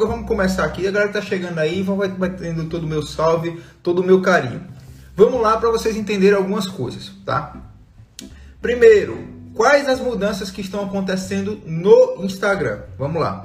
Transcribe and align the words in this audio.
Agora 0.00 0.14
vamos 0.14 0.28
começar 0.28 0.64
aqui. 0.64 0.86
A 0.86 0.90
galera 0.90 1.12
tá 1.12 1.20
chegando 1.20 1.58
aí, 1.58 1.82
vai, 1.82 2.08
vai 2.08 2.30
tendo 2.30 2.64
todo 2.70 2.84
o 2.84 2.86
meu 2.86 3.02
salve, 3.02 3.60
todo 3.82 4.00
o 4.00 4.02
meu 4.02 4.22
carinho. 4.22 4.66
Vamos 5.14 5.42
lá 5.42 5.58
para 5.58 5.68
vocês 5.68 5.94
entenderem 5.94 6.38
algumas 6.38 6.66
coisas, 6.66 7.12
tá? 7.22 7.54
Primeiro, 8.62 9.28
quais 9.52 9.86
as 9.90 10.00
mudanças 10.00 10.50
que 10.50 10.62
estão 10.62 10.82
acontecendo 10.86 11.60
no 11.66 12.24
Instagram? 12.24 12.80
Vamos 12.98 13.20
lá. 13.20 13.44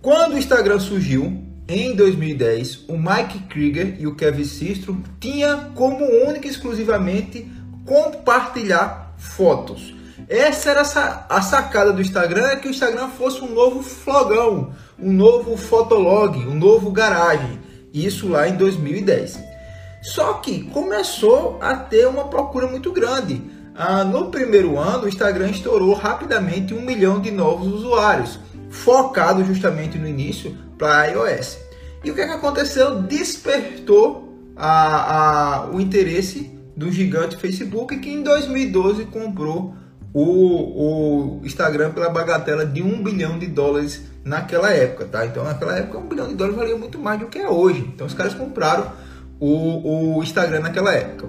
Quando 0.00 0.34
o 0.34 0.38
Instagram 0.38 0.78
surgiu, 0.78 1.42
em 1.66 1.96
2010, 1.96 2.84
o 2.86 2.96
Mike 2.96 3.40
Krieger 3.48 3.96
e 3.98 4.06
o 4.06 4.14
Kevin 4.14 4.44
Systrom 4.44 5.02
tinha 5.18 5.72
como 5.74 6.04
única 6.28 6.46
e 6.46 6.50
exclusivamente 6.50 7.50
compartilhar 7.84 9.16
fotos. 9.18 9.92
Essa 10.28 10.70
era 10.70 10.82
a 11.28 11.42
sacada 11.42 11.92
do 11.92 12.00
Instagram, 12.00 12.46
é 12.46 12.56
que 12.56 12.68
o 12.68 12.70
Instagram 12.70 13.08
fosse 13.08 13.42
um 13.42 13.52
novo 13.52 13.82
flogão, 13.82 14.72
um 15.02 15.12
novo 15.12 15.56
fotolog, 15.56 16.38
um 16.46 16.54
novo 16.54 16.90
garagem. 16.90 17.58
Isso 17.92 18.28
lá 18.28 18.48
em 18.48 18.56
2010. 18.56 19.38
Só 20.00 20.34
que 20.34 20.64
começou 20.64 21.58
a 21.60 21.76
ter 21.76 22.06
uma 22.06 22.28
procura 22.28 22.66
muito 22.66 22.92
grande. 22.92 23.42
Ah, 23.74 24.04
no 24.04 24.30
primeiro 24.30 24.78
ano, 24.78 25.04
o 25.04 25.08
Instagram 25.08 25.50
estourou 25.50 25.94
rapidamente 25.94 26.72
um 26.72 26.80
milhão 26.82 27.20
de 27.20 27.30
novos 27.30 27.72
usuários, 27.72 28.38
focado 28.70 29.44
justamente 29.44 29.98
no 29.98 30.06
início 30.06 30.56
para 30.78 31.06
iOS. 31.06 31.58
E 32.04 32.10
o 32.10 32.14
que, 32.14 32.20
é 32.20 32.26
que 32.26 32.32
aconteceu? 32.32 33.02
Despertou 33.02 34.52
a, 34.56 35.64
a, 35.64 35.70
o 35.70 35.80
interesse 35.80 36.50
do 36.76 36.90
gigante 36.90 37.36
Facebook 37.36 37.98
que 37.98 38.10
em 38.10 38.22
2012 38.22 39.04
comprou 39.06 39.74
o, 40.14 41.40
o 41.40 41.46
Instagram 41.46 41.92
pela 41.92 42.08
bagatela 42.10 42.66
de 42.66 42.82
um 42.82 43.02
bilhão 43.02 43.38
de 43.38 43.46
dólares 43.46 44.02
naquela 44.24 44.70
época, 44.70 45.06
tá? 45.06 45.24
Então 45.24 45.44
naquela 45.44 45.76
época 45.76 45.98
um 45.98 46.06
bilhão 46.06 46.28
de 46.28 46.34
dólares 46.34 46.58
valia 46.58 46.76
muito 46.76 46.98
mais 46.98 47.18
do 47.18 47.26
que 47.26 47.38
é 47.38 47.48
hoje. 47.48 47.80
Então 47.94 48.06
os 48.06 48.14
caras 48.14 48.34
compraram 48.34 48.92
o, 49.40 50.18
o 50.18 50.22
Instagram 50.22 50.60
naquela 50.60 50.92
época. 50.92 51.26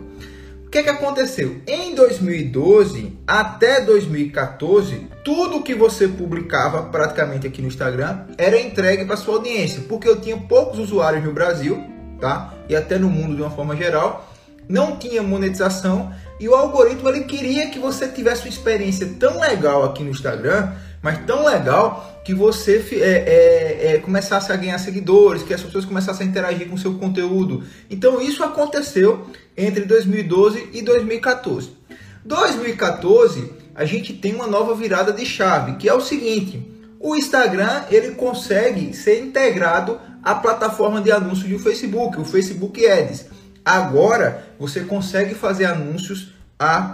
O 0.66 0.70
que, 0.74 0.80
é 0.80 0.84
que 0.84 0.90
aconteceu? 0.90 1.62
Em 1.68 1.94
2012 1.94 3.20
até 3.28 3.80
2014, 3.82 5.08
tudo 5.24 5.62
que 5.62 5.76
você 5.76 6.08
publicava 6.08 6.82
praticamente 6.84 7.46
aqui 7.46 7.62
no 7.62 7.68
Instagram 7.68 8.26
era 8.38 8.60
entregue 8.60 9.06
para 9.06 9.16
sua 9.16 9.36
audiência, 9.36 9.84
porque 9.88 10.10
eu 10.10 10.20
tinha 10.20 10.36
poucos 10.36 10.80
usuários 10.80 11.24
no 11.24 11.32
Brasil, 11.32 11.80
tá? 12.20 12.56
E 12.68 12.76
até 12.76 12.98
no 12.98 13.08
mundo 13.08 13.36
de 13.36 13.42
uma 13.44 13.52
forma 13.52 13.76
geral, 13.76 14.28
não 14.68 14.98
tinha 14.98 15.22
monetização 15.22 16.12
e 16.44 16.50
o 16.50 16.56
algoritmo 16.56 17.08
ele 17.08 17.24
queria 17.24 17.70
que 17.70 17.80
você 17.80 18.06
tivesse 18.06 18.42
uma 18.42 18.50
experiência 18.50 19.10
tão 19.18 19.40
legal 19.40 19.86
aqui 19.86 20.04
no 20.04 20.10
Instagram, 20.10 20.74
mas 21.02 21.20
tão 21.26 21.46
legal 21.46 22.22
que 22.26 22.34
você 22.34 22.86
é, 22.96 22.98
é, 22.98 23.94
é, 23.94 24.00
começasse 24.00 24.52
a 24.52 24.56
ganhar 24.58 24.78
seguidores, 24.78 25.42
que 25.42 25.54
as 25.54 25.64
pessoas 25.64 25.86
começassem 25.86 26.28
a 26.28 26.30
interagir 26.30 26.68
com 26.68 26.76
o 26.76 26.78
seu 26.78 26.96
conteúdo. 26.96 27.64
Então 27.90 28.22
isso 28.22 28.44
aconteceu 28.44 29.26
entre 29.56 29.86
2012 29.86 30.72
e 30.74 30.82
2014. 30.82 31.78
2014 32.26 33.54
a 33.74 33.86
gente 33.86 34.12
tem 34.12 34.36
uma 34.36 34.46
nova 34.46 34.76
virada 34.76 35.14
de 35.14 35.26
chave, 35.26 35.78
que 35.78 35.88
é 35.88 35.94
o 35.94 36.02
seguinte: 36.02 36.62
o 37.00 37.16
Instagram 37.16 37.84
ele 37.90 38.16
consegue 38.16 38.94
ser 38.94 39.22
integrado 39.22 39.98
à 40.22 40.36
plataforma 40.36 41.00
de 41.00 41.10
anúncios 41.10 41.50
do 41.50 41.58
Facebook, 41.58 42.20
o 42.20 42.26
Facebook 42.26 42.86
Ads. 42.86 43.28
Agora 43.64 44.46
você 44.60 44.82
consegue 44.82 45.34
fazer 45.36 45.64
anúncios 45.64 46.33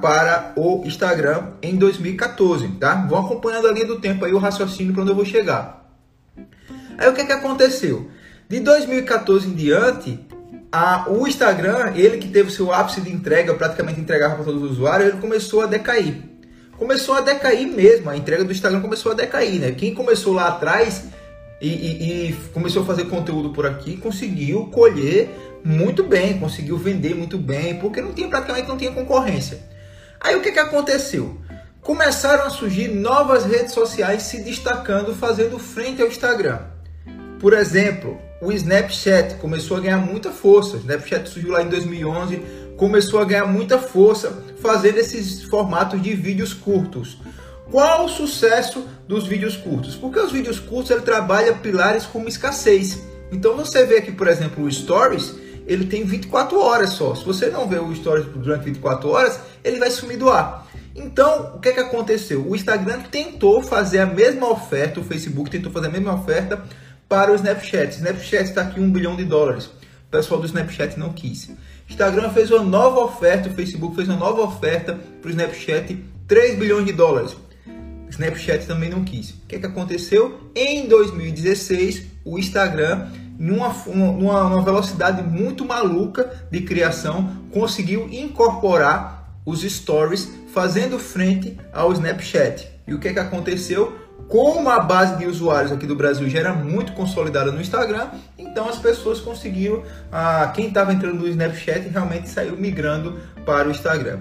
para 0.02 0.54
o 0.56 0.84
Instagram 0.86 1.44
em 1.62 1.76
2014, 1.76 2.68
tá? 2.80 2.96
Vão 3.08 3.26
acompanhando 3.26 3.68
a 3.68 3.72
linha 3.72 3.86
do 3.86 4.00
tempo 4.00 4.26
aí 4.26 4.34
o 4.34 4.38
raciocínio 4.38 4.94
para 4.94 5.02
onde 5.04 5.12
eu 5.12 5.16
vou 5.16 5.26
chegar. 5.26 5.90
Aí 6.98 7.08
o 7.08 7.14
que, 7.14 7.24
que 7.24 7.32
aconteceu? 7.32 8.10
De 8.48 8.60
2014 8.60 9.48
em 9.48 9.54
diante, 9.54 10.20
a, 10.72 11.06
o 11.10 11.28
Instagram, 11.28 11.94
ele 11.96 12.18
que 12.18 12.28
teve 12.28 12.50
o 12.50 12.52
seu 12.52 12.74
ápice 12.74 13.02
de 13.02 13.12
entrega, 13.12 13.54
praticamente 13.54 14.00
entregava 14.00 14.36
para 14.36 14.44
todos 14.44 14.64
os 14.64 14.72
usuários, 14.72 15.10
ele 15.10 15.22
começou 15.22 15.62
a 15.62 15.66
decair. 15.66 16.24
Começou 16.78 17.16
a 17.16 17.22
decair 17.22 17.68
mesmo, 17.68 18.10
a 18.10 18.18
entrega 18.18 18.44
do 18.44 18.52
Instagram 18.52 18.82
começou 18.82 19.12
a 19.12 19.16
decair, 19.16 19.60
né? 19.60 19.72
Quem 19.72 19.94
começou 19.94 20.34
lá 20.34 20.48
atrás 20.48 21.06
e, 21.62 21.68
e, 21.68 22.30
e 22.30 22.34
começou 22.54 22.84
a 22.84 22.86
fazer 22.86 23.06
conteúdo 23.06 23.50
por 23.52 23.66
aqui, 23.66 23.98
conseguiu 23.98 24.66
colher 24.68 25.30
muito 25.64 26.04
bem, 26.04 26.40
conseguiu 26.40 26.78
vender 26.78 27.14
muito 27.16 27.38
bem, 27.38 27.76
porque 27.80 28.02
não 28.02 28.14
tinha 28.14 28.28
praticamente 28.28 28.68
não 28.68 28.78
tinha 28.78 28.92
concorrência. 28.92 29.60
Aí 30.20 30.36
o 30.36 30.42
que, 30.42 30.52
que 30.52 30.60
aconteceu? 30.60 31.38
Começaram 31.82 32.44
a 32.46 32.50
surgir 32.50 32.90
novas 32.90 33.46
redes 33.46 33.74
sociais 33.74 34.24
se 34.24 34.42
destacando, 34.44 35.16
fazendo 35.16 35.58
frente 35.58 36.02
ao 36.02 36.08
Instagram. 36.08 36.60
Por 37.40 37.54
exemplo, 37.54 38.20
o 38.42 38.52
Snapchat 38.52 39.36
começou 39.36 39.78
a 39.78 39.80
ganhar 39.80 39.98
muita 39.98 40.30
força. 40.30 40.76
O 40.76 40.80
Snapchat 40.80 41.30
surgiu 41.30 41.52
lá 41.52 41.62
em 41.62 41.70
2011, 41.70 42.42
começou 42.76 43.20
a 43.20 43.26
ganhar 43.26 43.46
muita 43.46 43.78
força 43.78 44.44
fazendo 44.62 44.98
esses 44.98 45.44
formatos 45.44 46.02
de 46.02 46.14
vídeos 46.16 46.54
curtos. 46.54 47.18
Qual 47.72 48.06
o 48.06 48.10
sucesso 48.10 48.88
dos 49.08 49.28
vídeos 49.28 49.56
curtos? 49.56 49.96
Porque 49.96 50.20
os 50.20 50.32
vídeos 50.32 50.60
curtos 50.60 50.90
ele 50.90 51.02
trabalha 51.02 51.54
pilares 51.54 52.06
como 52.06 52.28
escassez. 52.28 53.04
Então 53.32 53.56
você 53.56 53.86
vê 53.86 53.98
aqui, 53.98 54.12
por 54.12 54.28
exemplo, 54.28 54.64
o 54.64 54.72
Stories, 54.72 55.36
ele 55.68 55.86
tem 55.86 56.04
24 56.04 56.60
horas 56.60 56.92
só. 56.92 57.14
Se 57.14 57.24
você 57.24 57.48
não 57.50 57.68
vê 57.68 57.78
o 57.78 57.94
Stories 57.94 58.26
durante 58.26 58.66
24 58.66 59.08
horas, 59.10 59.40
ele 59.64 59.78
vai 59.78 59.92
sumir 59.92 60.18
do 60.18 60.32
ar. 60.32 60.68
Então, 60.96 61.54
o 61.56 61.60
que, 61.60 61.70
é 61.70 61.74
que 61.74 61.80
aconteceu? 61.80 62.46
O 62.46 62.56
Instagram 62.56 63.02
tentou 63.12 63.62
fazer 63.62 64.00
a 64.00 64.06
mesma 64.06 64.50
oferta, 64.50 65.00
o 65.00 65.04
Facebook 65.04 65.52
tentou 65.52 65.72
fazer 65.72 65.88
a 65.88 65.92
mesma 65.92 66.16
oferta 66.16 66.64
para 67.08 67.32
o 67.32 67.36
Snapchat. 67.36 67.98
Snapchat 67.98 68.46
está 68.46 68.62
aqui 68.64 68.80
1 68.80 68.92
bilhão 68.92 69.16
de 69.16 69.26
dólares. 69.26 69.66
O 69.66 70.12
pessoal 70.12 70.40
do 70.42 70.48
Snapchat 70.48 70.98
não 70.98 71.14
quis. 71.14 71.52
Instagram 71.88 72.32
fez 72.32 72.50
uma 72.50 72.64
nova 72.64 73.02
oferta, 73.02 73.48
o 73.48 73.54
Facebook 73.54 73.96
fez 73.96 74.10
uma 74.10 74.18
nova 74.18 74.42
oferta 74.42 75.00
para 75.22 75.28
o 75.28 75.32
Snapchat, 75.32 76.04
3 76.28 76.58
bilhões 76.58 76.86
de 76.86 76.94
dólares. 76.94 77.36
Snapchat 78.10 78.66
também 78.66 78.90
não 78.90 79.04
quis. 79.04 79.32
O 79.32 79.48
que, 79.48 79.56
é 79.56 79.60
que 79.60 79.66
aconteceu? 79.66 80.52
Em 80.56 80.88
2016, 80.88 82.04
o 82.26 82.38
Instagram 82.40 83.08
numa, 83.40 83.74
numa, 83.88 84.62
velocidade 84.62 85.24
muito 85.24 85.64
maluca 85.64 86.30
de 86.52 86.60
criação, 86.62 87.32
conseguiu 87.52 88.10
incorporar 88.12 89.34
os 89.46 89.62
stories 89.62 90.30
fazendo 90.54 91.00
frente 91.00 91.58
ao 91.72 91.94
Snapchat. 91.94 92.70
E 92.86 92.94
o 92.94 93.00
que, 93.00 93.08
é 93.08 93.14
que 93.14 93.20
aconteceu? 93.20 93.98
Como 94.28 94.70
a 94.70 94.80
base 94.80 95.18
de 95.18 95.26
usuários 95.26 95.72
aqui 95.72 95.88
do 95.88 95.96
Brasil 95.96 96.30
já 96.30 96.40
era 96.40 96.54
muito 96.54 96.92
consolidada 96.92 97.52
no 97.52 97.62
Instagram, 97.62 98.10
então 98.38 98.68
as 98.68 98.78
pessoas 98.78 99.22
conseguiram, 99.22 99.82
ah, 100.12 100.52
quem 100.54 100.68
estava 100.68 100.94
entrando 100.94 101.16
no 101.16 101.28
Snapchat 101.28 101.88
realmente 101.88 102.30
saiu 102.30 102.58
migrando 102.58 103.18
para 103.46 103.68
o 103.68 103.72
Instagram. 103.72 104.20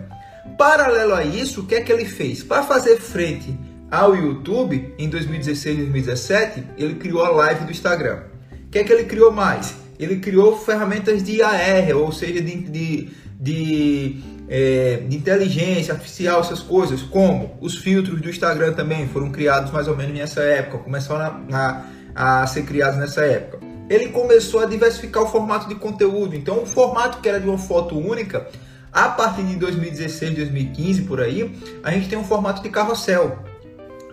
Paralelo 0.56 1.15
a 1.15 1.25
isso, 1.25 1.62
o 1.62 1.66
que 1.66 1.75
é 1.75 1.81
que 1.82 1.93
ele 1.93 2.06
fez? 2.06 2.43
Para 2.43 2.62
fazer 2.62 2.99
frente 2.99 3.59
ao 3.91 4.15
YouTube, 4.15 4.94
em 4.99 5.09
2016 5.09 5.75
e 5.75 5.82
2017, 5.82 6.65
ele 6.76 6.94
criou 6.94 7.25
a 7.25 7.31
live 7.31 7.65
do 7.65 7.71
Instagram. 7.71 8.22
O 8.66 8.71
que 8.71 8.78
é 8.78 8.84
que 8.84 8.93
ele 8.93 9.04
criou 9.04 9.32
mais? 9.32 9.75
Ele 9.99 10.16
criou 10.16 10.56
ferramentas 10.59 11.22
de 11.22 11.43
AR, 11.43 11.97
ou 11.97 12.12
seja, 12.12 12.41
de, 12.43 12.56
de, 12.56 13.09
de, 13.41 14.21
é, 14.49 15.03
de 15.09 15.16
inteligência 15.16 15.94
artificial, 15.94 16.41
essas 16.41 16.60
coisas, 16.60 17.03
como 17.03 17.56
os 17.60 17.78
filtros 17.78 18.21
do 18.21 18.28
Instagram 18.28 18.75
também 18.75 19.09
foram 19.09 19.31
criados 19.31 19.72
mais 19.72 19.88
ou 19.88 19.97
menos 19.97 20.16
nessa 20.16 20.43
época, 20.43 20.78
começaram 20.78 21.41
a, 21.50 21.84
a, 22.15 22.43
a 22.43 22.47
ser 22.47 22.65
criados 22.65 22.99
nessa 22.99 23.22
época. 23.22 23.59
Ele 23.88 24.09
começou 24.09 24.60
a 24.60 24.66
diversificar 24.66 25.22
o 25.22 25.28
formato 25.28 25.66
de 25.66 25.75
conteúdo, 25.75 26.37
então 26.37 26.62
o 26.62 26.66
formato 26.66 27.22
que 27.22 27.28
era 27.28 27.41
de 27.41 27.49
uma 27.49 27.56
foto 27.56 27.99
única, 27.99 28.47
a 28.93 29.09
partir 29.09 29.44
de 29.44 29.56
2016, 29.56 30.34
2015 30.34 31.03
por 31.03 31.20
aí, 31.20 31.59
a 31.82 31.91
gente 31.91 32.09
tem 32.09 32.19
um 32.19 32.25
formato 32.25 32.62
de 32.62 32.69
carrossel. 32.69 33.47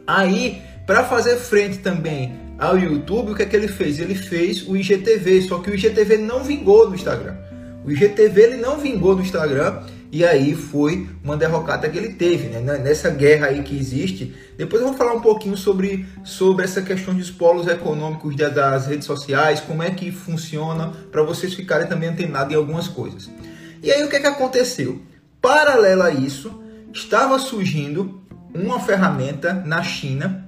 Aí, 0.08 0.62
para 0.86 1.04
fazer 1.04 1.38
frente 1.38 1.80
também 1.80 2.34
ao 2.58 2.78
YouTube, 2.78 3.32
o 3.32 3.36
que 3.36 3.44
é 3.44 3.46
que 3.46 3.56
ele 3.56 3.68
fez? 3.68 4.00
Ele 4.00 4.16
fez 4.16 4.68
o 4.68 4.78
IGTV, 4.78 5.42
só 5.42 5.60
que 5.60 5.70
o 5.70 5.76
IGTV 5.76 6.18
não 6.18 6.44
vingou 6.44 6.90
no 6.90 6.96
Instagram. 6.96 7.36
O 7.84 7.92
IGTV 7.92 8.42
ele 8.42 8.58
não 8.58 8.80
vingou 8.80 9.16
no 9.16 9.22
Instagram 9.22 9.84
e 10.12 10.26
aí 10.26 10.56
foi 10.56 11.08
uma 11.24 11.36
derrocada 11.36 11.90
que 11.90 11.98
ele 11.98 12.14
teve, 12.14 12.48
né? 12.48 12.78
Nessa 12.78 13.10
guerra 13.10 13.48
aí 13.48 13.62
que 13.64 13.78
existe. 13.78 14.34
Depois 14.58 14.82
eu 14.82 14.88
vou 14.88 14.98
falar 14.98 15.14
um 15.14 15.22
pouquinho 15.22 15.58
sobre, 15.58 16.06
sobre 16.24 16.64
essa 16.64 16.82
questão 16.82 17.14
dos 17.14 17.30
polos 17.30 17.68
econômicos 17.68 18.36
das 18.36 18.88
redes 18.88 19.06
sociais, 19.06 19.60
como 19.60 19.84
é 19.84 19.92
que 19.92 20.12
funciona, 20.12 20.94
para 21.12 21.22
vocês 21.22 21.54
ficarem 21.54 21.88
também 21.88 22.10
antenados 22.10 22.54
em 22.54 22.56
algumas 22.56 22.88
coisas. 22.88 23.30
E 23.84 23.92
aí 23.92 24.04
o 24.04 24.10
que 24.10 24.16
é 24.16 24.20
que 24.20 24.28
aconteceu? 24.28 25.02
Paralelo 25.42 26.04
a 26.04 26.12
isso, 26.12 26.64
estava 26.94 27.38
surgindo 27.38 28.22
uma 28.56 28.80
ferramenta 28.80 29.54
na 29.54 29.84
China 29.84 30.48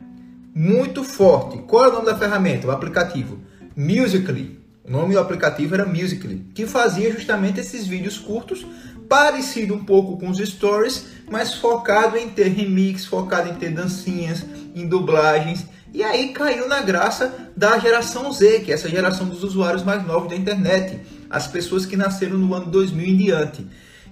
muito 0.55 1.03
forte. 1.03 1.59
Qual 1.67 1.85
é 1.85 1.89
o 1.89 1.93
nome 1.93 2.05
da 2.05 2.17
ferramenta? 2.17 2.67
O 2.67 2.71
aplicativo 2.71 3.39
Musically. 3.75 4.59
O 4.83 4.91
nome 4.91 5.13
do 5.13 5.19
aplicativo 5.19 5.75
era 5.75 5.85
Musically, 5.85 6.45
que 6.55 6.65
fazia 6.65 7.11
justamente 7.11 7.59
esses 7.59 7.85
vídeos 7.85 8.17
curtos, 8.17 8.65
parecido 9.09 9.73
um 9.73 9.83
pouco 9.83 10.17
com 10.17 10.29
os 10.29 10.37
stories, 10.37 11.05
mas 11.29 11.55
focado 11.55 12.17
em 12.17 12.29
ter 12.29 12.47
remix, 12.47 13.05
focado 13.05 13.49
em 13.49 13.55
ter 13.55 13.71
dancinhas, 13.71 14.45
em 14.73 14.87
dublagens 14.87 15.65
E 15.93 16.03
aí 16.03 16.29
caiu 16.29 16.67
na 16.67 16.81
graça 16.81 17.51
da 17.55 17.77
geração 17.79 18.31
Z, 18.31 18.61
que 18.61 18.71
é 18.71 18.75
essa 18.75 18.89
geração 18.89 19.27
dos 19.27 19.43
usuários 19.43 19.83
mais 19.83 20.05
novos 20.05 20.29
da 20.29 20.35
internet, 20.35 20.99
as 21.29 21.47
pessoas 21.47 21.85
que 21.85 21.97
nasceram 21.97 22.37
no 22.37 22.53
ano 22.53 22.67
2000 22.67 23.07
em 23.07 23.17
diante. 23.17 23.67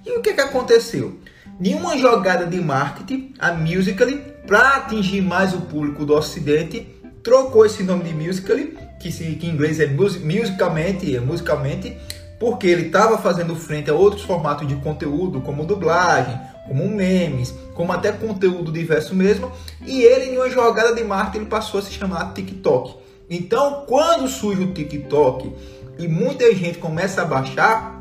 E 0.05 0.11
o 0.17 0.21
que, 0.21 0.33
que 0.33 0.41
aconteceu? 0.41 1.19
Nenhuma 1.57 1.97
jogada 1.97 2.45
de 2.45 2.59
marketing, 2.59 3.33
a 3.39 3.53
Musical.ly, 3.53 4.17
para 4.45 4.75
atingir 4.75 5.21
mais 5.21 5.53
o 5.53 5.61
público 5.61 6.05
do 6.05 6.13
Ocidente, 6.13 6.85
trocou 7.23 7.65
esse 7.65 7.81
nome 7.81 8.03
de 8.03 8.13
Musical.ly, 8.13 8.77
que, 8.99 9.09
que 9.09 9.47
em 9.47 9.51
inglês 9.51 9.79
é 9.79 9.87
musicalmente, 9.87 11.15
é 11.15 11.19
musicalmente 11.21 11.97
porque 12.37 12.67
ele 12.67 12.87
estava 12.87 13.17
fazendo 13.17 13.55
frente 13.55 13.89
a 13.89 13.93
outros 13.93 14.23
formatos 14.23 14.67
de 14.67 14.75
conteúdo, 14.75 15.39
como 15.39 15.65
dublagem, 15.65 16.37
como 16.67 16.89
memes, 16.89 17.53
como 17.73 17.93
até 17.93 18.11
conteúdo 18.11 18.69
diverso 18.69 19.15
mesmo, 19.15 19.49
e 19.85 20.01
ele, 20.01 20.31
em 20.31 20.37
uma 20.37 20.49
jogada 20.49 20.93
de 20.93 21.05
marketing, 21.05 21.37
ele 21.37 21.45
passou 21.45 21.79
a 21.79 21.83
se 21.83 21.93
chamar 21.93 22.33
TikTok. 22.33 22.97
Então, 23.29 23.85
quando 23.87 24.27
surge 24.27 24.61
o 24.61 24.73
TikTok 24.73 25.53
e 25.97 26.07
muita 26.07 26.53
gente 26.53 26.79
começa 26.79 27.21
a 27.21 27.25
baixar, 27.25 27.94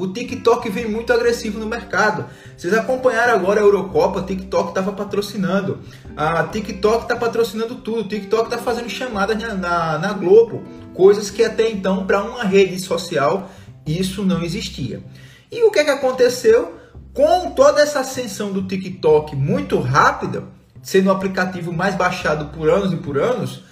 o 0.00 0.10
TikTok 0.14 0.70
vem 0.70 0.88
muito 0.88 1.12
agressivo 1.12 1.58
no 1.58 1.66
mercado. 1.66 2.24
Vocês 2.56 2.72
acompanharam 2.72 3.34
agora 3.34 3.60
a 3.60 3.62
Eurocopa, 3.62 4.20
o 4.20 4.22
TikTok 4.22 4.70
estava 4.70 4.92
patrocinando. 4.92 5.80
A 6.16 6.44
TikTok 6.44 7.02
está 7.02 7.16
patrocinando 7.16 7.74
tudo. 7.74 8.00
O 8.00 8.08
TikTok 8.08 8.44
está 8.44 8.56
fazendo 8.56 8.88
chamadas 8.88 9.38
na, 9.38 9.54
na, 9.54 9.98
na 9.98 10.12
Globo. 10.14 10.62
Coisas 10.94 11.28
que 11.28 11.44
até 11.44 11.70
então, 11.70 12.06
para 12.06 12.24
uma 12.24 12.44
rede 12.44 12.78
social, 12.78 13.50
isso 13.86 14.24
não 14.24 14.42
existia. 14.42 15.04
E 15.52 15.62
o 15.64 15.70
que, 15.70 15.80
é 15.80 15.84
que 15.84 15.90
aconteceu? 15.90 16.78
Com 17.12 17.50
toda 17.50 17.82
essa 17.82 18.00
ascensão 18.00 18.52
do 18.52 18.66
TikTok 18.66 19.36
muito 19.36 19.78
rápida, 19.80 20.44
sendo 20.82 21.08
o 21.08 21.12
aplicativo 21.12 21.74
mais 21.74 21.94
baixado 21.94 22.46
por 22.56 22.70
anos 22.70 22.90
e 22.90 22.96
por 22.96 23.18
anos, 23.18 23.64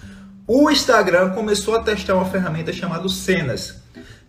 o 0.45 0.69
Instagram 0.69 1.31
começou 1.31 1.75
a 1.75 1.81
testar 1.81 2.13
uma 2.13 2.25
ferramenta 2.25 2.71
chamada 2.71 3.09
Cenas. 3.09 3.78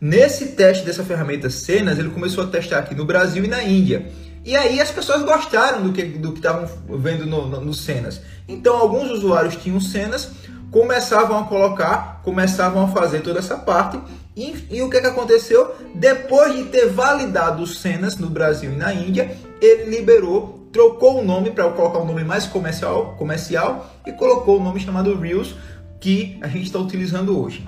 Nesse 0.01 0.53
teste 0.53 0.83
dessa 0.83 1.05
ferramenta 1.05 1.51
Cenas, 1.51 1.99
ele 1.99 2.09
começou 2.09 2.45
a 2.45 2.47
testar 2.47 2.79
aqui 2.79 2.95
no 2.95 3.05
Brasil 3.05 3.45
e 3.45 3.49
na 3.49 3.63
Índia. 3.63 4.11
E 4.43 4.57
aí 4.57 4.81
as 4.81 4.91
pessoas 4.91 5.23
gostaram 5.23 5.83
do 5.83 5.93
que 5.93 6.03
do 6.03 6.33
estavam 6.33 6.67
vendo 6.99 7.27
no, 7.27 7.47
no, 7.47 7.61
no 7.61 7.75
Cenas. 7.75 8.23
Então 8.49 8.79
alguns 8.79 9.11
usuários 9.11 9.57
tinham 9.57 9.79
Cenas, 9.79 10.31
começavam 10.71 11.39
a 11.39 11.45
colocar, 11.45 12.23
começavam 12.25 12.85
a 12.85 12.89
fazer 12.89 13.21
toda 13.21 13.41
essa 13.41 13.59
parte. 13.59 14.01
E, 14.35 14.55
e 14.71 14.81
o 14.81 14.89
que, 14.89 15.03
que 15.03 15.07
aconteceu? 15.07 15.75
Depois 15.95 16.57
de 16.57 16.65
ter 16.65 16.89
validado 16.89 17.67
Cenas 17.67 18.17
no 18.17 18.31
Brasil 18.31 18.73
e 18.73 18.77
na 18.77 18.95
Índia, 18.95 19.37
ele 19.61 19.91
liberou, 19.95 20.67
trocou 20.73 21.21
o 21.21 21.25
nome 21.25 21.51
para 21.51 21.69
colocar 21.69 21.99
um 21.99 22.07
nome 22.07 22.25
mais 22.25 22.47
comercial, 22.47 23.17
comercial 23.19 24.01
e 24.07 24.13
colocou 24.13 24.59
o 24.59 24.65
nome 24.65 24.81
chamado 24.81 25.15
Reels, 25.15 25.55
que 26.01 26.39
a 26.41 26.49
gente 26.49 26.65
está 26.65 26.79
utilizando 26.79 27.39
hoje. 27.39 27.67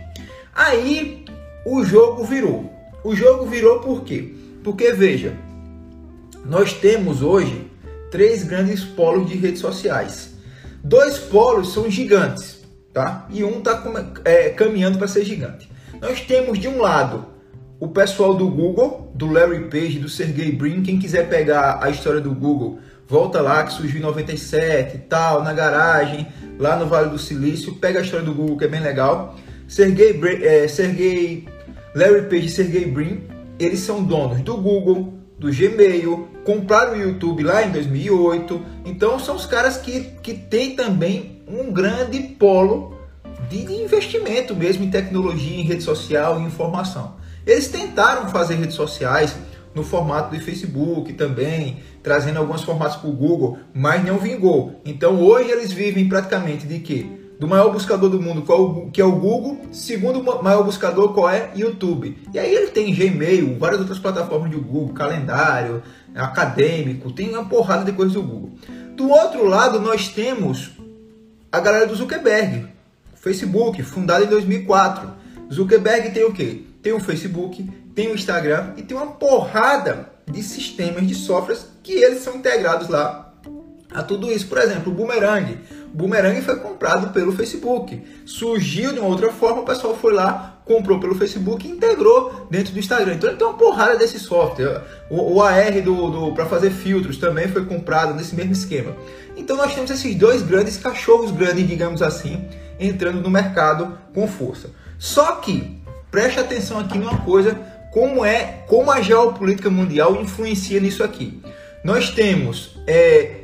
Aí 0.54 1.26
o 1.64 1.84
jogo 1.84 2.24
virou. 2.24 2.72
O 3.04 3.14
jogo 3.14 3.46
virou 3.46 3.80
por 3.80 4.02
quê? 4.02 4.34
Porque 4.62 4.92
veja, 4.92 5.34
nós 6.44 6.72
temos 6.72 7.22
hoje 7.22 7.70
três 8.10 8.44
grandes 8.44 8.84
polos 8.84 9.28
de 9.28 9.36
redes 9.36 9.60
sociais. 9.60 10.34
Dois 10.84 11.18
polos 11.18 11.72
são 11.72 11.90
gigantes, 11.90 12.60
tá? 12.92 13.26
E 13.30 13.44
um 13.44 13.58
está 13.58 13.82
é, 14.24 14.50
caminhando 14.50 14.98
para 14.98 15.08
ser 15.08 15.24
gigante. 15.24 15.70
Nós 16.00 16.20
temos 16.20 16.58
de 16.58 16.68
um 16.68 16.80
lado 16.80 17.26
o 17.78 17.88
pessoal 17.88 18.34
do 18.34 18.48
Google, 18.48 19.10
do 19.14 19.30
Larry 19.30 19.68
Page, 19.68 19.98
do 19.98 20.08
Sergey 20.08 20.52
Brin. 20.52 20.82
Quem 20.82 20.98
quiser 20.98 21.28
pegar 21.28 21.80
a 21.82 21.90
história 21.90 22.20
do 22.20 22.32
Google, 22.32 22.78
volta 23.08 23.40
lá 23.40 23.64
que 23.64 23.72
surgiu 23.72 23.98
em 23.98 24.02
97 24.02 24.96
e 24.96 24.98
tal, 25.00 25.42
na 25.42 25.52
garagem, 25.52 26.28
lá 26.60 26.76
no 26.76 26.86
Vale 26.86 27.10
do 27.10 27.18
Silício. 27.18 27.74
Pega 27.74 27.98
a 27.98 28.02
história 28.02 28.24
do 28.24 28.32
Google 28.32 28.56
que 28.56 28.64
é 28.64 28.68
bem 28.68 28.80
legal. 28.80 29.36
Sergey, 29.66 30.20
é, 30.44 30.68
Sergey 30.68 31.48
Larry 31.94 32.22
Page 32.22 32.46
e 32.46 32.50
Sergey 32.50 32.86
Brin, 32.86 33.22
eles 33.58 33.80
são 33.80 34.02
donos 34.02 34.40
do 34.40 34.56
Google, 34.56 35.14
do 35.38 35.50
Gmail, 35.50 36.28
compraram 36.44 36.92
o 36.92 37.00
YouTube 37.00 37.42
lá 37.42 37.62
em 37.62 37.70
2008. 37.70 38.64
Então 38.84 39.18
são 39.18 39.36
os 39.36 39.44
caras 39.44 39.76
que, 39.76 40.00
que 40.22 40.34
têm 40.34 40.74
também 40.74 41.42
um 41.46 41.70
grande 41.70 42.20
polo 42.20 42.96
de, 43.48 43.64
de 43.64 43.74
investimento 43.74 44.54
mesmo 44.54 44.84
em 44.84 44.90
tecnologia, 44.90 45.60
em 45.60 45.64
rede 45.64 45.82
social 45.82 46.40
e 46.40 46.44
informação. 46.44 47.16
Eles 47.46 47.68
tentaram 47.68 48.28
fazer 48.28 48.54
redes 48.54 48.76
sociais 48.76 49.36
no 49.74 49.82
formato 49.82 50.36
de 50.36 50.42
Facebook 50.42 51.12
também, 51.14 51.78
trazendo 52.02 52.38
alguns 52.38 52.62
formatos 52.62 52.96
para 52.96 53.08
o 53.08 53.12
Google, 53.12 53.58
mas 53.74 54.04
não 54.04 54.18
vingou. 54.18 54.80
Então 54.84 55.20
hoje 55.20 55.50
eles 55.50 55.72
vivem 55.72 56.08
praticamente 56.08 56.66
de 56.66 56.78
quê? 56.78 57.06
Do 57.42 57.48
maior 57.48 57.72
buscador 57.72 58.08
do 58.08 58.22
mundo, 58.22 58.44
que 58.92 59.00
é 59.00 59.04
o 59.04 59.10
Google, 59.10 59.66
segundo 59.72 60.22
maior 60.44 60.62
buscador, 60.62 61.12
qual 61.12 61.28
é? 61.28 61.50
YouTube. 61.56 62.16
E 62.32 62.38
aí 62.38 62.54
ele 62.54 62.68
tem 62.68 62.94
Gmail, 62.94 63.58
várias 63.58 63.80
outras 63.80 63.98
plataformas 63.98 64.48
do 64.48 64.60
Google, 64.60 64.94
calendário, 64.94 65.82
acadêmico, 66.14 67.10
tem 67.10 67.30
uma 67.30 67.44
porrada 67.44 67.84
de 67.84 67.90
coisas 67.90 68.14
do 68.14 68.22
Google. 68.22 68.52
Do 68.94 69.10
outro 69.10 69.44
lado, 69.44 69.80
nós 69.80 70.06
temos 70.06 70.70
a 71.50 71.58
galera 71.58 71.84
do 71.84 71.96
Zuckerberg, 71.96 72.68
Facebook, 73.16 73.82
fundado 73.82 74.22
em 74.22 74.28
2004. 74.28 75.10
Zuckerberg 75.52 76.10
tem 76.10 76.22
o 76.22 76.32
quê? 76.32 76.62
Tem 76.80 76.92
o 76.92 77.00
Facebook, 77.00 77.68
tem 77.92 78.06
o 78.12 78.14
Instagram 78.14 78.74
e 78.76 78.82
tem 78.82 78.96
uma 78.96 79.08
porrada 79.08 80.12
de 80.30 80.44
sistemas 80.44 81.08
de 81.08 81.16
softwares 81.16 81.66
que 81.82 81.92
eles 81.92 82.22
são 82.22 82.36
integrados 82.36 82.86
lá 82.86 83.34
a 83.94 84.02
tudo 84.02 84.30
isso. 84.30 84.46
Por 84.46 84.58
exemplo, 84.58 84.92
o 84.92 84.94
Boomerang. 84.94 85.58
Boomerang 85.92 86.40
foi 86.40 86.56
comprado 86.56 87.12
pelo 87.12 87.32
Facebook. 87.32 88.02
Surgiu 88.24 88.92
de 88.92 88.98
uma 88.98 89.08
outra 89.08 89.30
forma, 89.30 89.62
o 89.62 89.64
pessoal 89.64 89.96
foi 89.96 90.12
lá, 90.12 90.62
comprou 90.64 90.98
pelo 90.98 91.14
Facebook 91.14 91.66
e 91.66 91.70
integrou 91.70 92.46
dentro 92.50 92.72
do 92.72 92.78
Instagram. 92.78 93.14
Então 93.14 93.28
ele 93.28 93.38
tem 93.38 93.46
uma 93.46 93.56
porrada 93.56 93.96
desse 93.96 94.18
software. 94.18 94.82
O, 95.10 95.34
o 95.34 95.42
AR 95.42 95.82
do, 95.82 96.10
do 96.10 96.34
para 96.34 96.46
fazer 96.46 96.70
filtros 96.70 97.18
também 97.18 97.48
foi 97.48 97.64
comprado 97.66 98.14
nesse 98.14 98.34
mesmo 98.34 98.52
esquema. 98.52 98.96
Então 99.36 99.56
nós 99.56 99.74
temos 99.74 99.90
esses 99.90 100.14
dois 100.14 100.42
grandes 100.42 100.76
cachorros 100.76 101.30
grandes, 101.30 101.68
digamos 101.68 102.00
assim, 102.00 102.44
entrando 102.80 103.20
no 103.20 103.30
mercado 103.30 103.98
com 104.14 104.26
força. 104.26 104.70
Só 104.98 105.36
que 105.36 105.82
preste 106.10 106.40
atenção 106.40 106.78
aqui 106.78 106.96
numa 106.96 107.18
coisa, 107.18 107.54
como 107.92 108.24
é, 108.24 108.62
como 108.66 108.90
a 108.90 109.00
geopolítica 109.02 109.68
mundial 109.68 110.16
influencia 110.16 110.80
nisso 110.80 111.04
aqui. 111.04 111.42
Nós 111.84 112.10
temos 112.10 112.78
é, 112.86 113.40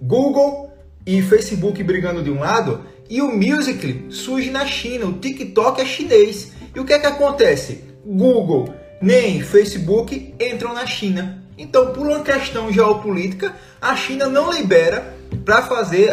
Google 0.00 0.67
e 1.08 1.22
Facebook 1.22 1.82
brigando 1.82 2.22
de 2.22 2.30
um 2.30 2.38
lado, 2.38 2.84
e 3.08 3.22
o 3.22 3.34
Musical.ly 3.34 4.08
surge 4.10 4.50
na 4.50 4.66
China, 4.66 5.06
o 5.06 5.14
TikTok 5.14 5.80
é 5.80 5.86
chinês. 5.86 6.52
E 6.74 6.78
o 6.78 6.84
que 6.84 6.92
é 6.92 6.98
que 6.98 7.06
acontece? 7.06 7.82
Google 8.04 8.74
nem 9.00 9.40
Facebook 9.40 10.34
entram 10.38 10.74
na 10.74 10.84
China. 10.84 11.42
Então, 11.56 11.94
por 11.94 12.06
uma 12.06 12.20
questão 12.20 12.70
geopolítica, 12.70 13.54
a 13.80 13.96
China 13.96 14.26
não 14.26 14.52
libera 14.52 15.16
para 15.46 15.62
fazer, 15.62 16.12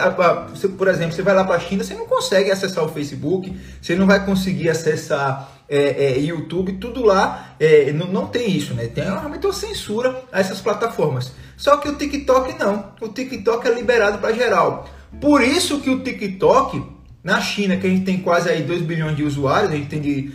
por 0.78 0.88
exemplo, 0.88 1.14
você 1.14 1.22
vai 1.22 1.36
lá 1.36 1.44
para 1.44 1.56
a 1.56 1.60
China, 1.60 1.84
você 1.84 1.94
não 1.94 2.06
consegue 2.06 2.50
acessar 2.50 2.86
o 2.86 2.88
Facebook, 2.88 3.54
você 3.82 3.96
não 3.96 4.08
vai 4.08 4.26
conseguir 4.26 4.70
acessar 4.70 5.56
é, 5.68 6.06
é, 6.06 6.20
YouTube, 6.20 6.74
tudo 6.74 7.04
lá 7.04 7.56
é, 7.60 7.92
não, 7.92 8.08
não, 8.08 8.28
tem 8.28 8.50
isso, 8.50 8.74
né? 8.74 8.88
Tem 8.88 9.04
realmente 9.04 9.46
uma 9.46 9.54
censura 9.54 10.24
a 10.32 10.40
essas 10.40 10.62
plataformas. 10.62 11.32
Só 11.58 11.78
que 11.78 11.90
o 11.90 11.96
TikTok 11.96 12.58
não. 12.60 12.94
O 13.02 13.08
TikTok 13.08 13.68
é 13.68 13.74
liberado 13.74 14.20
para 14.20 14.34
geral. 14.34 14.88
Por 15.20 15.42
isso 15.42 15.80
que 15.80 15.90
o 15.90 16.04
TikTok, 16.04 16.84
na 17.24 17.42
China, 17.42 17.78
que 17.78 17.88
a 17.88 17.90
gente 17.90 18.06
tem 18.06 18.20
quase 18.20 18.50
aí 18.50 18.64
2 18.64 18.82
bilhões 18.82 19.16
de 19.16 19.24
usuários, 19.24 19.72
a 19.72 19.76
gente 19.76 19.88
tem 19.88 20.02
de, 20.02 20.32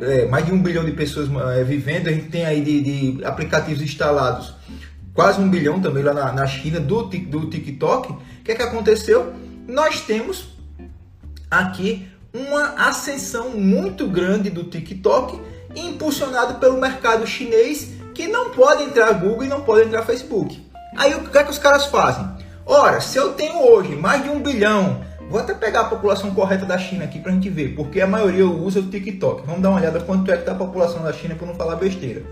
é, 0.00 0.26
mais 0.26 0.46
de 0.46 0.52
um 0.52 0.62
bilhão 0.62 0.84
de 0.84 0.92
pessoas 0.92 1.28
é, 1.56 1.64
vivendo, 1.64 2.08
a 2.08 2.12
gente 2.12 2.28
tem 2.28 2.44
aí 2.44 2.60
de, 2.60 2.80
de, 3.16 3.24
aplicativos 3.24 3.82
instalados 3.82 4.54
quase 5.14 5.40
um 5.40 5.48
bilhão 5.48 5.80
também 5.80 6.02
lá 6.02 6.14
na, 6.14 6.32
na 6.32 6.46
China 6.46 6.80
do, 6.80 7.02
do 7.02 7.50
TikTok. 7.50 8.12
O 8.12 8.18
que 8.44 8.52
é 8.52 8.54
que 8.54 8.62
aconteceu? 8.62 9.32
Nós 9.68 10.00
temos 10.00 10.48
aqui 11.50 12.08
uma 12.32 12.88
ascensão 12.88 13.50
muito 13.50 14.08
grande 14.08 14.48
do 14.48 14.64
TikTok, 14.64 15.38
impulsionado 15.76 16.54
pelo 16.54 16.80
mercado 16.80 17.26
chinês, 17.26 17.92
que 18.14 18.26
não 18.26 18.50
pode 18.50 18.82
entrar 18.84 19.12
Google 19.12 19.44
e 19.44 19.48
não 19.48 19.62
pode 19.62 19.86
entrar 19.86 20.02
Facebook. 20.02 20.62
Aí 20.96 21.14
o 21.14 21.28
que 21.28 21.38
é 21.38 21.44
que 21.44 21.50
os 21.50 21.58
caras 21.58 21.86
fazem? 21.86 22.26
Ora, 22.74 23.02
se 23.02 23.18
eu 23.18 23.34
tenho 23.34 23.60
hoje 23.70 23.94
mais 23.94 24.24
de 24.24 24.30
um 24.30 24.40
bilhão, 24.40 25.04
vou 25.28 25.38
até 25.38 25.52
pegar 25.52 25.82
a 25.82 25.84
população 25.90 26.34
correta 26.34 26.64
da 26.64 26.78
China 26.78 27.04
aqui 27.04 27.20
para 27.20 27.30
a 27.30 27.34
gente 27.34 27.50
ver, 27.50 27.74
porque 27.74 28.00
a 28.00 28.06
maioria 28.06 28.46
usa 28.46 28.80
o 28.80 28.84
TikTok. 28.84 29.44
Vamos 29.44 29.60
dar 29.60 29.68
uma 29.68 29.78
olhada 29.78 30.00
quanto 30.00 30.32
é 30.32 30.36
que 30.36 30.40
está 30.40 30.52
a 30.52 30.54
população 30.54 31.02
da 31.02 31.12
China 31.12 31.34
para 31.34 31.46
não 31.46 31.54
falar 31.54 31.76
besteira. 31.76 32.22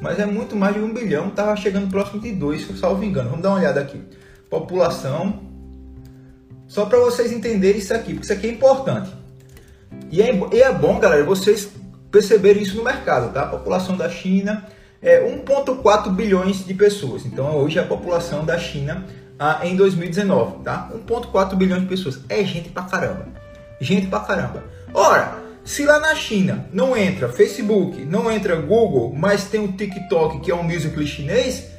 Mas 0.00 0.18
é 0.18 0.24
muito 0.24 0.56
mais 0.56 0.74
de 0.74 0.80
um 0.80 0.94
bilhão, 0.94 1.28
estava 1.28 1.54
chegando 1.56 1.90
próximo 1.90 2.22
de 2.22 2.32
dois, 2.32 2.62
se 2.62 2.70
eu 2.70 2.76
salvo 2.78 3.04
engano. 3.04 3.28
Vamos 3.28 3.42
dar 3.42 3.50
uma 3.50 3.58
olhada 3.58 3.80
aqui. 3.80 4.00
População. 4.48 5.40
Só 6.66 6.86
para 6.86 6.98
vocês 6.98 7.30
entenderem 7.30 7.76
isso 7.76 7.92
aqui, 7.92 8.14
porque 8.14 8.24
isso 8.24 8.32
aqui 8.32 8.46
é 8.46 8.50
importante. 8.50 9.10
E 10.10 10.22
é, 10.22 10.34
e 10.54 10.62
é 10.62 10.72
bom, 10.72 10.98
galera, 10.98 11.22
vocês 11.22 11.68
perceberem 12.10 12.62
isso 12.62 12.78
no 12.78 12.82
mercado, 12.82 13.30
tá? 13.30 13.42
A 13.42 13.46
população 13.46 13.94
da 13.94 14.08
China 14.08 14.66
é 15.02 15.20
1,4 15.20 16.10
bilhões 16.14 16.64
de 16.64 16.72
pessoas. 16.72 17.26
Então 17.26 17.54
hoje 17.56 17.78
a 17.78 17.84
população 17.84 18.42
da 18.42 18.58
China 18.58 19.04
ah, 19.44 19.66
em 19.66 19.74
2019, 19.74 20.62
tá? 20.62 20.88
1.4 20.94 21.56
bilhão 21.56 21.80
de 21.80 21.86
pessoas. 21.86 22.20
É 22.28 22.44
gente 22.44 22.68
pra 22.68 22.84
caramba. 22.84 23.26
Gente 23.80 24.06
pra 24.06 24.20
caramba. 24.20 24.62
Ora, 24.94 25.34
se 25.64 25.84
lá 25.84 25.98
na 25.98 26.14
China 26.14 26.68
não 26.72 26.96
entra 26.96 27.28
Facebook, 27.28 28.04
não 28.04 28.30
entra 28.30 28.54
Google, 28.54 29.12
mas 29.12 29.46
tem 29.46 29.64
o 29.64 29.72
TikTok, 29.72 30.38
que 30.38 30.52
é 30.52 30.54
um 30.54 30.62
musical 30.62 31.02
chinês, 31.04 31.72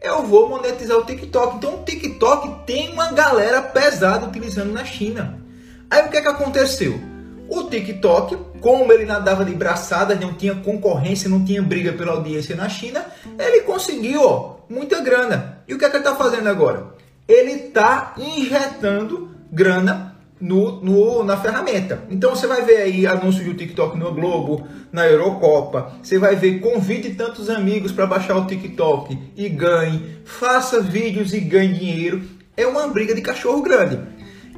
eu 0.00 0.22
vou 0.22 0.48
monetizar 0.48 0.96
o 0.96 1.04
TikTok. 1.04 1.56
Então 1.56 1.80
o 1.80 1.84
TikTok 1.84 2.66
tem 2.66 2.92
uma 2.92 3.10
galera 3.10 3.60
pesada 3.62 4.26
utilizando 4.26 4.72
na 4.72 4.84
China. 4.84 5.40
Aí 5.90 6.06
o 6.06 6.08
que 6.08 6.18
é 6.18 6.22
que 6.22 6.28
aconteceu? 6.28 7.00
O 7.48 7.64
TikTok, 7.64 8.36
como 8.60 8.92
ele 8.92 9.04
nadava 9.04 9.44
de 9.44 9.52
braçadas, 9.52 10.20
não 10.20 10.34
tinha 10.34 10.54
concorrência, 10.54 11.28
não 11.28 11.44
tinha 11.44 11.60
briga 11.60 11.92
pela 11.92 12.12
audiência 12.12 12.54
na 12.54 12.68
China, 12.68 13.04
ele 13.36 13.62
conseguiu 13.62 14.22
ó, 14.24 14.56
muita 14.68 15.00
grana. 15.00 15.62
E 15.68 15.74
o 15.74 15.78
que 15.78 15.84
é 15.84 15.90
que 15.90 15.96
ele 15.96 16.04
está 16.04 16.16
fazendo 16.16 16.48
agora? 16.48 16.91
Ele 17.28 17.52
está 17.52 18.14
injetando 18.16 19.30
grana 19.50 20.12
no, 20.42 20.82
no, 20.82 21.22
na 21.22 21.36
ferramenta. 21.36 22.02
Então 22.10 22.30
você 22.30 22.48
vai 22.48 22.62
ver 22.62 22.78
aí 22.78 23.06
anúncio 23.06 23.44
do 23.44 23.54
TikTok 23.54 23.96
no 23.96 24.12
Globo, 24.12 24.66
na 24.90 25.06
Eurocopa. 25.06 25.92
Você 26.02 26.18
vai 26.18 26.34
ver 26.34 26.58
convide 26.58 27.10
tantos 27.10 27.48
amigos 27.48 27.92
para 27.92 28.06
baixar 28.06 28.36
o 28.36 28.46
TikTok 28.46 29.16
e 29.36 29.48
ganhe. 29.48 30.18
Faça 30.24 30.80
vídeos 30.80 31.32
e 31.32 31.40
ganhe 31.40 31.72
dinheiro. 31.74 32.22
É 32.56 32.66
uma 32.66 32.88
briga 32.88 33.14
de 33.14 33.22
cachorro 33.22 33.62
grande. 33.62 34.00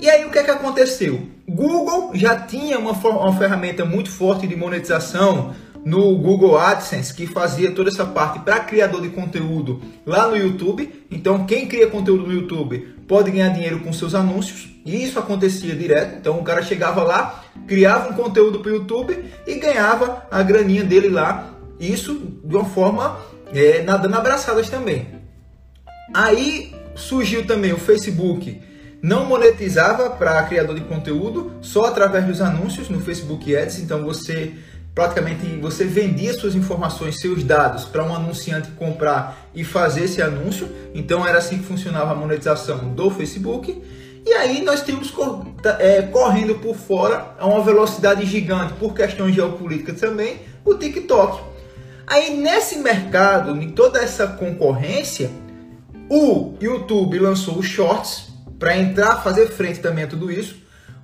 E 0.01 0.09
aí 0.09 0.25
o 0.25 0.31
que 0.31 0.39
é 0.39 0.43
que 0.43 0.51
aconteceu? 0.51 1.29
Google 1.49 2.11
já 2.15 2.41
tinha 2.41 2.79
uma, 2.79 2.93
uma 2.93 3.37
ferramenta 3.37 3.85
muito 3.85 4.11
forte 4.11 4.47
de 4.47 4.57
monetização 4.57 5.55
no 5.85 6.17
Google 6.17 6.57
AdSense, 6.57 7.13
que 7.13 7.27
fazia 7.27 7.73
toda 7.73 7.91
essa 7.91 8.07
parte 8.07 8.39
para 8.39 8.61
criador 8.61 9.03
de 9.03 9.11
conteúdo 9.11 9.83
lá 10.07 10.27
no 10.29 10.37
YouTube. 10.37 11.05
Então, 11.11 11.45
quem 11.45 11.67
cria 11.67 11.89
conteúdo 11.89 12.27
no 12.27 12.33
YouTube 12.33 12.95
pode 13.07 13.31
ganhar 13.31 13.51
dinheiro 13.51 13.81
com 13.81 13.93
seus 13.93 14.15
anúncios. 14.15 14.71
E 14.85 15.05
isso 15.05 15.19
acontecia 15.19 15.75
direto. 15.75 16.17
Então, 16.17 16.39
o 16.39 16.43
cara 16.43 16.63
chegava 16.63 17.03
lá, 17.03 17.45
criava 17.67 18.11
um 18.11 18.15
conteúdo 18.15 18.61
para 18.61 18.73
o 18.73 18.75
YouTube 18.77 19.25
e 19.47 19.55
ganhava 19.57 20.27
a 20.31 20.43
graninha 20.43 20.85
dele 20.85 21.11
lá. 21.11 21.51
Isso 21.79 22.15
de 22.43 22.57
uma 22.57 22.65
forma 22.65 23.19
é, 23.53 23.83
nadando 23.83 24.17
abraçadas 24.17 24.71
também. 24.71 25.07
Aí 26.15 26.75
surgiu 26.95 27.47
também 27.47 27.73
o 27.73 27.79
Facebook. 27.79 28.61
Não 29.03 29.27
monetizava 29.27 30.09
para 30.09 30.43
criador 30.45 30.77
de 30.77 30.81
conteúdo, 30.83 31.53
só 31.61 31.85
através 31.85 32.25
dos 32.25 32.41
anúncios 32.41 32.89
no 32.89 33.01
Facebook 33.01 33.55
Ads. 33.55 33.81
Então 33.81 34.03
você 34.03 34.55
praticamente 34.95 35.45
você 35.61 35.85
vendia 35.85 36.33
suas 36.33 36.55
informações, 36.55 37.21
seus 37.21 37.43
dados 37.43 37.85
para 37.85 38.05
um 38.05 38.15
anunciante 38.15 38.71
comprar 38.73 39.49
e 39.55 39.65
fazer 39.65 40.05
esse 40.05 40.23
anúncio. 40.23 40.69
Então 40.95 41.27
era 41.27 41.39
assim 41.39 41.59
que 41.59 41.65
funcionava 41.65 42.13
a 42.13 42.15
monetização 42.15 42.95
do 42.95 43.11
Facebook. 43.11 43.83
E 44.25 44.33
aí 44.33 44.63
nós 44.63 44.83
temos 44.83 45.13
é, 45.79 46.03
correndo 46.03 46.55
por 46.55 46.77
fora 46.77 47.35
a 47.39 47.47
uma 47.47 47.63
velocidade 47.63 48.25
gigante 48.25 48.73
por 48.75 48.95
questões 48.95 49.35
geopolíticas 49.35 50.01
também 50.01 50.41
o 50.65 50.75
TikTok. 50.75 51.43
Aí 52.07 52.37
nesse 52.37 52.79
mercado, 52.79 53.57
em 53.61 53.71
toda 53.71 53.99
essa 53.99 54.27
concorrência, 54.27 55.31
o 56.09 56.55
YouTube 56.61 57.19
lançou 57.19 57.59
os 57.59 57.67
Shorts 57.67 58.29
para 58.59 58.79
entrar, 58.79 59.23
fazer 59.23 59.49
frente 59.49 59.81
também 59.81 60.05
a 60.05 60.07
tudo 60.07 60.31
isso. 60.31 60.57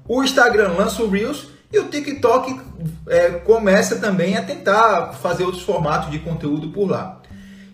O 0.09 0.23
Instagram 0.23 0.73
lança 0.73 1.03
o 1.03 1.11
Reels 1.11 1.49
e 1.73 1.79
o 1.79 1.89
TikTok 1.89 2.61
é, 3.09 3.31
começa 3.31 3.97
também 3.97 4.37
a 4.37 4.43
tentar 4.43 5.13
fazer 5.15 5.45
outros 5.45 5.63
formatos 5.63 6.11
de 6.11 6.19
conteúdo 6.19 6.69
por 6.71 6.89
lá. 6.89 7.21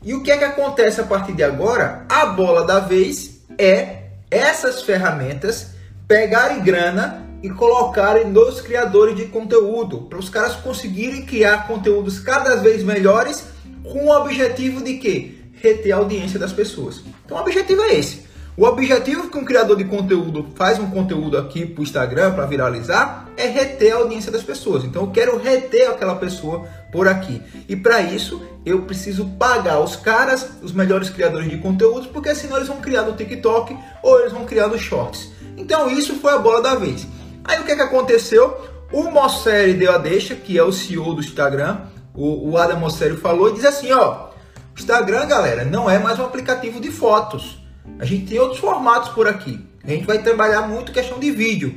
E 0.04 0.14
o 0.14 0.22
que 0.22 0.30
é 0.30 0.36
que 0.36 0.44
acontece 0.44 1.00
a 1.00 1.04
partir 1.04 1.32
de 1.32 1.42
agora? 1.42 2.04
A 2.08 2.26
bola 2.26 2.64
da 2.64 2.78
vez 2.78 3.40
é 3.58 4.04
essas 4.30 4.82
ferramentas 4.82 5.68
pegarem 6.06 6.62
grana 6.62 7.26
e 7.42 7.50
colocarem 7.50 8.26
nos 8.26 8.60
criadores 8.60 9.16
de 9.16 9.26
conteúdo, 9.26 10.02
para 10.02 10.18
os 10.18 10.28
caras 10.28 10.56
conseguirem 10.56 11.24
criar 11.24 11.66
conteúdos 11.66 12.18
cada 12.18 12.56
vez 12.56 12.82
melhores 12.82 13.44
com 13.82 14.06
o 14.06 14.10
objetivo 14.10 14.82
de 14.82 14.98
quê? 14.98 15.34
Reter 15.54 15.92
a 15.92 15.96
audiência 15.96 16.38
das 16.38 16.52
pessoas. 16.52 17.02
Então 17.24 17.36
o 17.36 17.40
objetivo 17.40 17.82
é 17.82 17.94
esse. 17.94 18.25
O 18.56 18.64
objetivo 18.64 19.28
que 19.28 19.36
um 19.36 19.44
criador 19.44 19.76
de 19.76 19.84
conteúdo 19.84 20.46
faz 20.54 20.78
um 20.78 20.88
conteúdo 20.88 21.36
aqui 21.36 21.66
para 21.66 21.80
o 21.80 21.84
Instagram 21.84 22.32
para 22.32 22.46
viralizar 22.46 23.28
é 23.36 23.46
reter 23.46 23.92
a 23.92 23.96
audiência 23.96 24.32
das 24.32 24.42
pessoas. 24.42 24.82
Então 24.82 25.02
eu 25.02 25.10
quero 25.10 25.36
reter 25.36 25.90
aquela 25.90 26.14
pessoa 26.14 26.66
por 26.90 27.06
aqui. 27.06 27.42
E 27.68 27.76
para 27.76 28.00
isso 28.00 28.42
eu 28.64 28.80
preciso 28.82 29.26
pagar 29.38 29.80
os 29.80 29.94
caras, 29.94 30.52
os 30.62 30.72
melhores 30.72 31.10
criadores 31.10 31.50
de 31.50 31.58
conteúdos, 31.58 32.06
porque 32.06 32.34
senão 32.34 32.56
eles 32.56 32.68
vão 32.68 32.80
criar 32.80 33.02
no 33.02 33.12
TikTok 33.12 33.76
ou 34.02 34.20
eles 34.20 34.32
vão 34.32 34.46
criar 34.46 34.68
no 34.68 34.78
Shorts. 34.78 35.30
Então 35.54 35.90
isso 35.90 36.14
foi 36.14 36.32
a 36.32 36.38
bola 36.38 36.62
da 36.62 36.76
vez. 36.76 37.06
Aí 37.44 37.60
o 37.60 37.64
que, 37.64 37.72
é 37.72 37.76
que 37.76 37.82
aconteceu? 37.82 38.56
O 38.90 39.10
Mosseri 39.10 39.74
deu 39.74 39.92
a 39.92 39.98
deixa, 39.98 40.34
que 40.34 40.56
é 40.56 40.62
o 40.62 40.72
CEO 40.72 41.12
do 41.12 41.20
Instagram, 41.20 41.80
o, 42.14 42.52
o 42.52 42.56
Adam 42.56 42.80
Mosseri 42.80 43.18
falou 43.18 43.50
e 43.50 43.52
diz 43.52 43.66
assim, 43.66 43.92
ó, 43.92 44.30
Instagram, 44.74 45.26
galera, 45.26 45.62
não 45.62 45.90
é 45.90 45.98
mais 45.98 46.18
um 46.18 46.24
aplicativo 46.24 46.80
de 46.80 46.90
fotos. 46.90 47.65
A 47.98 48.04
gente 48.04 48.26
tem 48.26 48.38
outros 48.38 48.60
formatos 48.60 49.10
por 49.10 49.26
aqui. 49.26 49.64
A 49.82 49.90
gente 49.90 50.06
vai 50.06 50.18
trabalhar 50.22 50.62
muito 50.62 50.92
questão 50.92 51.18
de 51.18 51.30
vídeo. 51.30 51.74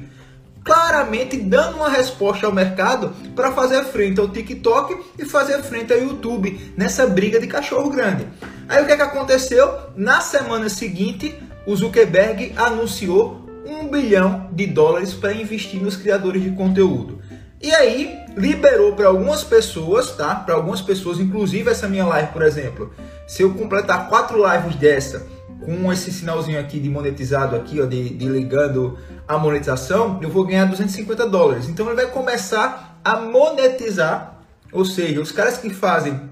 Claramente 0.64 1.38
dando 1.38 1.78
uma 1.78 1.90
resposta 1.90 2.46
ao 2.46 2.54
mercado 2.54 3.14
para 3.36 3.52
fazer 3.52 3.84
frente 3.86 4.20
ao 4.20 4.28
TikTok 4.28 4.98
e 5.18 5.26
fazer 5.26 5.62
frente 5.64 5.94
ao 5.94 6.00
YouTube 6.00 6.74
nessa 6.76 7.08
briga 7.08 7.40
de 7.40 7.48
cachorro 7.48 7.90
grande. 7.90 8.28
Aí 8.68 8.84
o 8.84 8.86
que, 8.86 8.92
é 8.92 8.96
que 8.98 9.02
aconteceu? 9.02 9.72
Na 9.96 10.22
semana 10.22 10.70
seguinte, 10.70 11.36
o 11.66 11.76
Zuckerberg 11.76 12.54
anunciou 12.58 13.48
um 13.66 13.88
bilhão 13.88 14.50
de 14.52 14.68
dólares 14.68 15.14
para 15.14 15.34
investir 15.34 15.82
nos 15.82 15.96
criadores 15.96 16.44
de 16.44 16.52
conteúdo. 16.52 17.22
E 17.62 17.74
aí 17.74 18.18
liberou 18.38 18.94
para 18.94 19.08
algumas 19.08 19.44
pessoas, 19.44 20.12
tá? 20.12 20.36
Para 20.36 20.56
algumas 20.56 20.82
pessoas, 20.82 21.20
inclusive 21.20 21.70
essa 21.70 21.88
minha 21.88 22.06
live, 22.06 22.32
por 22.32 22.42
exemplo. 22.42 22.94
Se 23.28 23.44
eu 23.44 23.54
completar 23.54 24.08
quatro 24.08 24.38
lives 24.48 24.76
dessa 24.76 25.28
com 25.62 25.92
esse 25.92 26.12
sinalzinho 26.12 26.60
aqui 26.60 26.80
de 26.80 26.90
monetizado 26.90 27.56
aqui, 27.56 27.82
ó, 27.82 27.86
de, 27.86 28.10
de 28.10 28.26
ligando 28.28 28.98
a 29.28 29.38
monetização, 29.38 30.20
eu 30.22 30.30
vou 30.30 30.46
ganhar 30.46 30.66
250 30.66 31.28
dólares. 31.28 31.68
Então 31.68 31.86
ele 31.88 31.96
vai 31.96 32.08
começar 32.08 33.00
a 33.04 33.18
monetizar, 33.18 34.40
ou 34.72 34.86
seja, 34.86 35.22
os 35.22 35.32
caras 35.32 35.58
que 35.58 35.70
fazem 35.70 36.30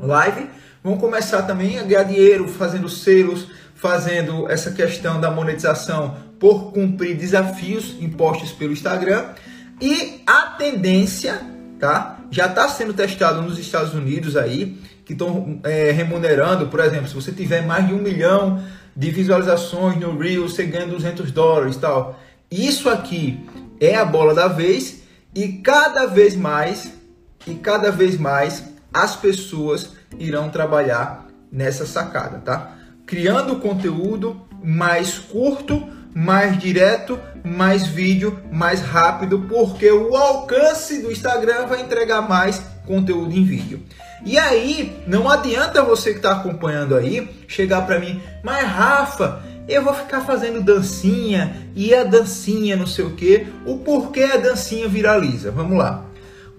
live 0.00 0.48
vão 0.82 0.96
começar 0.96 1.42
também 1.42 1.78
a 1.78 1.82
ganhar 1.82 2.04
dinheiro 2.04 2.48
fazendo 2.48 2.88
selos, 2.88 3.48
fazendo 3.74 4.50
essa 4.50 4.72
questão 4.72 5.20
da 5.20 5.30
monetização 5.30 6.16
por 6.38 6.72
cumprir 6.72 7.16
desafios 7.16 7.96
impostos 8.00 8.52
pelo 8.52 8.72
Instagram. 8.72 9.26
E 9.80 10.22
a 10.26 10.54
tendência, 10.58 11.40
tá? 11.78 12.18
Já 12.30 12.46
está 12.46 12.68
sendo 12.68 12.92
testado 12.92 13.40
nos 13.42 13.58
Estados 13.58 13.94
Unidos 13.94 14.36
aí 14.36 14.78
que 15.08 15.14
estão 15.14 15.58
é, 15.64 15.90
remunerando, 15.90 16.66
por 16.66 16.80
exemplo, 16.80 17.08
se 17.08 17.14
você 17.14 17.32
tiver 17.32 17.64
mais 17.64 17.86
de 17.86 17.94
um 17.94 17.98
milhão 17.98 18.62
de 18.94 19.10
visualizações 19.10 19.98
no 19.98 20.18
Reel, 20.18 20.46
você 20.46 20.66
ganha 20.66 20.86
200 20.86 21.30
dólares 21.30 21.76
e 21.76 21.78
tal. 21.78 22.20
Isso 22.50 22.90
aqui 22.90 23.40
é 23.80 23.96
a 23.96 24.04
bola 24.04 24.34
da 24.34 24.48
vez 24.48 25.00
e 25.34 25.48
cada 25.48 26.04
vez 26.04 26.36
mais 26.36 26.92
e 27.46 27.54
cada 27.54 27.90
vez 27.90 28.18
mais 28.18 28.64
as 28.92 29.16
pessoas 29.16 29.92
irão 30.18 30.50
trabalhar 30.50 31.26
nessa 31.50 31.86
sacada, 31.86 32.40
tá? 32.40 32.76
Criando 33.06 33.56
conteúdo 33.60 34.38
mais 34.62 35.18
curto, 35.18 35.88
mais 36.14 36.58
direto, 36.58 37.18
mais 37.42 37.86
vídeo, 37.86 38.38
mais 38.52 38.82
rápido, 38.82 39.46
porque 39.48 39.90
o 39.90 40.14
alcance 40.14 41.00
do 41.00 41.10
Instagram 41.10 41.66
vai 41.66 41.80
entregar 41.80 42.28
mais 42.28 42.60
conteúdo 42.84 43.32
em 43.32 43.44
vídeo. 43.44 43.82
E 44.24 44.36
aí, 44.38 45.00
não 45.06 45.28
adianta 45.28 45.82
você 45.82 46.10
que 46.10 46.18
está 46.18 46.32
acompanhando 46.32 46.96
aí 46.96 47.28
chegar 47.46 47.82
para 47.86 47.98
mim, 47.98 48.20
mas 48.42 48.66
Rafa, 48.66 49.42
eu 49.68 49.82
vou 49.82 49.94
ficar 49.94 50.22
fazendo 50.22 50.62
dancinha 50.62 51.54
e 51.74 51.94
a 51.94 52.02
dancinha 52.02 52.76
não 52.76 52.86
sei 52.86 53.04
o 53.04 53.10
que, 53.10 53.46
o 53.66 53.78
porquê 53.78 54.22
a 54.22 54.36
dancinha 54.36 54.88
viraliza. 54.88 55.50
Vamos 55.50 55.78
lá. 55.78 56.04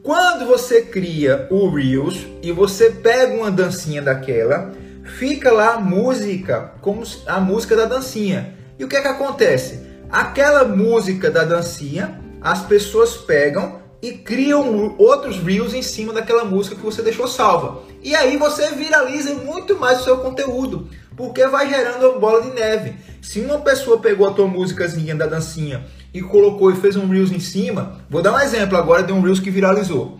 Quando 0.01 0.45
você 0.45 0.83
cria 0.83 1.47
o 1.49 1.69
Reels 1.69 2.25
e 2.41 2.51
você 2.51 2.89
pega 2.89 3.33
uma 3.33 3.51
dancinha 3.51 4.01
daquela, 4.01 4.71
fica 5.17 5.51
lá 5.51 5.73
a 5.73 5.79
música, 5.79 6.73
como 6.81 7.03
a 7.27 7.39
música 7.39 7.75
da 7.75 7.85
dancinha. 7.85 8.53
E 8.77 8.83
o 8.83 8.87
que 8.87 8.95
é 8.95 9.01
que 9.01 9.07
acontece? 9.07 9.81
Aquela 10.09 10.63
música 10.63 11.29
da 11.29 11.43
dancinha, 11.43 12.19
as 12.41 12.61
pessoas 12.61 13.17
pegam 13.17 13.78
e 14.01 14.13
criam 14.13 14.95
outros 14.97 15.37
reels 15.37 15.73
em 15.73 15.81
cima 15.81 16.13
daquela 16.13 16.45
música 16.45 16.75
que 16.75 16.81
você 16.81 17.01
deixou 17.01 17.27
salva. 17.27 17.81
E 18.01 18.15
aí 18.15 18.37
você 18.37 18.71
viraliza 18.71 19.33
muito 19.35 19.77
mais 19.77 20.01
o 20.01 20.03
seu 20.03 20.17
conteúdo, 20.17 20.89
porque 21.17 21.45
vai 21.47 21.69
gerando 21.69 22.09
uma 22.09 22.19
bola 22.19 22.41
de 22.41 22.51
neve. 22.51 22.95
Se 23.21 23.41
uma 23.41 23.59
pessoa 23.59 23.99
pegou 23.99 24.27
a 24.27 24.31
tua 24.31 24.47
músicazinha 24.47 25.13
da 25.15 25.25
dancinha 25.25 25.85
e 26.13 26.21
colocou 26.21 26.71
e 26.71 26.77
fez 26.77 26.95
um 26.95 27.07
reels 27.07 27.31
em 27.31 27.39
cima, 27.39 27.97
vou 28.09 28.21
dar 28.21 28.33
um 28.33 28.39
exemplo 28.39 28.77
agora 28.77 29.03
de 29.03 29.11
um 29.11 29.21
reels 29.21 29.39
que 29.39 29.51
viralizou, 29.51 30.17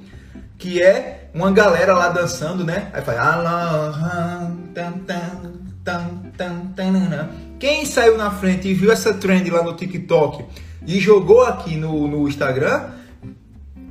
que 0.58 0.82
é 0.82 1.30
uma 1.34 1.52
galera 1.52 1.94
lá 1.94 2.10
dançando, 2.10 2.66
né? 2.66 2.90
Aí 2.94 3.02
faz 3.02 3.18
Quem 7.60 7.86
saiu 7.86 8.18
na 8.18 8.32
frente 8.32 8.68
e 8.68 8.74
viu 8.74 8.92
essa 8.92 9.14
trend 9.14 9.50
lá 9.50 9.64
no 9.64 9.76
TikTok 9.76 10.46
e 10.86 11.00
jogou 11.00 11.44
aqui 11.46 11.76
no, 11.76 12.08
no 12.08 12.28
Instagram, 12.28 12.90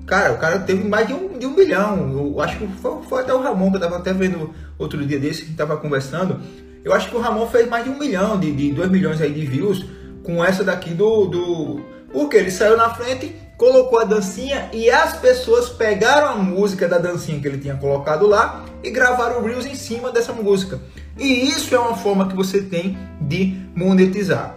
cara, 0.08 0.32
o 0.32 0.38
cara 0.38 0.58
teve 0.58 0.82
mais 0.88 1.06
de 1.06 1.12
um, 1.12 1.38
de 1.38 1.46
um 1.46 1.54
milhão. 1.54 2.10
Eu 2.12 2.40
acho 2.40 2.58
que 2.58 2.66
foi, 2.66 3.02
foi 3.08 3.22
até 3.22 3.32
o 3.32 3.40
Ramon, 3.40 3.70
que 3.70 3.76
eu 3.76 3.80
tava 3.80 3.98
até 3.98 4.12
vendo 4.12 4.52
outro 4.78 5.06
dia 5.06 5.18
desse, 5.18 5.44
que 5.44 5.52
tava 5.52 5.76
conversando. 5.76 6.40
Eu 6.84 6.92
acho 6.92 7.10
que 7.10 7.16
o 7.16 7.20
Ramon 7.20 7.46
fez 7.46 7.68
mais 7.68 7.84
de 7.84 7.90
um 7.90 7.98
milhão, 7.98 8.40
de, 8.40 8.50
de 8.50 8.72
dois 8.72 8.90
milhões 8.90 9.20
aí 9.20 9.32
de 9.32 9.44
views 9.44 9.84
com 10.24 10.42
essa 10.44 10.64
daqui 10.64 10.90
do, 10.90 11.26
do. 11.26 11.80
Porque 12.12 12.36
ele 12.36 12.50
saiu 12.50 12.76
na 12.76 12.88
frente, 12.94 13.36
colocou 13.58 14.00
a 14.00 14.04
dancinha 14.04 14.70
e 14.72 14.90
as 14.90 15.14
pessoas 15.18 15.68
pegaram 15.68 16.28
a 16.28 16.36
música 16.36 16.88
da 16.88 16.96
dancinha 16.96 17.38
que 17.40 17.46
ele 17.46 17.58
tinha 17.58 17.76
colocado 17.76 18.26
lá 18.26 18.64
e 18.82 18.90
gravaram 18.90 19.40
o 19.40 19.44
Reels 19.44 19.66
em 19.66 19.74
cima 19.74 20.10
dessa 20.10 20.32
música. 20.32 20.80
E 21.18 21.50
isso 21.50 21.74
é 21.74 21.78
uma 21.78 21.96
forma 21.96 22.28
que 22.28 22.34
você 22.34 22.62
tem 22.62 22.96
de 23.20 23.60
monetizar. 23.74 24.56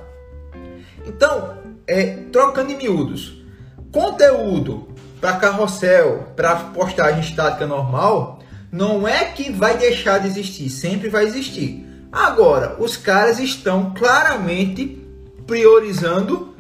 Então, 1.06 1.58
é, 1.88 2.18
trocando 2.32 2.72
em 2.72 2.78
miúdos, 2.78 3.44
conteúdo 3.92 4.88
para 5.22 5.34
carrossel, 5.34 6.34
para 6.36 6.56
postagem 6.56 7.22
estática 7.22 7.68
normal, 7.68 8.40
não 8.72 9.08
é 9.08 9.26
que 9.26 9.52
vai 9.52 9.78
deixar 9.78 10.18
de 10.18 10.28
existir, 10.28 10.70
sempre 10.70 11.10
vai 11.10 11.26
existir. 11.26 11.88
Agora, 12.12 12.76
os 12.80 12.98
caras 12.98 13.40
estão 13.40 13.94
claramente 13.94 15.00
priorizando 15.46 16.56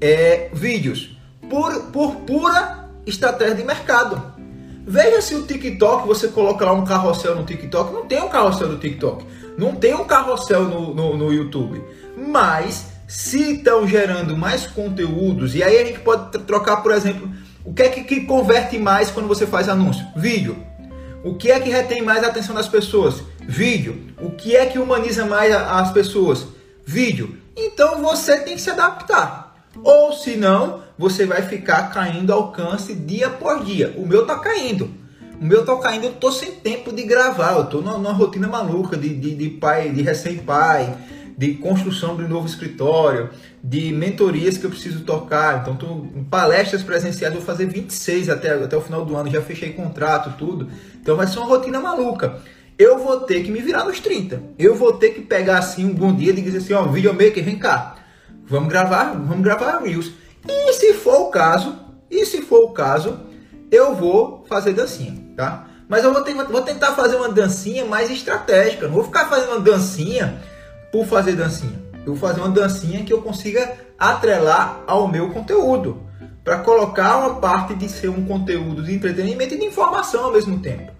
é, 0.00 0.48
vídeos 0.52 1.16
por, 1.50 1.72
por 1.92 2.16
pura 2.16 2.88
estratégia 3.04 3.56
de 3.56 3.64
mercado. 3.64 4.34
Veja 4.86 5.20
se 5.20 5.34
o 5.34 5.42
TikTok, 5.42 6.06
você 6.06 6.28
coloca 6.28 6.64
lá 6.64 6.72
um 6.72 6.84
carrossel 6.84 7.34
no 7.34 7.44
TikTok, 7.44 7.92
não 7.92 8.06
tem 8.06 8.22
um 8.22 8.28
carrossel 8.28 8.68
no 8.68 8.78
TikTok, 8.78 9.24
não 9.58 9.74
tem 9.74 9.94
um 9.94 10.04
carrossel 10.04 10.64
no, 10.64 10.94
no, 10.94 11.16
no 11.16 11.32
YouTube. 11.32 11.82
Mas 12.16 12.86
se 13.06 13.56
estão 13.56 13.86
gerando 13.86 14.36
mais 14.36 14.66
conteúdos, 14.66 15.54
e 15.54 15.62
aí 15.62 15.78
a 15.78 15.84
gente 15.84 16.00
pode 16.00 16.38
trocar, 16.40 16.78
por 16.78 16.92
exemplo, 16.92 17.28
o 17.66 17.74
que 17.74 17.82
é 17.82 17.88
que, 17.88 18.04
que 18.04 18.20
converte 18.26 18.78
mais 18.78 19.10
quando 19.10 19.26
você 19.26 19.44
faz 19.44 19.68
anúncio? 19.68 20.06
Vídeo. 20.14 20.56
O 21.24 21.34
que 21.34 21.50
é 21.50 21.58
que 21.58 21.68
retém 21.68 22.00
mais 22.00 22.22
a 22.22 22.28
atenção 22.28 22.54
das 22.54 22.68
pessoas? 22.68 23.24
Vídeo. 23.40 24.06
O 24.22 24.30
que 24.30 24.54
é 24.54 24.66
que 24.66 24.78
humaniza 24.78 25.26
mais 25.26 25.52
as 25.52 25.90
pessoas? 25.90 26.46
Vídeo. 26.86 27.36
Então 27.56 28.00
você 28.00 28.38
tem 28.38 28.54
que 28.54 28.62
se 28.62 28.70
adaptar. 28.70 29.66
Ou 29.82 30.12
se 30.12 30.36
não, 30.36 30.80
você 30.96 31.26
vai 31.26 31.42
ficar 31.42 31.90
caindo 31.90 32.32
alcance 32.32 32.94
dia 32.94 33.30
por 33.30 33.64
dia. 33.64 33.92
O 33.96 34.06
meu 34.06 34.24
tá 34.24 34.38
caindo. 34.38 34.88
O 35.40 35.44
meu 35.44 35.64
tá 35.64 35.76
caindo, 35.78 36.04
eu 36.04 36.12
tô 36.12 36.30
sem 36.30 36.52
tempo 36.52 36.92
de 36.92 37.02
gravar. 37.02 37.54
Eu 37.54 37.66
tô 37.66 37.80
numa, 37.80 37.98
numa 37.98 38.12
rotina 38.12 38.46
maluca 38.46 38.96
de, 38.96 39.12
de, 39.12 39.34
de 39.34 39.50
pai, 39.50 39.90
de 39.90 40.02
recém-pai, 40.02 40.96
de 41.36 41.54
construção 41.54 42.16
de 42.16 42.24
um 42.24 42.28
novo 42.28 42.46
escritório, 42.46 43.28
de 43.62 43.92
mentorias 43.92 44.56
que 44.56 44.64
eu 44.64 44.70
preciso 44.70 45.04
tocar. 45.04 45.60
Então, 45.60 45.76
tô 45.76 46.06
em 46.16 46.24
palestras 46.24 46.82
presenciais, 46.82 47.34
vou 47.34 47.42
fazer 47.42 47.66
26 47.66 48.30
até, 48.30 48.52
até 48.54 48.76
o 48.76 48.80
final 48.80 49.04
do 49.04 49.14
ano, 49.14 49.30
já 49.30 49.42
fechei 49.42 49.72
contrato, 49.72 50.34
tudo. 50.38 50.68
Então 51.00 51.16
vai 51.16 51.26
ser 51.26 51.38
uma 51.38 51.46
rotina 51.46 51.78
maluca. 51.78 52.40
Eu 52.78 52.98
vou 52.98 53.20
ter 53.20 53.42
que 53.42 53.50
me 53.50 53.60
virar 53.60 53.84
nos 53.84 54.00
30. 54.00 54.42
Eu 54.58 54.74
vou 54.74 54.94
ter 54.94 55.10
que 55.10 55.20
pegar 55.20 55.58
assim 55.58 55.84
um 55.86 55.94
bom 55.94 56.14
dia 56.14 56.30
e 56.32 56.40
dizer 56.40 56.58
assim, 56.58 56.72
ó, 56.72 56.84
videomaker, 56.84 57.44
vem 57.44 57.58
cá. 57.58 57.96
Vamos 58.46 58.68
gravar, 58.68 59.12
vamos 59.12 59.42
gravar 59.42 59.82
Reels. 59.82 60.12
E 60.48 60.72
se 60.72 60.94
for 60.94 61.22
o 61.22 61.30
caso, 61.30 61.76
e 62.10 62.24
se 62.24 62.42
for 62.42 62.64
o 62.64 62.72
caso, 62.72 63.18
eu 63.70 63.94
vou 63.94 64.44
fazer 64.48 64.72
dancinha, 64.72 65.16
tá? 65.36 65.66
Mas 65.88 66.04
eu 66.04 66.12
vou, 66.12 66.22
ter, 66.22 66.34
vou 66.34 66.62
tentar 66.62 66.92
fazer 66.92 67.16
uma 67.16 67.28
dancinha 67.28 67.84
mais 67.84 68.10
estratégica. 68.10 68.86
Não 68.86 68.94
vou 68.94 69.04
ficar 69.04 69.28
fazendo 69.28 69.52
uma 69.52 69.60
dancinha 69.60 70.40
por 70.92 71.06
fazer 71.06 71.36
dancinha. 71.36 71.84
Eu 72.06 72.14
vou 72.14 72.16
fazer 72.16 72.40
uma 72.40 72.50
dancinha 72.50 73.04
que 73.04 73.12
eu 73.12 73.20
consiga 73.22 73.74
atrelar 73.98 74.82
ao 74.86 75.08
meu 75.08 75.30
conteúdo. 75.30 76.02
Para 76.44 76.58
colocar 76.58 77.16
uma 77.16 77.40
parte 77.40 77.74
de 77.74 77.88
ser 77.88 78.08
um 78.08 78.24
conteúdo 78.24 78.82
de 78.82 78.94
entretenimento 78.94 79.54
e 79.54 79.58
de 79.58 79.64
informação 79.64 80.26
ao 80.26 80.32
mesmo 80.32 80.60
tempo. 80.60 80.92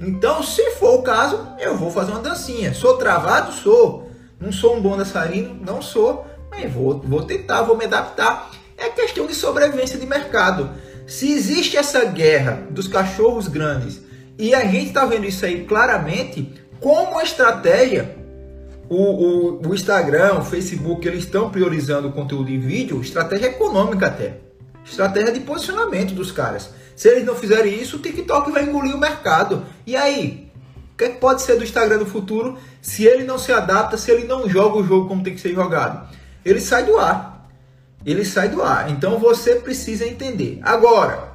Então, 0.00 0.42
se 0.42 0.70
for 0.72 0.98
o 0.98 1.02
caso, 1.02 1.46
eu 1.58 1.76
vou 1.76 1.90
fazer 1.90 2.12
uma 2.12 2.20
dancinha. 2.20 2.72
Sou 2.72 2.96
travado? 2.96 3.52
Sou. 3.52 4.10
Não 4.40 4.50
sou 4.50 4.76
um 4.76 4.80
bom 4.80 4.96
dançarino? 4.96 5.54
Não 5.60 5.82
sou. 5.82 6.26
Mas 6.50 6.72
vou, 6.72 7.00
vou 7.00 7.22
tentar, 7.22 7.62
vou 7.62 7.76
me 7.76 7.84
adaptar. 7.84 8.50
É 8.76 8.88
questão 8.88 9.26
de 9.26 9.34
sobrevivência 9.34 9.98
de 9.98 10.06
mercado. 10.06 10.70
Se 11.06 11.30
existe 11.30 11.76
essa 11.76 12.04
guerra 12.06 12.66
dos 12.70 12.88
cachorros 12.88 13.46
grandes 13.46 14.00
e 14.38 14.54
a 14.54 14.64
gente 14.64 14.86
está 14.86 15.04
vendo 15.04 15.26
isso 15.26 15.44
aí 15.44 15.64
claramente, 15.64 16.52
como 16.80 17.20
estratégia, 17.20 18.16
o, 18.88 18.96
o, 18.96 19.68
o, 19.68 19.74
Instagram, 19.74 20.34
o 20.34 20.44
Facebook, 20.44 21.06
eles 21.06 21.24
estão 21.24 21.50
priorizando 21.50 22.08
o 22.08 22.12
conteúdo 22.12 22.50
em 22.50 22.58
vídeo, 22.58 23.00
estratégia 23.00 23.46
econômica 23.46 24.06
até. 24.06 24.38
Estratégia 24.84 25.32
de 25.32 25.40
posicionamento 25.40 26.14
dos 26.14 26.30
caras. 26.30 26.70
Se 26.94 27.08
eles 27.08 27.24
não 27.24 27.34
fizerem 27.34 27.80
isso, 27.80 27.96
o 27.96 28.00
TikTok 28.00 28.50
vai 28.50 28.64
engolir 28.64 28.94
o 28.94 28.98
mercado. 28.98 29.64
E 29.86 29.96
aí? 29.96 30.50
O 30.92 30.96
que, 30.96 31.04
é 31.04 31.08
que 31.08 31.18
pode 31.18 31.42
ser 31.42 31.56
do 31.56 31.64
Instagram 31.64 31.98
do 31.98 32.06
futuro 32.06 32.56
se 32.80 33.04
ele 33.04 33.24
não 33.24 33.38
se 33.38 33.50
adapta, 33.50 33.96
se 33.96 34.10
ele 34.10 34.26
não 34.26 34.48
joga 34.48 34.76
o 34.78 34.84
jogo 34.84 35.08
como 35.08 35.24
tem 35.24 35.34
que 35.34 35.40
ser 35.40 35.54
jogado? 35.54 36.08
Ele 36.44 36.60
sai 36.60 36.84
do 36.84 36.98
ar 36.98 37.34
ele 38.04 38.24
sai 38.24 38.48
do 38.48 38.62
ar. 38.62 38.90
Então 38.90 39.18
você 39.18 39.56
precisa 39.56 40.06
entender. 40.06 40.60
Agora, 40.62 41.32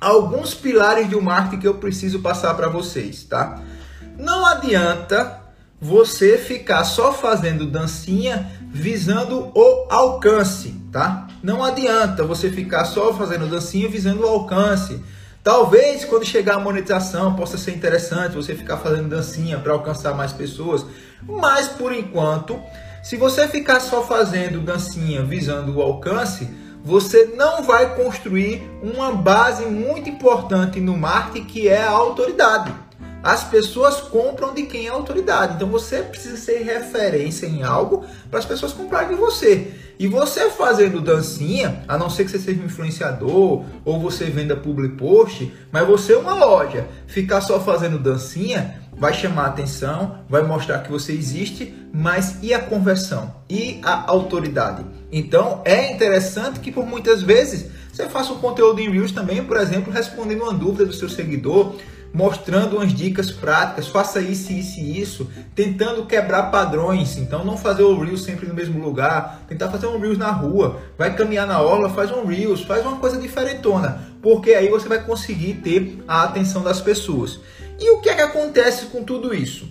alguns 0.00 0.54
pilares 0.54 1.08
de 1.08 1.16
um 1.16 1.20
marketing 1.20 1.60
que 1.60 1.68
eu 1.68 1.74
preciso 1.74 2.20
passar 2.20 2.54
para 2.54 2.68
vocês, 2.68 3.24
tá? 3.24 3.62
Não 4.18 4.44
adianta 4.44 5.40
você 5.80 6.36
ficar 6.36 6.84
só 6.84 7.12
fazendo 7.12 7.66
dancinha 7.66 8.50
visando 8.70 9.50
o 9.54 9.86
alcance, 9.88 10.74
tá? 10.92 11.28
Não 11.42 11.62
adianta 11.62 12.24
você 12.24 12.50
ficar 12.50 12.84
só 12.84 13.14
fazendo 13.14 13.46
dancinha 13.46 13.88
visando 13.88 14.24
o 14.24 14.28
alcance. 14.28 15.02
Talvez 15.42 16.04
quando 16.04 16.24
chegar 16.24 16.56
a 16.56 16.60
monetização 16.60 17.34
possa 17.34 17.56
ser 17.56 17.72
interessante 17.72 18.34
você 18.34 18.54
ficar 18.54 18.78
fazendo 18.78 19.08
dancinha 19.08 19.58
para 19.58 19.72
alcançar 19.72 20.14
mais 20.14 20.32
pessoas, 20.32 20.84
mas 21.26 21.68
por 21.68 21.92
enquanto 21.92 22.60
se 23.02 23.16
você 23.16 23.46
ficar 23.46 23.80
só 23.80 24.02
fazendo 24.02 24.60
dancinha 24.60 25.22
visando 25.22 25.76
o 25.76 25.80
alcance, 25.80 26.48
você 26.84 27.32
não 27.36 27.62
vai 27.62 27.94
construir 27.94 28.68
uma 28.82 29.12
base 29.12 29.64
muito 29.64 30.08
importante 30.10 30.80
no 30.80 30.96
marketing 30.96 31.46
que 31.46 31.68
é 31.68 31.82
a 31.82 31.90
autoridade. 31.90 32.74
As 33.22 33.44
pessoas 33.44 34.00
compram 34.00 34.54
de 34.54 34.62
quem 34.62 34.86
é 34.86 34.90
autoridade. 34.90 35.54
Então 35.54 35.68
você 35.68 36.02
precisa 36.02 36.36
ser 36.36 36.62
referência 36.62 37.46
em 37.46 37.62
algo 37.62 38.04
para 38.30 38.38
as 38.38 38.46
pessoas 38.46 38.72
comprarem 38.72 39.10
de 39.10 39.14
você. 39.14 39.72
E 39.98 40.06
você 40.06 40.48
fazendo 40.50 41.00
dancinha, 41.00 41.82
a 41.88 41.98
não 41.98 42.08
ser 42.08 42.24
que 42.24 42.30
você 42.30 42.38
seja 42.38 42.60
um 42.60 42.66
influenciador 42.66 43.64
ou 43.84 44.00
você 44.00 44.26
venda 44.26 44.56
public 44.56 44.96
post, 44.96 45.52
mas 45.72 45.86
você 45.86 46.12
é 46.12 46.18
uma 46.18 46.34
loja, 46.34 46.86
ficar 47.06 47.40
só 47.40 47.58
fazendo 47.58 47.98
dancinha 47.98 48.86
vai 48.98 49.14
chamar 49.14 49.46
atenção, 49.46 50.18
vai 50.28 50.42
mostrar 50.42 50.80
que 50.80 50.90
você 50.90 51.12
existe, 51.12 51.72
mas 51.92 52.38
e 52.42 52.52
a 52.52 52.60
conversão? 52.60 53.36
E 53.48 53.80
a 53.84 54.10
autoridade? 54.10 54.84
Então 55.10 55.62
é 55.64 55.92
interessante 55.92 56.60
que 56.60 56.72
por 56.72 56.84
muitas 56.84 57.22
vezes 57.22 57.70
você 57.92 58.08
faça 58.08 58.32
um 58.32 58.38
conteúdo 58.38 58.80
em 58.80 58.90
Reels 58.90 59.12
também, 59.12 59.42
por 59.42 59.56
exemplo, 59.56 59.92
respondendo 59.92 60.42
uma 60.42 60.52
dúvida 60.52 60.86
do 60.86 60.92
seu 60.92 61.08
seguidor, 61.08 61.74
mostrando 62.12 62.76
umas 62.76 62.92
dicas 62.92 63.30
práticas, 63.30 63.88
faça 63.88 64.20
isso, 64.20 64.52
isso 64.52 64.80
e 64.80 65.00
isso, 65.00 65.30
tentando 65.54 66.06
quebrar 66.06 66.44
padrões. 66.44 67.16
Então 67.16 67.44
não 67.44 67.56
fazer 67.56 67.82
o 67.82 67.98
Reels 68.00 68.22
sempre 68.22 68.46
no 68.46 68.54
mesmo 68.54 68.82
lugar, 68.82 69.42
tentar 69.48 69.68
fazer 69.68 69.86
um 69.86 69.98
Reels 69.98 70.18
na 70.18 70.30
rua, 70.30 70.80
vai 70.96 71.14
caminhar 71.14 71.46
na 71.46 71.60
orla, 71.60 71.90
faz 71.90 72.10
um 72.10 72.24
Reels, 72.24 72.62
faz 72.62 72.84
uma 72.84 72.96
coisa 72.96 73.18
diferentona, 73.18 74.02
porque 74.22 74.54
aí 74.54 74.68
você 74.68 74.88
vai 74.88 75.02
conseguir 75.02 75.54
ter 75.54 76.02
a 76.08 76.24
atenção 76.24 76.62
das 76.62 76.80
pessoas. 76.80 77.40
E 77.80 77.90
o 77.90 78.00
que 78.00 78.08
é 78.08 78.14
que 78.14 78.22
acontece 78.22 78.86
com 78.86 79.04
tudo 79.04 79.32
isso? 79.34 79.68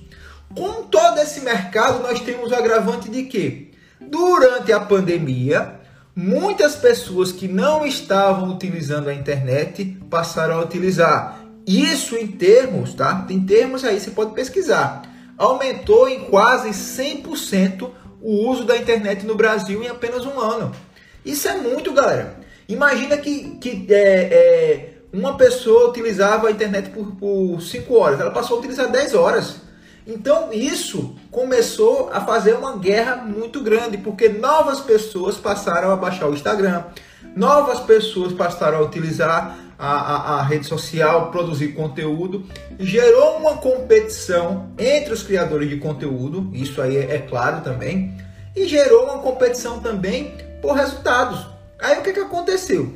Com 0.56 0.84
todo 0.84 1.20
esse 1.20 1.42
mercado, 1.42 2.02
nós 2.02 2.20
temos 2.22 2.52
o 2.52 2.56
agravante 2.56 3.10
de 3.10 3.24
que, 3.24 3.72
durante 4.00 4.72
a 4.72 4.80
pandemia, 4.80 5.76
muitas 6.16 6.76
pessoas 6.76 7.32
que 7.32 7.48
não 7.48 7.86
estavam 7.86 8.52
utilizando 8.52 9.10
a 9.10 9.14
internet 9.14 9.86
passaram 10.10 10.56
a 10.58 10.64
utilizar. 10.64 11.37
Isso 11.68 12.16
em 12.16 12.28
termos, 12.28 12.94
tá? 12.94 13.26
Tem 13.28 13.42
termos 13.42 13.84
aí, 13.84 14.00
você 14.00 14.12
pode 14.12 14.34
pesquisar. 14.34 15.02
Aumentou 15.38 16.08
em 16.08 16.22
quase 16.22 16.70
100% 16.70 17.90
o 18.22 18.50
uso 18.50 18.64
da 18.64 18.78
internet 18.78 19.26
no 19.26 19.36
Brasil 19.36 19.84
em 19.84 19.88
apenas 19.88 20.26
um 20.26 20.40
ano. 20.40 20.72
Isso 21.26 21.48
é 21.50 21.58
muito, 21.58 21.92
galera. 21.92 22.40
Imagina 22.70 23.18
que, 23.18 23.58
que 23.60 23.86
é, 23.94 23.98
é 24.00 24.94
uma 25.12 25.36
pessoa 25.36 25.90
utilizava 25.90 26.48
a 26.48 26.52
internet 26.52 26.90
por 26.90 27.62
5 27.62 27.94
horas, 27.94 28.20
ela 28.20 28.32
passou 28.32 28.58
a 28.58 28.60
utilizar 28.60 28.90
10 28.90 29.14
horas. 29.14 29.58
Então 30.06 30.54
isso 30.54 31.16
começou 31.30 32.10
a 32.14 32.22
fazer 32.22 32.54
uma 32.54 32.78
guerra 32.78 33.18
muito 33.18 33.62
grande, 33.62 33.98
porque 33.98 34.30
novas 34.30 34.80
pessoas 34.80 35.36
passaram 35.36 35.92
a 35.92 35.98
baixar 35.98 36.30
o 36.30 36.34
Instagram, 36.34 36.84
novas 37.36 37.82
pessoas 37.82 38.32
passaram 38.32 38.78
a 38.78 38.82
utilizar 38.82 39.58
a, 39.78 39.90
a, 39.90 40.40
a 40.40 40.44
rede 40.44 40.66
social, 40.66 41.32
produzir 41.32 41.70
conteúdo, 41.70 42.46
gerou 42.80 43.38
uma 43.38 43.58
competição 43.58 44.70
entre 44.78 45.14
os 45.14 45.24
criadores 45.24 45.70
de 45.70 45.78
conteúdo, 45.78 46.50
isso 46.54 46.82
aí 46.82 46.98
é, 46.98 47.16
é 47.16 47.20
claro 47.20 47.62
também, 47.62 48.18
e 48.56 48.68
gerou 48.68 49.04
uma 49.04 49.20
competição 49.20 49.80
também 49.80 50.34
por 50.62 50.74
resultados. 50.74 51.46
Aí 51.80 52.00
o 52.00 52.02
que, 52.02 52.14
que 52.14 52.20
aconteceu? 52.20 52.92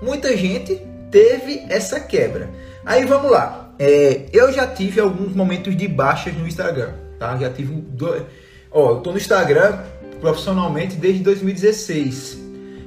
Muita 0.00 0.36
gente 0.36 0.80
teve 1.10 1.64
essa 1.68 1.98
quebra. 2.00 2.48
Aí 2.84 3.04
vamos 3.04 3.30
lá. 3.30 3.72
É, 3.78 4.26
eu 4.32 4.52
já 4.52 4.66
tive 4.66 5.00
alguns 5.00 5.34
momentos 5.34 5.76
de 5.76 5.88
baixas 5.88 6.34
no 6.34 6.46
Instagram, 6.46 6.92
tá? 7.18 7.36
Já 7.36 7.50
tive 7.50 7.74
dois. 7.74 8.22
Ó, 8.70 8.92
eu 8.92 9.00
tô 9.00 9.10
no 9.10 9.18
Instagram 9.18 9.78
profissionalmente 10.20 10.96
desde 10.96 11.22
2016. 11.22 12.38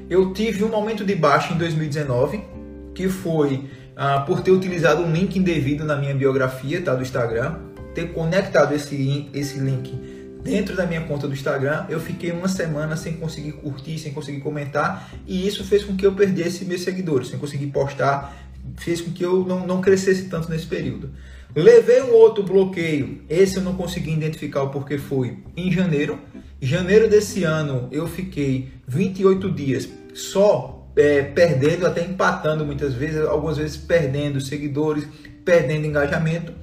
Eu 0.10 0.34
tive 0.34 0.64
um 0.64 0.70
momento 0.70 1.04
de 1.04 1.16
baixa 1.16 1.54
em 1.54 1.58
2019, 1.58 2.42
que 2.96 3.08
foi 3.08 3.66
ah, 3.96 4.22
por 4.22 4.42
ter 4.42 4.52
utilizado 4.52 5.04
um 5.04 5.12
link 5.12 5.38
indevido 5.38 5.84
na 5.84 5.96
minha 5.96 6.16
biografia, 6.16 6.82
tá, 6.82 6.96
do 6.96 7.04
Instagram, 7.04 7.60
ter 7.94 8.14
conectado 8.14 8.74
esse, 8.74 9.30
esse 9.34 9.60
link 9.60 9.94
dentro 10.46 10.76
da 10.76 10.86
minha 10.86 11.02
conta 11.02 11.28
do 11.28 11.34
Instagram, 11.34 11.86
eu 11.90 12.00
fiquei 12.00 12.32
uma 12.32 12.48
semana 12.48 12.96
sem 12.96 13.14
conseguir 13.14 13.54
curtir, 13.54 13.98
sem 13.98 14.14
conseguir 14.14 14.42
comentar, 14.42 15.10
e 15.26 15.48
isso 15.48 15.64
fez 15.64 15.84
com 15.84 15.96
que 15.96 16.06
eu 16.06 16.14
perdesse 16.14 16.66
meus 16.66 16.82
seguidores, 16.84 17.30
sem 17.30 17.40
conseguir 17.40 17.68
postar, 17.68 18.32
fez 18.78 19.02
com 19.02 19.12
que 19.12 19.26
eu 19.26 19.44
não, 19.44 19.66
não 19.66 19.82
crescesse 19.82 20.26
tanto 20.26 20.48
nesse 20.50 20.68
período. 20.68 21.10
Levei 21.56 22.04
um 22.04 22.14
outro 22.14 22.44
bloqueio, 22.44 23.22
esse 23.28 23.56
eu 23.56 23.64
não 23.64 23.76
consegui 23.76 24.12
identificar 24.12 24.62
o 24.62 24.70
porquê 24.70 25.00
foi 25.00 25.40
em 25.58 25.72
janeiro. 25.72 26.20
Janeiro 26.62 27.10
desse 27.10 27.44
ano 27.44 27.88
eu 27.92 28.06
fiquei 28.08 28.70
28 28.88 29.52
dias 29.52 29.90
só 30.14 30.75
é, 30.96 31.24
perdendo, 31.24 31.86
até 31.86 32.04
empatando 32.04 32.66
muitas 32.66 32.94
vezes, 32.94 33.26
algumas 33.26 33.58
vezes 33.58 33.78
perdendo 33.78 34.40
seguidores, 34.40 35.06
perdendo 35.44 35.86
engajamento. 35.86 36.54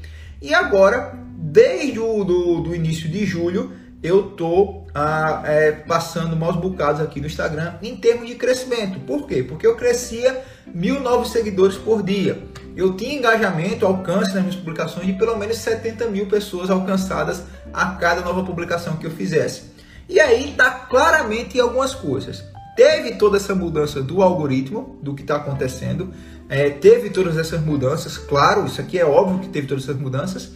E 0.40 0.53
agora 0.55 1.23
desde 1.42 1.99
o 1.99 2.23
do, 2.23 2.61
do 2.61 2.75
início 2.75 3.09
de 3.09 3.27
julho, 3.27 3.73
eu 4.01 4.31
tô 4.31 4.85
ah, 4.95 5.42
é, 5.45 5.73
passando 5.73 6.37
maus 6.37 6.57
bocados 6.57 7.01
aqui 7.01 7.21
no 7.21 7.27
Instagram 7.27 7.75
em 7.83 7.97
termos 7.97 8.29
de 8.29 8.37
crescimento. 8.37 9.01
Por 9.01 9.27
quê? 9.27 9.42
Porque 9.42 9.66
eu 9.66 9.77
crescia 9.77 10.42
mil 10.66 11.01
novos 11.01 11.33
seguidores 11.33 11.77
por 11.77 12.03
dia. 12.03 12.40
Eu 12.77 12.97
tinha 12.97 13.14
engajamento, 13.14 13.85
alcance 13.85 14.33
nas 14.33 14.42
minhas 14.42 14.57
publicações 14.57 15.07
de 15.07 15.12
pelo 15.14 15.37
menos 15.37 15.59
70 15.59 16.07
mil 16.07 16.27
pessoas 16.27 16.71
alcançadas 16.71 17.42
a 17.73 17.87
cada 17.97 18.23
nova 18.23 18.45
publicação 18.45 18.97
que 18.97 19.07
eu 19.07 19.11
fizesse. 19.11 19.73
E 20.09 20.21
aí 20.21 20.51
está 20.51 20.71
claramente 20.71 21.59
algumas 21.61 21.95
coisas. 21.95 22.45
Teve 22.74 23.16
toda 23.16 23.37
essa 23.37 23.54
mudança 23.54 24.02
do 24.02 24.22
algoritmo, 24.22 24.98
do 25.02 25.14
que 25.14 25.22
está 25.22 25.37
acontecendo. 25.37 26.12
É, 26.48 26.70
teve 26.70 27.11
todas 27.11 27.37
essas 27.37 27.61
mudanças, 27.61 28.16
claro, 28.16 28.66
isso 28.66 28.80
aqui 28.80 28.98
é 28.98 29.04
óbvio 29.04 29.40
que 29.40 29.48
teve 29.48 29.66
todas 29.66 29.85
essas 29.85 29.96
mudanças 29.96 30.52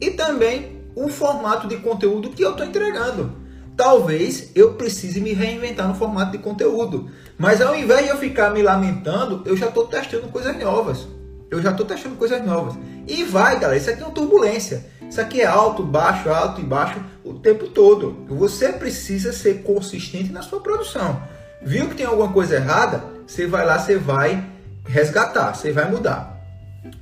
e 0.00 0.10
também 0.10 0.82
o 0.94 1.08
formato 1.08 1.68
de 1.68 1.76
conteúdo 1.76 2.30
que 2.30 2.42
eu 2.42 2.50
estou 2.50 2.66
entregando. 2.66 3.32
Talvez 3.76 4.50
eu 4.54 4.74
precise 4.74 5.20
me 5.20 5.32
reinventar 5.32 5.86
no 5.86 5.94
formato 5.94 6.32
de 6.32 6.38
conteúdo, 6.38 7.08
mas 7.38 7.60
ao 7.60 7.76
invés 7.76 8.04
de 8.04 8.08
eu 8.08 8.16
ficar 8.16 8.50
me 8.50 8.62
lamentando, 8.62 9.42
eu 9.46 9.56
já 9.56 9.68
estou 9.68 9.86
testando 9.86 10.28
coisas 10.28 10.58
novas. 10.58 11.06
Eu 11.50 11.62
já 11.62 11.70
estou 11.70 11.86
testando 11.86 12.16
coisas 12.16 12.44
novas. 12.44 12.74
E 13.06 13.24
vai, 13.24 13.58
galera, 13.58 13.76
isso 13.76 13.88
aqui 13.88 14.02
é 14.02 14.04
uma 14.04 14.12
turbulência. 14.12 14.84
Isso 15.08 15.20
aqui 15.20 15.40
é 15.40 15.46
alto, 15.46 15.82
baixo, 15.82 16.28
alto 16.28 16.60
e 16.60 16.64
baixo 16.64 17.02
o 17.24 17.34
tempo 17.34 17.68
todo. 17.68 18.26
Você 18.28 18.72
precisa 18.72 19.32
ser 19.32 19.62
consistente 19.62 20.30
na 20.30 20.42
sua 20.42 20.60
produção. 20.60 21.22
Viu 21.62 21.88
que 21.88 21.96
tem 21.96 22.06
alguma 22.06 22.32
coisa 22.32 22.56
errada? 22.56 23.02
Você 23.26 23.46
vai 23.46 23.66
lá, 23.66 23.78
você 23.78 23.96
vai 23.96 24.44
resgatar, 24.86 25.54
você 25.54 25.72
vai 25.72 25.90
mudar. 25.90 26.38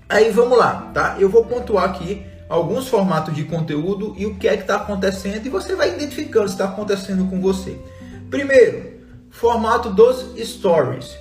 Aí 0.08 0.30
vamos 0.30 0.58
lá, 0.58 0.90
tá? 0.94 1.16
Eu 1.18 1.28
vou 1.28 1.44
pontuar 1.44 1.84
aqui 1.84 2.24
alguns 2.48 2.88
formatos 2.88 3.34
de 3.34 3.44
conteúdo 3.44 4.14
e 4.16 4.26
o 4.26 4.36
que 4.36 4.48
é 4.48 4.56
que 4.56 4.62
está 4.62 4.76
acontecendo 4.76 5.44
e 5.46 5.50
você 5.50 5.74
vai 5.74 5.94
identificando 5.94 6.48
se 6.48 6.54
está 6.54 6.66
acontecendo 6.66 7.28
com 7.28 7.40
você. 7.40 7.78
Primeiro, 8.30 9.00
formato 9.30 9.90
dos 9.90 10.34
stories. 10.38 11.16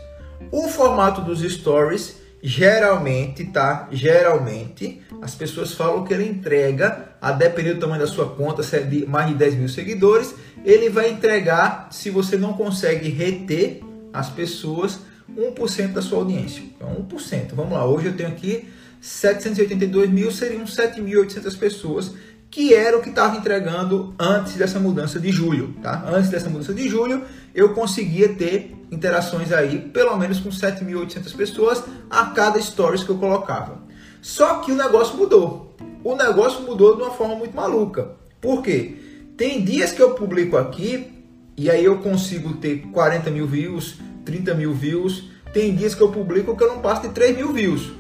O 0.51 0.67
formato 0.67 1.21
dos 1.21 1.41
stories 1.41 2.17
geralmente, 2.41 3.43
tá? 3.45 3.87
Geralmente 3.91 5.01
as 5.21 5.33
pessoas 5.33 5.73
falam 5.73 6.03
que 6.03 6.13
ele 6.13 6.27
entrega, 6.27 7.14
a 7.25 7.31
depender 7.31 7.73
do 7.73 7.79
tamanho 7.79 7.99
da 7.99 8.05
sua 8.05 8.29
conta, 8.29 8.61
se 8.61 8.75
é 8.75 8.81
de 8.81 9.03
mais 9.07 9.27
de 9.27 9.33
10 9.33 9.55
mil 9.55 9.67
seguidores, 9.67 10.35
ele 10.63 10.91
vai 10.91 11.09
entregar, 11.09 11.87
se 11.89 12.11
você 12.11 12.37
não 12.37 12.53
consegue 12.53 13.09
reter 13.09 13.81
as 14.13 14.29
pessoas, 14.29 14.99
1% 15.35 15.93
da 15.93 16.03
sua 16.03 16.19
audiência. 16.19 16.61
Então, 16.61 17.03
1%. 17.09 17.55
Vamos 17.55 17.73
lá, 17.73 17.83
hoje 17.83 18.05
eu 18.05 18.13
tenho 18.13 18.29
aqui 18.29 18.69
782 19.01 20.07
mil 20.11 20.31
seriam 20.31 20.65
7.800 20.65 21.57
pessoas, 21.57 22.13
que 22.51 22.75
era 22.75 22.95
o 22.95 23.01
que 23.01 23.09
estava 23.09 23.35
entregando 23.35 24.13
antes 24.19 24.53
dessa 24.53 24.79
mudança 24.79 25.19
de 25.19 25.31
julho. 25.31 25.73
Tá? 25.81 26.05
Antes 26.07 26.29
dessa 26.29 26.47
mudança 26.47 26.75
de 26.75 26.87
julho, 26.87 27.23
eu 27.55 27.73
conseguia 27.73 28.29
ter 28.35 28.75
interações 28.91 29.51
aí, 29.51 29.79
pelo 29.79 30.15
menos 30.15 30.39
com 30.39 30.51
7.800 30.51 31.35
pessoas 31.35 31.83
a 32.07 32.27
cada 32.27 32.61
stories 32.61 33.03
que 33.03 33.09
eu 33.09 33.17
colocava. 33.17 33.79
Só 34.21 34.59
que 34.59 34.71
o 34.71 34.75
negócio 34.75 35.17
mudou. 35.17 35.64
O 36.05 36.15
negócio 36.15 36.61
mudou 36.61 36.95
de 36.95 37.01
uma 37.01 37.09
forma 37.09 37.33
muito 37.33 37.55
maluca. 37.55 38.11
Por 38.39 38.61
quê? 38.61 38.95
Tem 39.35 39.65
dias 39.65 39.91
que 39.91 39.99
eu 39.99 40.11
publico 40.11 40.55
aqui 40.55 41.11
e 41.57 41.67
aí 41.67 41.83
eu 41.83 41.97
consigo 41.97 42.53
ter 42.57 42.83
40 42.93 43.31
mil 43.31 43.47
views, 43.47 43.95
30 44.23 44.53
mil 44.53 44.71
views. 44.71 45.31
Tem 45.51 45.73
dias 45.73 45.95
que 45.95 46.01
eu 46.01 46.11
publico 46.11 46.55
que 46.55 46.63
eu 46.63 46.67
não 46.67 46.79
passo 46.79 47.01
de 47.01 47.09
3 47.09 47.35
mil 47.35 47.51
views. 47.51 47.91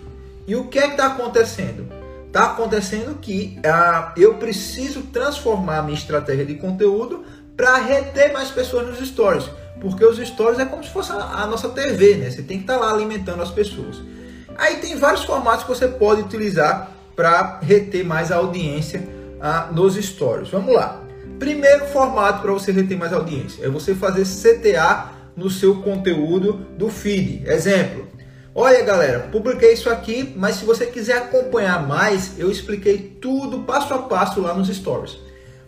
E 0.45 0.55
o 0.55 0.65
que 0.65 0.77
é 0.77 0.83
que 0.83 0.91
está 0.91 1.07
acontecendo? 1.07 1.91
Está 2.27 2.51
acontecendo 2.51 3.17
que 3.19 3.57
ah, 3.65 4.13
eu 4.15 4.35
preciso 4.35 5.01
transformar 5.11 5.79
a 5.79 5.81
minha 5.81 5.97
estratégia 5.97 6.45
de 6.45 6.53
conteúdo 6.53 7.23
para 7.57 7.77
reter 7.77 8.31
mais 8.31 8.51
pessoas 8.51 8.87
nos 8.87 8.99
stories. 8.99 9.49
Porque 9.81 10.05
os 10.05 10.19
stories 10.19 10.59
é 10.59 10.65
como 10.65 10.83
se 10.83 10.91
fosse 10.91 11.11
a, 11.11 11.47
nossa 11.47 11.69
TV, 11.69 12.17
né? 12.17 12.29
Você 12.29 12.43
tem 12.43 12.57
que 12.57 12.65
estar 12.65 12.77
tá 12.77 12.85
lá 12.85 12.93
alimentando 12.93 13.41
as 13.41 13.49
pessoas. 13.49 13.99
Aí 14.55 14.75
tem 14.75 14.95
vários 14.95 15.23
formatos 15.23 15.63
que 15.63 15.69
você 15.69 15.87
pode 15.87 16.21
utilizar 16.21 16.94
para 17.15 17.59
reter 17.61 18.05
mais 18.05 18.31
audiência 18.31 19.07
ah, 19.41 19.69
nos 19.71 19.95
stories. 19.95 20.49
Vamos 20.49 20.73
lá. 20.73 21.01
Primeiro 21.39 21.85
formato 21.87 22.41
para 22.41 22.51
você 22.51 22.71
reter 22.71 22.97
mais 22.97 23.13
audiência 23.13 23.65
é 23.65 23.69
você 23.69 23.93
fazer 23.93 24.25
CTA 24.25 25.11
no 25.35 25.49
seu 25.49 25.81
conteúdo 25.81 26.53
do 26.77 26.89
feed. 26.89 27.43
Exemplo, 27.45 28.05
Olha 28.57 28.81
galera, 28.85 29.27
publiquei 29.33 29.73
isso 29.73 29.89
aqui, 29.89 30.33
mas 30.33 30.55
se 30.55 30.63
você 30.63 30.85
quiser 30.85 31.17
acompanhar 31.17 31.85
mais, 31.85 32.39
eu 32.39 32.49
expliquei 32.49 32.97
tudo 33.21 33.63
passo 33.63 33.93
a 33.93 34.03
passo 34.03 34.39
lá 34.39 34.53
nos 34.53 34.69
stories. 34.69 35.17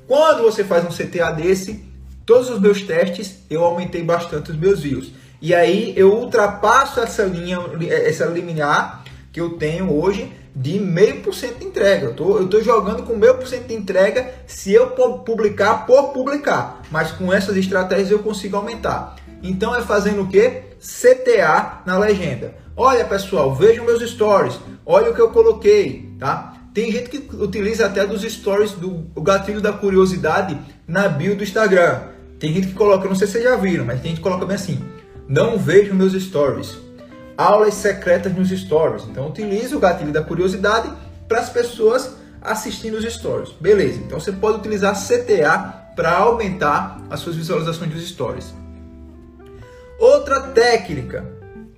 Quando 0.08 0.44
você 0.44 0.64
faz 0.64 0.86
um 0.86 0.88
CTA 0.88 1.32
desse, 1.32 1.84
todos 2.26 2.50
os 2.50 2.62
meus 2.62 2.82
testes, 2.82 3.40
eu 3.50 3.62
aumentei 3.62 4.02
bastante 4.02 4.52
os 4.52 4.58
meus 4.58 4.80
views. 4.80 5.12
E 5.42 5.54
aí 5.54 5.94
eu 5.98 6.14
ultrapasso 6.14 7.02
essa 7.02 7.24
linha, 7.24 7.60
essa 7.90 8.24
liminar 8.24 9.04
que 9.34 9.42
eu 9.42 9.58
tenho 9.58 9.94
hoje 9.94 10.32
de 10.60 10.80
meio 10.80 11.22
por 11.22 11.36
cento 11.36 11.60
de 11.60 11.66
entrega. 11.66 12.08
Eu 12.08 12.14
tô, 12.14 12.38
eu 12.38 12.48
tô 12.48 12.62
jogando 12.62 13.04
com 13.04 13.16
meio 13.16 13.36
por 13.36 13.48
cento 13.48 13.68
de 13.68 13.76
entrega 13.76 14.34
se 14.48 14.74
eu 14.74 14.88
publicar 14.88 15.86
por 15.86 16.10
publicar. 16.10 16.82
Mas 16.90 17.12
com 17.12 17.32
essas 17.32 17.56
estratégias 17.56 18.10
eu 18.10 18.20
consigo 18.20 18.58
aumentar. 18.58 19.16
Então 19.44 19.76
é 19.76 19.82
fazendo 19.82 20.24
o 20.24 20.28
que? 20.28 20.64
CTA 20.80 21.84
na 21.86 21.98
legenda. 22.00 22.56
Olha 22.76 23.06
pessoal, 23.06 23.54
vejam 23.54 23.86
meus 23.86 24.02
stories, 24.10 24.60
olha 24.86 25.12
o 25.12 25.14
que 25.14 25.22
eu 25.22 25.30
coloquei, 25.30 26.12
tá? 26.20 26.54
Tem 26.74 26.92
gente 26.92 27.10
que 27.10 27.36
utiliza 27.36 27.88
até 27.88 28.06
dos 28.06 28.22
stories 28.22 28.72
do 28.72 29.08
gatilho 29.22 29.62
da 29.62 29.74
curiosidade 29.74 30.58
na 30.88 31.08
bio 31.08 31.36
do 31.36 31.44
Instagram. 31.44 32.02
Tem 32.40 32.54
gente 32.54 32.68
que 32.68 32.74
coloca, 32.74 33.08
não 33.08 33.16
sei 33.16 33.26
se 33.26 33.34
vocês 33.34 33.44
já 33.44 33.56
viram, 33.56 33.84
mas 33.86 34.00
tem 34.02 34.10
gente 34.10 34.18
que 34.18 34.24
coloca 34.24 34.46
bem 34.46 34.56
assim: 34.56 34.80
não 35.28 35.58
vejo 35.58 35.94
meus 35.96 36.14
stories. 36.14 36.78
Aulas 37.38 37.76
secretas 37.76 38.34
nos 38.34 38.50
stories. 38.50 39.04
Então 39.04 39.28
utilize 39.28 39.76
o 39.76 39.80
gatilho 39.80 40.12
da 40.12 40.24
curiosidade 40.24 40.92
para 41.28 41.40
as 41.40 41.50
pessoas 41.50 42.16
assistindo 42.42 42.96
os 42.96 43.06
stories. 43.06 43.52
Beleza? 43.52 44.00
Então 44.00 44.20
você 44.20 44.32
pode 44.32 44.58
utilizar 44.58 44.96
CTA 44.96 45.92
para 45.96 46.18
aumentar 46.18 47.02
as 47.10 47.20
suas 47.20 47.36
visualizações 47.36 47.92
dos 47.92 48.08
stories. 48.08 48.54
Outra 50.00 50.42
técnica 50.42 51.26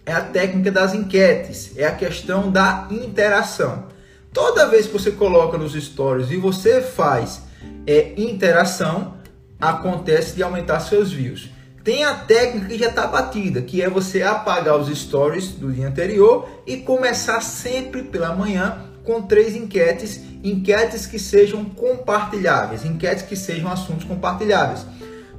é 0.05 0.11
a 0.11 0.21
técnica 0.21 0.71
das 0.71 0.93
enquetes, 0.93 1.77
é 1.77 1.85
a 1.85 1.95
questão 1.95 2.51
da 2.51 2.87
interação. 2.89 3.85
Toda 4.33 4.67
vez 4.67 4.87
que 4.87 4.93
você 4.93 5.11
coloca 5.11 5.57
nos 5.57 5.73
stories 5.73 6.31
e 6.31 6.37
você 6.37 6.81
faz 6.81 7.41
é, 7.87 8.13
interação, 8.17 9.15
acontece 9.59 10.35
de 10.35 10.43
aumentar 10.43 10.79
seus 10.79 11.11
views. 11.11 11.49
Tem 11.89 12.03
a 12.03 12.13
técnica 12.13 12.67
que 12.67 12.77
já 12.77 12.89
está 12.89 13.07
batida, 13.07 13.63
que 13.63 13.81
é 13.81 13.89
você 13.89 14.21
apagar 14.21 14.77
os 14.77 14.95
stories 14.95 15.47
do 15.53 15.71
dia 15.71 15.87
anterior 15.87 16.47
e 16.67 16.77
começar 16.77 17.41
sempre 17.41 18.03
pela 18.03 18.35
manhã 18.35 18.85
com 19.03 19.23
três 19.23 19.55
enquetes, 19.55 20.21
enquetes 20.43 21.07
que 21.07 21.17
sejam 21.17 21.65
compartilháveis, 21.65 22.85
enquetes 22.85 23.23
que 23.23 23.35
sejam 23.35 23.71
assuntos 23.71 24.03
compartilháveis. 24.03 24.85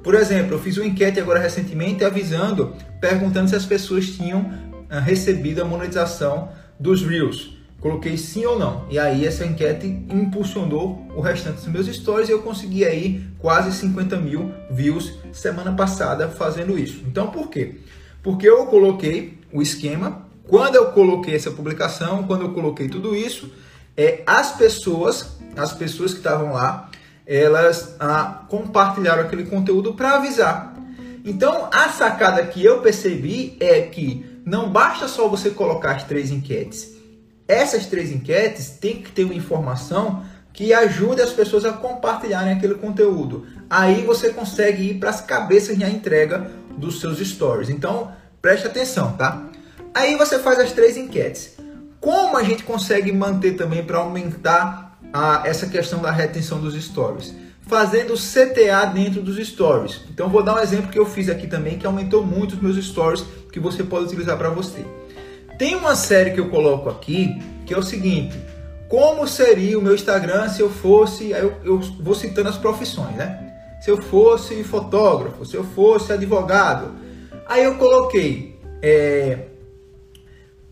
Por 0.03 0.17
exemplo, 0.17 0.55
eu 0.55 0.59
fiz 0.59 0.77
uma 0.77 0.87
enquete 0.87 1.21
agora 1.21 1.39
recentemente 1.39 2.05
avisando, 2.05 2.75
perguntando 3.01 3.49
se 3.49 3.55
as 3.55 3.65
pessoas 3.65 4.07
tinham 4.07 4.41
uh, 4.41 4.99
recebido 5.05 5.63
a 5.63 5.65
monetização 5.65 6.49
dos 6.81 7.07
Reels. 7.07 7.60
Coloquei 7.81 8.17
sim 8.17 8.45
ou 8.45 8.59
não. 8.59 8.87
E 8.91 8.99
aí 8.99 9.27
essa 9.27 9.45
enquete 9.45 9.87
impulsionou 9.87 11.07
o 11.15 11.21
restante 11.21 11.57
dos 11.57 11.67
meus 11.67 11.87
stories 11.87 12.29
e 12.29 12.33
eu 12.33 12.43
consegui 12.43 12.85
aí 12.85 13.25
quase 13.39 13.73
50 13.73 14.17
mil 14.17 14.53
views 14.71 15.15
semana 15.33 15.73
passada 15.73 16.29
fazendo 16.29 16.79
isso. 16.79 17.03
Então 17.07 17.29
por 17.29 17.49
quê? 17.49 17.77
Porque 18.23 18.49
eu 18.49 18.67
coloquei 18.67 19.39
o 19.53 19.63
esquema, 19.63 20.27
quando 20.47 20.77
eu 20.77 20.93
coloquei 20.93 21.35
essa 21.35 21.51
publicação, 21.51 22.25
quando 22.25 22.43
eu 22.43 22.53
coloquei 22.53 22.89
tudo 22.89 23.17
isso, 23.17 23.51
é, 23.97 24.23
as 24.27 24.53
pessoas, 24.53 25.39
as 25.57 25.73
pessoas 25.73 26.13
que 26.13 26.19
estavam 26.19 26.53
lá, 26.53 26.91
elas 27.27 27.97
ah, 27.99 28.45
compartilharam 28.49 29.23
aquele 29.23 29.45
conteúdo 29.45 29.95
para 29.95 30.17
avisar. 30.17 30.75
Então 31.25 31.69
a 31.73 31.89
sacada 31.89 32.45
que 32.45 32.65
eu 32.65 32.81
percebi 32.81 33.57
é 33.61 33.83
que 33.83 34.25
não 34.45 34.71
basta 34.71 35.07
só 35.07 35.29
você 35.29 35.51
colocar 35.51 35.93
as 35.93 36.05
três 36.05 36.31
enquetes 36.31 37.00
essas 37.51 37.87
três 37.87 38.13
enquetes 38.13 38.71
têm 38.71 39.03
que 39.03 39.11
ter 39.11 39.25
uma 39.25 39.35
informação 39.35 40.23
que 40.53 40.73
ajude 40.73 41.21
as 41.21 41.31
pessoas 41.31 41.65
a 41.65 41.73
compartilharem 41.73 42.53
aquele 42.53 42.75
conteúdo. 42.75 43.47
Aí 43.69 44.05
você 44.05 44.31
consegue 44.31 44.91
ir 44.91 44.95
para 44.95 45.11
as 45.11 45.21
cabeças 45.21 45.77
na 45.77 45.89
entrega 45.89 46.51
dos 46.77 47.01
seus 47.01 47.19
stories. 47.19 47.69
Então, 47.69 48.13
preste 48.41 48.67
atenção, 48.67 49.13
tá? 49.13 49.49
Aí 49.93 50.17
você 50.17 50.39
faz 50.39 50.59
as 50.59 50.73
três 50.73 50.97
enquetes. 50.97 51.57
Como 52.01 52.37
a 52.37 52.43
gente 52.43 52.63
consegue 52.63 53.13
manter 53.13 53.57
também 53.57 53.85
para 53.85 53.99
aumentar 53.99 54.99
a, 55.13 55.43
essa 55.45 55.67
questão 55.67 56.01
da 56.01 56.11
retenção 56.11 56.61
dos 56.61 56.75
stories? 56.83 57.35
Fazendo 57.63 58.15
CTA 58.15 58.87
dentro 58.87 59.23
dos 59.23 59.37
stories. 59.45 60.01
Então, 60.11 60.29
vou 60.29 60.43
dar 60.43 60.57
um 60.57 60.59
exemplo 60.59 60.89
que 60.89 60.99
eu 60.99 61.07
fiz 61.07 61.29
aqui 61.29 61.47
também 61.47 61.79
que 61.79 61.87
aumentou 61.87 62.25
muito 62.25 62.53
os 62.55 62.61
meus 62.61 62.77
stories 62.85 63.25
que 63.53 63.61
você 63.61 63.83
pode 63.83 64.07
utilizar 64.07 64.37
para 64.37 64.51
você. 64.51 64.85
Tem 65.61 65.77
uma 65.77 65.95
série 65.95 66.31
que 66.31 66.41
eu 66.41 66.49
coloco 66.49 66.89
aqui 66.89 67.39
que 67.67 67.75
é 67.75 67.77
o 67.77 67.83
seguinte: 67.83 68.35
como 68.89 69.29
seria 69.29 69.79
o 69.79 69.83
meu 69.83 69.95
Instagram 69.95 70.49
se 70.49 70.63
eu 70.63 70.71
fosse. 70.71 71.33
Eu, 71.33 71.55
eu 71.63 71.79
vou 72.01 72.15
citando 72.15 72.49
as 72.49 72.57
profissões, 72.57 73.15
né? 73.15 73.53
Se 73.83 73.91
eu 73.91 74.01
fosse 74.01 74.65
fotógrafo, 74.65 75.45
se 75.45 75.55
eu 75.55 75.63
fosse 75.63 76.15
advogado. 76.15 76.95
Aí 77.47 77.63
eu 77.63 77.77
coloquei. 77.77 78.59
É, 78.81 79.49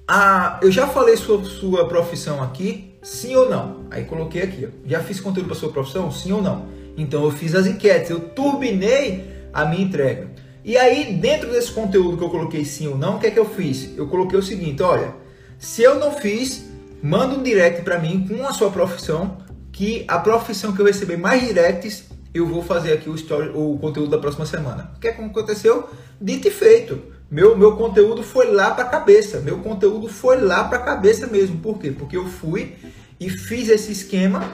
a, 0.08 0.58
eu 0.62 0.72
já 0.72 0.86
falei 0.86 1.18
sua, 1.18 1.44
sua 1.44 1.86
profissão 1.86 2.42
aqui, 2.42 2.94
sim 3.02 3.36
ou 3.36 3.46
não? 3.46 3.84
Aí 3.90 4.04
coloquei 4.04 4.40
aqui, 4.40 4.66
ó, 4.66 4.88
já 4.88 5.00
fiz 5.00 5.20
conteúdo 5.20 5.48
para 5.48 5.54
sua 5.54 5.70
profissão, 5.70 6.10
sim 6.10 6.32
ou 6.32 6.40
não? 6.40 6.66
Então 6.96 7.24
eu 7.24 7.30
fiz 7.30 7.54
as 7.54 7.66
enquetes, 7.66 8.08
eu 8.08 8.20
turbinei 8.20 9.50
a 9.52 9.66
minha 9.66 9.84
entrega. 9.84 10.30
E 10.68 10.76
aí, 10.76 11.14
dentro 11.14 11.50
desse 11.50 11.72
conteúdo 11.72 12.18
que 12.18 12.22
eu 12.22 12.28
coloquei 12.28 12.62
sim 12.62 12.88
ou 12.88 12.98
não, 12.98 13.16
o 13.16 13.18
que 13.18 13.28
é 13.28 13.30
que 13.30 13.38
eu 13.38 13.48
fiz? 13.48 13.96
Eu 13.96 14.06
coloquei 14.06 14.38
o 14.38 14.42
seguinte: 14.42 14.82
olha, 14.82 15.14
se 15.58 15.82
eu 15.82 15.98
não 15.98 16.12
fiz, 16.12 16.66
manda 17.02 17.34
um 17.34 17.42
direct 17.42 17.80
para 17.80 17.98
mim 17.98 18.28
com 18.28 18.46
a 18.46 18.52
sua 18.52 18.70
profissão, 18.70 19.38
que 19.72 20.04
a 20.06 20.18
profissão 20.18 20.74
que 20.74 20.82
eu 20.82 20.84
receber 20.84 21.16
mais 21.16 21.42
directs, 21.42 22.04
eu 22.34 22.46
vou 22.46 22.62
fazer 22.62 22.92
aqui 22.92 23.08
o, 23.08 23.14
story, 23.14 23.50
o 23.54 23.78
conteúdo 23.78 24.10
da 24.10 24.18
próxima 24.18 24.44
semana. 24.44 24.92
O 24.94 25.00
que 25.00 25.08
é 25.08 25.12
que 25.12 25.22
aconteceu? 25.22 25.88
Dito 26.20 26.48
e 26.48 26.50
feito. 26.50 27.00
Meu, 27.30 27.56
meu 27.56 27.74
conteúdo 27.74 28.22
foi 28.22 28.52
lá 28.52 28.72
para 28.72 28.84
a 28.84 28.88
cabeça. 28.88 29.40
Meu 29.40 29.60
conteúdo 29.60 30.06
foi 30.06 30.38
lá 30.38 30.64
para 30.64 30.76
a 30.76 30.82
cabeça 30.82 31.26
mesmo. 31.26 31.60
Por 31.60 31.78
quê? 31.78 31.92
Porque 31.92 32.18
eu 32.18 32.26
fui 32.26 32.76
e 33.18 33.30
fiz 33.30 33.70
esse 33.70 33.90
esquema 33.90 34.44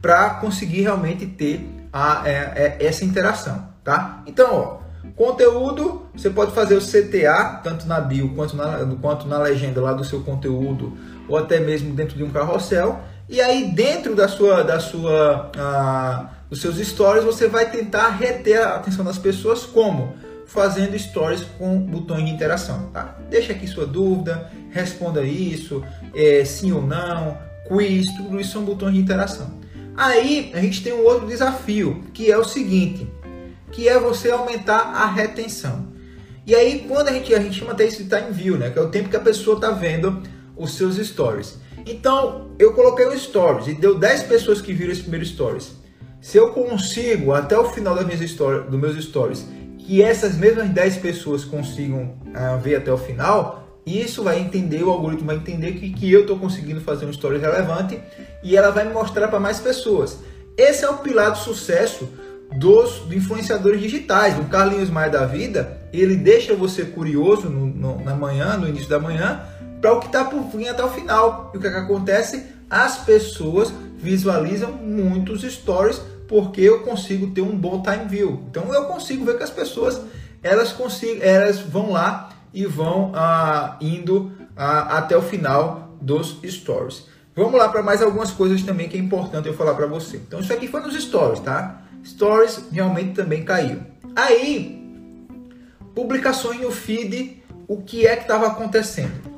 para 0.00 0.30
conseguir 0.36 0.80
realmente 0.80 1.26
ter 1.26 1.60
a, 1.92 2.22
é, 2.26 2.76
é, 2.80 2.86
essa 2.86 3.04
interação, 3.04 3.68
tá? 3.84 4.22
Então, 4.26 4.54
ó, 4.54 4.87
Conteúdo, 5.18 6.02
você 6.14 6.30
pode 6.30 6.52
fazer 6.52 6.76
o 6.76 6.80
CTA, 6.80 7.60
tanto 7.64 7.88
na 7.88 8.00
bio 8.00 8.28
quanto 8.36 8.56
na, 8.56 8.86
quanto 9.02 9.26
na 9.26 9.36
legenda 9.38 9.80
lá 9.80 9.92
do 9.92 10.04
seu 10.04 10.20
conteúdo, 10.20 10.96
ou 11.28 11.36
até 11.36 11.58
mesmo 11.58 11.92
dentro 11.92 12.16
de 12.16 12.22
um 12.22 12.30
carrossel. 12.30 13.00
E 13.28 13.40
aí 13.40 13.72
dentro 13.72 14.14
da 14.14 14.28
sua, 14.28 14.62
da 14.62 14.78
sua, 14.78 15.50
ah, 15.58 16.30
dos 16.48 16.60
seus 16.60 16.76
stories, 16.78 17.24
você 17.24 17.48
vai 17.48 17.68
tentar 17.68 18.10
reter 18.10 18.62
a 18.62 18.76
atenção 18.76 19.04
das 19.04 19.18
pessoas 19.18 19.66
como? 19.66 20.14
Fazendo 20.46 20.96
stories 20.96 21.42
com 21.58 21.80
botões 21.80 22.24
de 22.24 22.30
interação. 22.30 22.88
Tá? 22.92 23.16
Deixa 23.28 23.52
aqui 23.52 23.66
sua 23.66 23.86
dúvida, 23.86 24.48
responda 24.70 25.24
isso, 25.24 25.82
é, 26.14 26.44
sim 26.44 26.70
ou 26.70 26.80
não, 26.80 27.36
quiz, 27.66 28.06
tudo 28.16 28.40
isso 28.40 28.52
são 28.52 28.62
botões 28.62 28.94
de 28.94 29.00
interação. 29.00 29.58
Aí 29.96 30.52
a 30.54 30.60
gente 30.60 30.80
tem 30.80 30.92
um 30.92 31.04
outro 31.04 31.26
desafio, 31.26 32.04
que 32.14 32.30
é 32.30 32.38
o 32.38 32.44
seguinte 32.44 33.17
que 33.72 33.88
é 33.88 33.98
você 33.98 34.30
aumentar 34.30 34.78
a 34.78 35.06
retenção. 35.06 35.88
E 36.46 36.54
aí, 36.54 36.86
quando 36.88 37.08
a 37.08 37.12
gente, 37.12 37.34
a 37.34 37.40
gente 37.40 37.58
chama 37.58 37.72
até 37.72 37.84
isso 37.84 38.02
de 38.02 38.08
time 38.08 38.30
view, 38.30 38.56
né? 38.56 38.70
Que 38.70 38.78
é 38.78 38.82
o 38.82 38.88
tempo 38.88 39.08
que 39.08 39.16
a 39.16 39.20
pessoa 39.20 39.56
está 39.56 39.70
vendo 39.70 40.22
os 40.56 40.74
seus 40.74 40.96
stories. 40.96 41.58
Então, 41.86 42.50
eu 42.58 42.72
coloquei 42.72 43.06
o 43.06 43.18
stories 43.18 43.68
e 43.68 43.74
deu 43.74 43.98
10 43.98 44.24
pessoas 44.24 44.60
que 44.60 44.72
viram 44.72 44.92
esse 44.92 45.02
primeiro 45.02 45.24
stories. 45.24 45.72
Se 46.20 46.36
eu 46.36 46.50
consigo, 46.50 47.32
até 47.32 47.58
o 47.58 47.64
final 47.70 47.94
das 47.94 48.04
minhas 48.04 48.20
stories, 48.28 48.68
dos 48.68 48.80
meus 48.80 49.04
stories, 49.04 49.46
que 49.78 50.02
essas 50.02 50.36
mesmas 50.36 50.68
10 50.70 50.96
pessoas 50.98 51.44
consigam 51.44 52.18
uh, 52.26 52.58
ver 52.60 52.76
até 52.76 52.92
o 52.92 52.98
final, 52.98 53.68
isso 53.86 54.22
vai 54.22 54.38
entender, 54.38 54.82
o 54.82 54.90
algoritmo 54.90 55.26
vai 55.26 55.36
entender 55.36 55.72
que, 55.72 55.90
que 55.90 56.12
eu 56.12 56.22
estou 56.22 56.38
conseguindo 56.38 56.80
fazer 56.80 57.06
um 57.06 57.10
story 57.10 57.38
relevante 57.38 57.98
e 58.42 58.56
ela 58.56 58.70
vai 58.70 58.90
mostrar 58.92 59.28
para 59.28 59.40
mais 59.40 59.60
pessoas. 59.60 60.18
Esse 60.56 60.84
é 60.84 60.90
o 60.90 60.98
pilar 60.98 61.30
do 61.30 61.38
sucesso 61.38 62.08
dos, 62.56 63.02
influenciadores 63.10 63.80
digitais. 63.80 64.38
O 64.38 64.44
Carlinhos 64.44 64.90
Maia 64.90 65.10
da 65.10 65.26
vida, 65.26 65.78
ele 65.92 66.16
deixa 66.16 66.54
você 66.54 66.84
curioso 66.84 67.48
no, 67.48 67.66
no, 67.66 68.04
na 68.04 68.14
manhã, 68.14 68.56
no 68.56 68.68
início 68.68 68.88
da 68.88 68.98
manhã, 68.98 69.42
para 69.80 69.92
o 69.92 70.00
que 70.00 70.06
está 70.06 70.24
por 70.24 70.42
vir 70.44 70.68
até 70.68 70.84
o 70.84 70.90
final. 70.90 71.50
E 71.54 71.58
o 71.58 71.60
que, 71.60 71.66
é 71.66 71.70
que 71.70 71.76
acontece? 71.76 72.44
As 72.70 72.98
pessoas 72.98 73.72
visualizam 73.98 74.72
muitos 74.72 75.42
stories 75.42 76.00
porque 76.28 76.60
eu 76.60 76.80
consigo 76.80 77.28
ter 77.28 77.40
um 77.40 77.56
bom 77.56 77.82
time 77.82 78.04
view. 78.06 78.44
Então 78.50 78.72
eu 78.72 78.84
consigo 78.84 79.24
ver 79.24 79.38
que 79.38 79.42
as 79.42 79.50
pessoas 79.50 80.00
elas 80.42 80.72
consigam, 80.72 81.26
elas 81.26 81.58
vão 81.58 81.90
lá 81.90 82.30
e 82.52 82.64
vão 82.66 83.12
ah, 83.14 83.76
indo 83.80 84.30
ah, 84.56 84.98
até 84.98 85.16
o 85.16 85.22
final 85.22 85.96
dos 86.00 86.38
stories. 86.44 87.06
Vamos 87.34 87.54
lá 87.54 87.68
para 87.68 87.82
mais 87.82 88.02
algumas 88.02 88.30
coisas 88.30 88.62
também 88.62 88.88
que 88.88 88.96
é 88.96 89.00
importante 89.00 89.48
eu 89.48 89.54
falar 89.54 89.74
para 89.74 89.86
você. 89.86 90.16
Então 90.16 90.40
isso 90.40 90.52
aqui 90.52 90.68
foi 90.68 90.80
nos 90.80 90.94
stories, 90.94 91.40
tá? 91.40 91.82
Stories 92.04 92.64
realmente 92.72 93.12
também 93.12 93.44
caiu. 93.44 93.80
Aí, 94.14 94.82
publicações 95.94 96.60
no 96.60 96.70
feed, 96.70 97.42
o 97.66 97.82
que 97.82 98.06
é 98.06 98.16
que 98.16 98.22
estava 98.22 98.46
acontecendo? 98.46 99.28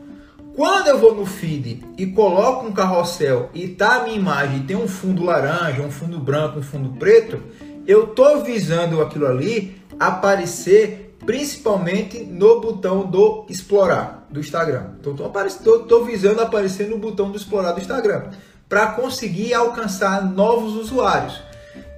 Quando 0.55 0.89
eu 0.89 0.99
vou 0.99 1.15
no 1.15 1.25
feed 1.25 1.85
e 1.97 2.07
coloco 2.07 2.67
um 2.67 2.73
carrossel 2.73 3.51
e 3.55 3.69
tá 3.69 3.97
a 3.97 4.05
minha 4.05 4.17
imagem 4.17 4.63
tem 4.65 4.77
um 4.77 4.89
fundo 4.89 5.25
laranja, 5.25 5.81
um 5.81 5.91
fundo 5.91 6.19
branco, 6.19 6.59
um 6.59 6.63
fundo 6.63 6.99
preto, 6.99 7.43
eu 7.87 8.09
tô 8.09 8.43
visando 8.43 9.01
aquilo 9.01 9.27
ali 9.27 9.81
aparecer 9.99 11.17
principalmente 11.25 12.21
no 12.25 12.61
botão 12.61 13.07
do 13.07 13.47
explorar 13.49 14.27
do 14.31 14.41
Instagram. 14.41 14.95
Então 15.01 15.15
tô, 15.15 15.29
tô, 15.29 15.79
tô 15.81 16.05
visando 16.05 16.41
aparecer 16.41 16.89
no 16.89 16.99
botão 16.99 17.31
do 17.31 17.37
explorar 17.37 17.73
do 17.73 17.81
Instagram 17.81 18.31
para 18.69 18.89
conseguir 18.93 19.53
alcançar 19.55 20.25
novos 20.25 20.75
usuários. 20.75 21.41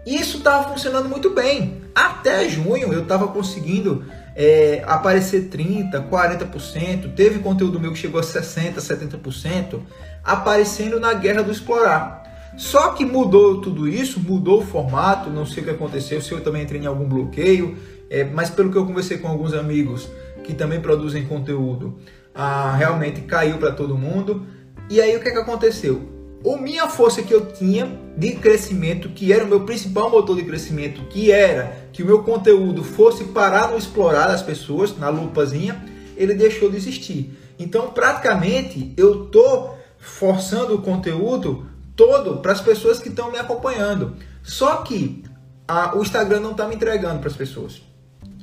Isso 0.06 0.38
estava 0.38 0.68
funcionando 0.68 1.08
muito 1.08 1.30
bem. 1.30 1.82
Até 1.94 2.48
junho 2.48 2.92
eu 2.92 3.02
estava 3.02 3.28
conseguindo 3.28 4.04
é, 4.34 4.82
aparecer 4.86 5.48
30%, 5.48 6.08
40%. 6.08 7.14
Teve 7.14 7.38
conteúdo 7.38 7.78
meu 7.78 7.92
que 7.92 7.98
chegou 7.98 8.20
a 8.20 8.24
60%, 8.24 8.74
70%, 8.76 9.80
aparecendo 10.24 10.98
na 10.98 11.12
Guerra 11.14 11.42
do 11.42 11.52
Explorar. 11.52 12.22
Só 12.56 12.90
que 12.92 13.04
mudou 13.04 13.60
tudo 13.60 13.88
isso, 13.88 14.20
mudou 14.20 14.60
o 14.60 14.66
formato, 14.66 15.30
não 15.30 15.46
sei 15.46 15.62
o 15.62 15.66
que 15.66 15.70
aconteceu, 15.70 16.20
se 16.20 16.32
eu 16.32 16.42
também 16.42 16.62
entrei 16.62 16.80
em 16.80 16.86
algum 16.86 17.08
bloqueio, 17.08 17.78
é, 18.10 18.24
mas 18.24 18.50
pelo 18.50 18.70
que 18.70 18.76
eu 18.76 18.84
conversei 18.84 19.16
com 19.18 19.28
alguns 19.28 19.54
amigos 19.54 20.08
que 20.44 20.52
também 20.52 20.80
produzem 20.80 21.24
conteúdo, 21.24 21.98
ah, 22.34 22.74
realmente 22.76 23.22
caiu 23.22 23.56
para 23.56 23.72
todo 23.72 23.96
mundo. 23.96 24.46
E 24.90 25.00
aí 25.00 25.16
o 25.16 25.20
que, 25.20 25.28
é 25.28 25.32
que 25.32 25.38
aconteceu? 25.38 26.21
A 26.44 26.56
minha 26.56 26.88
força 26.88 27.22
que 27.22 27.32
eu 27.32 27.52
tinha 27.52 28.00
de 28.16 28.32
crescimento, 28.32 29.10
que 29.10 29.32
era 29.32 29.44
o 29.44 29.48
meu 29.48 29.64
principal 29.64 30.10
motor 30.10 30.36
de 30.36 30.42
crescimento, 30.42 31.02
que 31.08 31.30
era 31.30 31.88
que 31.92 32.02
o 32.02 32.06
meu 32.06 32.22
conteúdo 32.22 32.82
fosse 32.82 33.24
parar 33.24 33.70
no 33.70 33.78
explorar 33.78 34.28
das 34.28 34.42
pessoas, 34.42 34.96
na 34.98 35.08
lupazinha, 35.08 35.84
ele 36.16 36.34
deixou 36.34 36.70
de 36.70 36.76
existir. 36.76 37.38
Então, 37.58 37.90
praticamente, 37.90 38.92
eu 38.96 39.26
tô 39.26 39.74
forçando 39.98 40.74
o 40.74 40.82
conteúdo 40.82 41.66
todo 41.94 42.38
para 42.38 42.52
as 42.52 42.60
pessoas 42.60 42.98
que 42.98 43.08
estão 43.08 43.30
me 43.30 43.38
acompanhando. 43.38 44.16
Só 44.42 44.76
que 44.76 45.22
a, 45.68 45.96
o 45.96 46.02
Instagram 46.02 46.40
não 46.40 46.50
está 46.52 46.66
me 46.66 46.74
entregando 46.74 47.20
para 47.20 47.28
as 47.28 47.36
pessoas. 47.36 47.82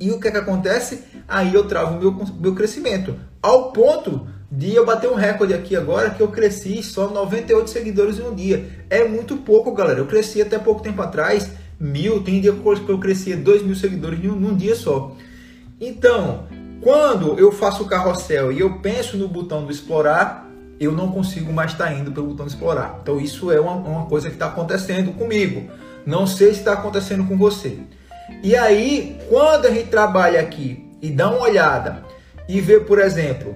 E 0.00 0.10
o 0.10 0.18
que, 0.18 0.28
é 0.28 0.30
que 0.30 0.38
acontece? 0.38 1.04
Aí 1.28 1.54
eu 1.54 1.66
travo 1.66 1.96
o 1.96 2.00
meu, 2.00 2.26
meu 2.40 2.54
crescimento. 2.54 3.14
Ao 3.42 3.72
ponto 3.72 4.26
de 4.50 4.74
eu 4.74 4.84
bater 4.84 5.08
um 5.08 5.14
recorde 5.14 5.54
aqui 5.54 5.76
agora 5.76 6.10
que 6.10 6.20
eu 6.20 6.28
cresci 6.28 6.82
só 6.82 7.08
98 7.08 7.70
seguidores 7.70 8.18
em 8.18 8.22
um 8.22 8.34
dia. 8.34 8.66
É 8.90 9.06
muito 9.06 9.36
pouco, 9.36 9.72
galera. 9.72 10.00
Eu 10.00 10.06
cresci 10.06 10.42
até 10.42 10.58
pouco 10.58 10.82
tempo 10.82 11.00
atrás 11.00 11.52
mil, 11.78 12.22
tem 12.22 12.40
dia 12.40 12.52
que 12.52 12.90
eu 12.90 12.98
crescia 12.98 13.36
dois 13.36 13.62
mil 13.62 13.76
seguidores 13.76 14.22
num, 14.22 14.34
num 14.34 14.56
dia 14.56 14.74
só. 14.74 15.16
Então, 15.80 16.46
quando 16.82 17.38
eu 17.38 17.52
faço 17.52 17.84
o 17.84 17.86
carrossel 17.86 18.50
e 18.50 18.60
eu 18.60 18.78
penso 18.80 19.16
no 19.16 19.28
botão 19.28 19.64
do 19.64 19.70
explorar, 19.70 20.50
eu 20.80 20.92
não 20.92 21.12
consigo 21.12 21.52
mais 21.52 21.72
estar 21.72 21.86
tá 21.86 21.94
indo 21.94 22.10
pelo 22.10 22.28
botão 22.28 22.46
explorar. 22.46 22.98
Então 23.02 23.20
isso 23.20 23.52
é 23.52 23.60
uma, 23.60 23.72
uma 23.72 24.06
coisa 24.06 24.28
que 24.28 24.34
está 24.34 24.46
acontecendo 24.46 25.12
comigo. 25.12 25.70
Não 26.04 26.26
sei 26.26 26.52
se 26.52 26.60
está 26.60 26.72
acontecendo 26.72 27.26
com 27.26 27.36
você. 27.36 27.78
E 28.42 28.56
aí, 28.56 29.18
quando 29.28 29.66
a 29.66 29.70
gente 29.70 29.88
trabalha 29.88 30.40
aqui 30.40 30.88
e 31.00 31.10
dá 31.10 31.30
uma 31.30 31.42
olhada 31.42 32.04
e 32.48 32.60
vê, 32.60 32.80
por 32.80 32.98
exemplo, 32.98 33.54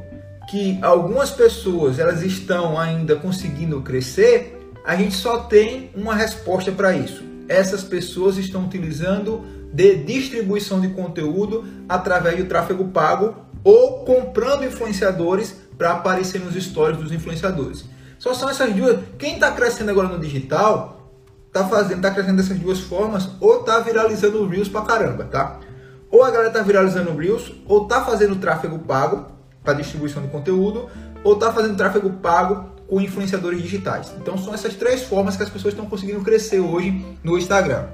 que 0.49 0.79
algumas 0.83 1.31
pessoas 1.31 1.99
elas 1.99 2.23
estão 2.23 2.79
ainda 2.79 3.17
conseguindo 3.17 3.81
crescer, 3.81 4.59
a 4.85 4.95
gente 4.97 5.15
só 5.15 5.39
tem 5.39 5.91
uma 5.95 6.15
resposta 6.15 6.71
para 6.71 6.95
isso. 6.95 7.25
Essas 7.49 7.83
pessoas 7.83 8.37
estão 8.37 8.65
utilizando 8.65 9.45
de 9.73 9.97
distribuição 9.97 10.81
de 10.81 10.89
conteúdo 10.89 11.65
através 11.89 12.37
do 12.37 12.45
tráfego 12.45 12.89
pago 12.89 13.35
ou 13.63 14.05
comprando 14.05 14.65
influenciadores 14.65 15.57
para 15.77 15.93
aparecer 15.93 16.41
nos 16.41 16.55
stories 16.55 16.99
dos 16.99 17.13
influenciadores. 17.13 17.85
Só 18.19 18.33
são 18.35 18.49
essas 18.49 18.73
duas. 18.73 19.01
Quem 19.19 19.35
está 19.35 19.51
crescendo 19.51 19.91
agora 19.91 20.09
no 20.09 20.19
digital 20.19 21.11
está 21.47 21.67
fazendo, 21.67 22.03
tá 22.03 22.11
crescendo 22.11 22.37
dessas 22.37 22.59
duas 22.59 22.81
formas 22.81 23.31
ou 23.41 23.61
está 23.61 23.81
viralizando 23.81 24.43
o 24.43 24.49
Reels 24.49 24.69
pra 24.69 24.83
caramba, 24.83 25.25
tá? 25.25 25.61
Ou 26.11 26.23
a 26.23 26.31
galera 26.31 26.49
está 26.49 26.63
viralizando 26.63 27.11
o 27.11 27.17
Reels 27.17 27.53
ou 27.67 27.85
está 27.85 28.05
fazendo 28.05 28.37
tráfego 28.37 28.79
pago 28.79 29.34
para 29.65 29.75
distribuição 29.75 30.23
de 30.23 30.29
conteúdo 30.29 30.89
ou 31.25 31.35
está 31.35 31.53
fazendo 31.53 31.77
tráfego 31.77 32.11
pago 32.11 32.75
com 32.87 33.01
influenciadores 33.01 33.63
digitais. 33.63 34.13
Então 34.21 34.37
são 34.37 34.53
essas 34.53 34.75
três 34.75 35.03
formas 35.03 35.37
que 35.37 35.43
as 35.43 35.49
pessoas 35.49 35.73
estão 35.73 35.87
conseguindo 35.87 36.21
crescer 36.21 36.61
hoje 36.61 37.05
no 37.25 37.39
Instagram. 37.39 37.87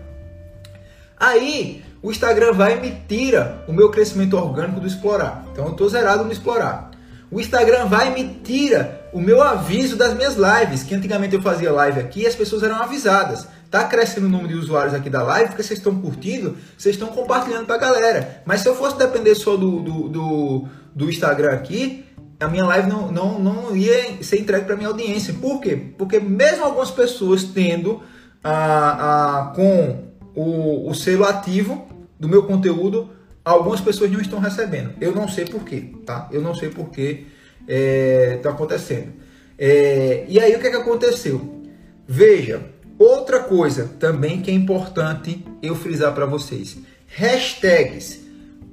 Aí 1.19 1.85
o 2.03 2.11
Instagram 2.11 2.53
vai 2.53 2.79
e 2.79 2.81
me 2.81 3.03
tira 3.07 3.65
o 3.69 3.73
meu 3.73 3.91
crescimento 3.91 4.37
orgânico 4.37 4.81
do 4.81 4.87
explorar. 4.87 5.45
Então 5.53 5.67
eu 5.67 5.73
estou 5.73 5.89
zerado 5.89 6.25
no 6.25 6.33
explorar. 6.33 6.91
O 7.31 7.41
Instagram 7.41 7.87
vai 7.87 8.11
e 8.11 8.23
me 8.23 8.35
tira 8.43 9.09
o 9.13 9.21
meu 9.21 9.41
aviso 9.41 9.97
das 9.97 10.15
minhas 10.17 10.35
lives, 10.35 10.83
que 10.83 10.95
antigamente 10.95 11.35
eu 11.35 11.43
fazia 11.43 11.71
live 11.71 12.01
aqui 12.01 12.23
e 12.23 12.27
as 12.27 12.35
pessoas 12.35 12.63
eram 12.63 12.77
avisadas. 12.77 13.47
Tá 13.71 13.85
crescendo 13.85 14.27
o 14.27 14.29
número 14.29 14.49
de 14.49 14.55
usuários 14.55 14.95
aqui 14.95 15.09
da 15.09 15.23
live 15.23 15.51
porque 15.51 15.63
vocês 15.63 15.79
estão 15.79 15.95
curtindo, 16.01 16.57
vocês 16.77 16.97
estão 16.97 17.09
compartilhando 17.09 17.67
para 17.67 17.77
a 17.77 17.79
galera. 17.79 18.43
Mas 18.45 18.63
se 18.63 18.69
eu 18.69 18.75
fosse 18.75 18.99
depender 18.99 19.35
só 19.37 19.57
do, 19.57 19.81
do, 19.81 20.09
do, 20.09 20.69
do 20.93 21.09
Instagram 21.09 21.53
aqui, 21.53 22.05
a 22.41 22.49
minha 22.49 22.65
live 22.65 22.89
não, 22.89 23.13
não, 23.13 23.39
não 23.39 23.77
ia 23.77 24.23
ser 24.25 24.41
entregue 24.41 24.65
para 24.65 24.75
minha 24.75 24.89
audiência. 24.89 25.35
Por 25.35 25.61
quê? 25.61 25.77
Porque 25.97 26.19
mesmo 26.19 26.65
algumas 26.65 26.91
pessoas 26.91 27.45
tendo 27.45 28.03
a, 28.43 29.41
a, 29.41 29.45
com 29.55 30.05
o, 30.35 30.91
o 30.91 30.95
selo 30.95 31.25
ativo 31.25 31.87
do 32.19 32.29
meu 32.29 32.43
conteúdo, 32.45 33.11
algumas 33.45 33.81
pessoas 33.81 34.11
não 34.11 34.21
estão 34.21 34.41
recebendo. 34.41 34.95
Eu 35.01 35.15
não 35.15 35.29
sei 35.29 35.45
porquê, 35.45 35.93
tá? 36.05 36.29
Eu 36.33 36.41
não 36.41 36.55
sei 36.55 36.71
porquê 36.71 37.27
é, 37.69 38.41
tá 38.43 38.51
acontecendo. 38.51 39.13
É, 39.57 40.25
e 40.27 40.41
aí 40.41 40.57
o 40.57 40.59
que, 40.59 40.67
é 40.67 40.71
que 40.71 40.77
aconteceu? 40.77 41.63
Veja, 42.09 42.63
outra 43.01 43.41
coisa 43.41 43.91
também 43.99 44.43
que 44.43 44.51
é 44.51 44.55
importante 44.55 45.43
eu 45.63 45.75
frisar 45.75 46.13
para 46.13 46.27
vocês. 46.27 46.77
Hashtags 47.09 48.21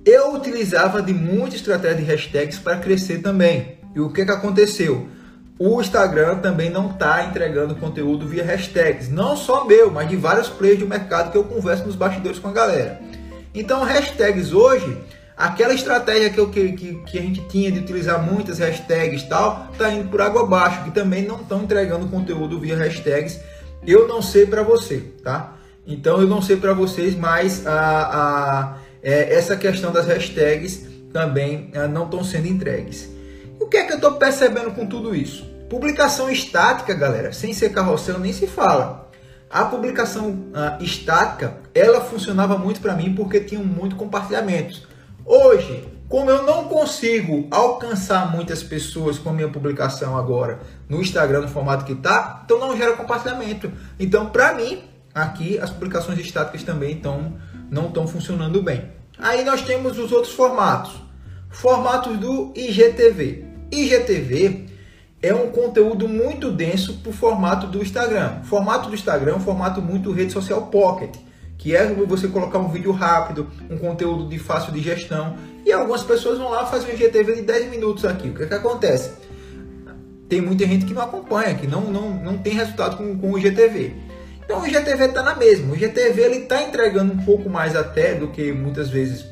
eu 0.06 0.36
utilizava 0.36 1.02
de 1.02 1.14
muita 1.14 1.58
estratégia 1.58 1.98
de 1.98 2.04
hashtags 2.04 2.60
para 2.60 2.78
crescer 2.78 3.20
também. 3.20 3.78
E 3.94 4.00
o 4.00 4.10
que, 4.10 4.24
que 4.24 4.32
aconteceu? 4.32 5.08
O 5.60 5.82
Instagram 5.82 6.38
também 6.38 6.70
não 6.70 6.92
está 6.92 7.26
entregando 7.26 7.76
conteúdo 7.76 8.26
via 8.26 8.44
hashtags. 8.44 9.10
Não 9.10 9.36
só 9.36 9.66
meu, 9.66 9.92
mas 9.92 10.08
de 10.08 10.16
vários 10.16 10.48
players 10.48 10.80
do 10.80 10.88
mercado 10.88 11.32
que 11.32 11.38
eu 11.38 11.44
converso 11.44 11.86
nos 11.86 11.96
bastidores 11.96 12.40
com 12.40 12.48
a 12.48 12.54
galera. 12.54 13.02
Então, 13.54 13.84
hashtags 13.84 14.54
hoje, 14.54 14.98
aquela 15.36 15.74
estratégia 15.74 16.30
que, 16.30 16.40
eu, 16.40 16.50
que, 16.50 16.72
que 17.06 17.20
a 17.20 17.22
gente 17.22 17.42
tinha 17.50 17.70
de 17.70 17.80
utilizar 17.80 18.22
muitas 18.22 18.60
hashtags 18.60 19.24
e 19.24 19.28
tal, 19.28 19.68
está 19.74 19.92
indo 19.92 20.10
por 20.10 20.22
água 20.22 20.44
abaixo, 20.44 20.86
que 20.86 20.92
também 20.92 21.24
não 21.24 21.42
estão 21.42 21.64
entregando 21.64 22.08
conteúdo 22.08 22.60
via 22.60 22.78
hashtags. 22.78 23.42
Eu 23.86 24.08
não 24.08 24.22
sei 24.22 24.46
para 24.46 24.64
você, 24.64 25.00
tá? 25.24 25.58
Então, 25.86 26.20
eu 26.20 26.28
não 26.28 26.42
sei 26.42 26.58
para 26.58 26.74
vocês, 26.74 27.16
mas 27.16 27.66
a, 27.66 27.74
a 27.74 28.78
é, 29.02 29.34
essa 29.34 29.56
questão 29.56 29.92
das 29.92 30.06
hashtags 30.06 30.86
também 31.14 31.70
é, 31.74 31.88
não 31.88 32.06
estão 32.06 32.24
sendo 32.24 32.48
entregues. 32.48 33.10
O 33.60 33.68
que 33.68 33.78
é 33.78 33.86
que 33.86 33.94
eu 33.94 33.98
estou 33.98 34.14
percebendo 34.14 34.72
com 34.72 34.86
tudo 34.86 35.16
isso? 35.16 35.46
Publicação 35.70 36.30
estática, 36.30 36.94
galera, 36.94 37.32
sem 37.34 37.54
ser 37.54 37.70
carrossel 37.70 38.20
nem 38.20 38.34
se 38.34 38.48
fala. 38.48 39.10
A 39.50 39.66
publicação 39.66 40.32
uh, 40.32 40.84
estática, 40.84 41.58
ela 41.74 42.02
funcionava 42.02 42.58
muito 42.58 42.82
para 42.82 42.96
mim 42.96 43.14
porque 43.16 43.40
tinha 43.40 43.62
muito 43.62 43.96
compartilhamentos. 43.96 44.86
Hoje, 45.26 45.88
como 46.10 46.30
eu 46.30 46.44
não 46.44 46.66
consigo 46.66 47.48
alcançar 47.52 48.32
muitas 48.32 48.64
pessoas 48.64 49.20
com 49.20 49.30
a 49.30 49.34
minha 49.34 49.50
publicação 49.50 50.18
agora 50.18 50.60
no 50.88 51.02
Instagram 51.02 51.42
no 51.42 51.48
formato 51.50 51.84
que 51.84 51.94
está, 51.94 52.42
então 52.46 52.60
não 52.60 52.78
gera 52.78 52.96
compartilhamento. 52.96 53.72
Então, 54.00 54.28
para 54.28 54.54
mim, 54.54 54.84
aqui 55.14 55.60
as 55.60 55.70
publicações 55.70 56.18
estáticas 56.20 56.64
também 56.64 56.94
estão 56.94 57.36
não 57.70 57.88
estão 57.88 58.08
funcionando 58.08 58.62
bem. 58.62 58.90
Aí 59.20 59.44
nós 59.44 59.62
temos 59.62 59.98
os 59.98 60.12
outros 60.12 60.34
formatos. 60.34 60.94
Formatos 61.50 62.18
do 62.18 62.54
IGTV. 62.56 63.46
IGTV 63.72 64.68
é 65.22 65.34
um 65.34 65.50
conteúdo 65.50 66.08
muito 66.08 66.52
denso 66.52 67.00
para 67.00 67.10
o 67.10 67.14
formato 67.14 67.68
do 67.68 67.82
Instagram. 67.82 68.44
Formato 68.44 68.90
do 68.90 68.96
Instagram 68.96 69.34
é 69.34 69.36
um 69.36 69.42
formato 69.42 69.82
muito 69.82 70.12
rede 70.12 70.32
social 70.32 70.68
pocket, 70.68 71.16
que 71.58 71.76
é 71.76 71.92
você 71.94 72.28
colocar 72.28 72.60
um 72.60 72.70
vídeo 72.70 72.92
rápido, 72.92 73.48
um 73.70 73.78
conteúdo 73.78 74.30
de 74.30 74.38
fácil 74.38 74.72
digestão. 74.72 75.36
E 75.68 75.72
algumas 75.74 76.02
pessoas 76.02 76.38
vão 76.38 76.50
lá 76.50 76.66
fazer 76.66 76.90
um 76.90 76.94
IGTV 76.94 77.36
de 77.36 77.42
10 77.42 77.70
minutos 77.70 78.06
aqui. 78.06 78.30
O 78.30 78.34
que, 78.34 78.44
é 78.44 78.46
que 78.46 78.54
acontece? 78.54 79.12
Tem 80.30 80.40
muita 80.40 80.66
gente 80.66 80.86
que 80.86 80.94
não 80.94 81.02
acompanha, 81.02 81.56
que 81.56 81.68
não, 81.68 81.82
não, 81.92 82.10
não 82.10 82.38
tem 82.38 82.54
resultado 82.54 82.96
com, 82.96 83.18
com 83.18 83.34
o 83.34 83.38
IGTV. 83.38 83.94
Então 84.46 84.62
o 84.62 84.66
IGTV 84.66 85.08
está 85.08 85.22
na 85.22 85.36
mesma. 85.36 85.74
O 85.74 85.76
IGTV 85.76 86.22
ele 86.22 86.36
está 86.38 86.64
entregando 86.64 87.12
um 87.12 87.18
pouco 87.18 87.50
mais 87.50 87.76
até 87.76 88.16
do 88.16 88.30
que 88.30 88.54
muitas 88.54 88.90
vezes 88.90 89.26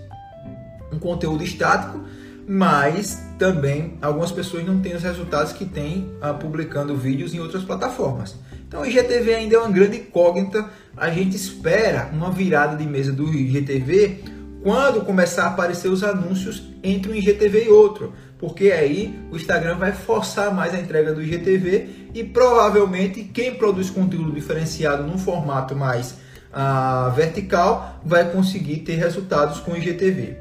um 0.92 1.00
conteúdo 1.00 1.42
estático, 1.42 2.02
mas 2.46 3.18
também 3.40 3.98
algumas 4.02 4.34
pessoas 4.34 4.66
não 4.66 4.82
têm 4.82 4.94
os 4.94 5.04
resultados 5.04 5.54
que 5.54 5.64
têm 5.64 6.12
ah, 6.20 6.34
publicando 6.34 6.98
vídeos 6.98 7.34
em 7.34 7.40
outras 7.40 7.64
plataformas. 7.64 8.36
Então 8.68 8.82
o 8.82 8.86
IGTV 8.86 9.36
ainda 9.36 9.56
é 9.56 9.60
uma 9.60 9.72
grande 9.72 10.00
incógnita. 10.00 10.70
A 10.98 11.10
gente 11.10 11.38
espera 11.38 12.10
uma 12.12 12.30
virada 12.30 12.76
de 12.76 12.86
mesa 12.86 13.14
do 13.14 13.34
IGTV 13.34 14.35
quando 14.66 15.06
começar 15.06 15.44
a 15.44 15.48
aparecer 15.50 15.90
os 15.90 16.04
anúncios 16.04 16.64
entre 16.82 17.12
um 17.12 17.16
IGTV 17.16 17.66
e 17.66 17.70
outro 17.70 18.14
porque 18.40 18.72
aí 18.72 19.18
o 19.32 19.36
Instagram 19.36 19.78
vai 19.78 19.92
forçar 19.92 20.52
mais 20.52 20.74
a 20.74 20.80
entrega 20.80 21.14
do 21.14 21.22
IGTV 21.22 22.10
e 22.16 22.24
provavelmente 22.24 23.24
quem 23.24 23.54
produz 23.54 23.92
conteúdo 23.92 24.32
diferenciado 24.32 25.04
num 25.04 25.20
formato 25.20 25.76
mais 25.76 26.16
ah, 26.52 27.14
vertical 27.16 28.00
vai 28.04 28.32
conseguir 28.32 28.78
ter 28.78 28.96
resultados 28.96 29.60
com 29.60 29.74
o 29.74 29.78
IGTV. 29.78 30.36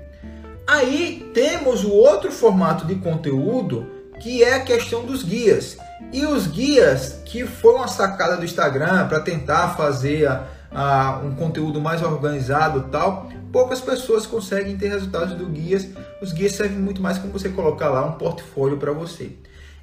Aí 0.66 1.30
temos 1.34 1.84
o 1.84 1.90
outro 1.90 2.32
formato 2.32 2.86
de 2.86 2.94
conteúdo 2.94 3.86
que 4.20 4.42
é 4.42 4.54
a 4.54 4.60
questão 4.60 5.04
dos 5.04 5.22
guias. 5.22 5.76
E 6.12 6.24
os 6.24 6.46
guias 6.46 7.20
que 7.26 7.44
foram 7.44 7.82
a 7.82 7.88
sacada 7.88 8.36
do 8.36 8.44
Instagram 8.44 9.06
para 9.06 9.20
tentar 9.20 9.76
fazer 9.76 10.26
a, 10.26 10.46
a, 10.72 11.20
um 11.24 11.34
conteúdo 11.34 11.80
mais 11.80 12.02
organizado 12.02 12.88
tal, 12.90 13.28
poucas 13.54 13.80
pessoas 13.80 14.26
conseguem 14.26 14.76
ter 14.76 14.88
resultados 14.88 15.36
do 15.36 15.46
guias. 15.46 15.86
Os 16.20 16.32
guias 16.32 16.56
servem 16.56 16.76
muito 16.76 17.00
mais 17.00 17.18
como 17.18 17.32
você 17.32 17.48
colocar 17.50 17.88
lá 17.88 18.04
um 18.04 18.18
portfólio 18.18 18.78
para 18.78 18.90
você. 18.90 19.30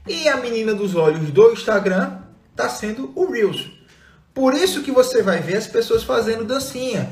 E 0.06 0.28
a 0.28 0.36
menina 0.36 0.74
dos 0.74 0.94
olhos 0.94 1.32
do 1.32 1.54
Instagram 1.54 2.18
está 2.52 2.68
sendo 2.68 3.14
o 3.16 3.32
Reels. 3.32 3.72
Por 4.34 4.54
isso 4.54 4.84
que 4.84 4.92
você 4.92 5.24
vai 5.24 5.40
ver 5.40 5.56
as 5.56 5.68
pessoas 5.68 6.04
fazendo 6.04 6.44
dancinha. 6.44 7.10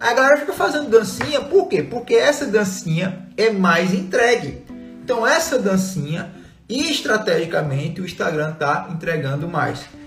A 0.00 0.14
galera 0.14 0.38
fica 0.38 0.54
fazendo 0.54 0.88
dancinha, 0.88 1.42
por 1.42 1.68
quê? 1.68 1.82
Porque 1.82 2.14
essa 2.14 2.46
dancinha 2.46 3.28
é 3.36 3.50
mais 3.50 3.92
entregue. 3.92 4.64
Então 5.04 5.26
essa 5.26 5.58
dancinha, 5.58 6.32
estrategicamente, 6.66 8.00
o 8.00 8.06
Instagram 8.06 8.52
está 8.52 8.88
entregando 8.90 9.46
mais 9.46 9.97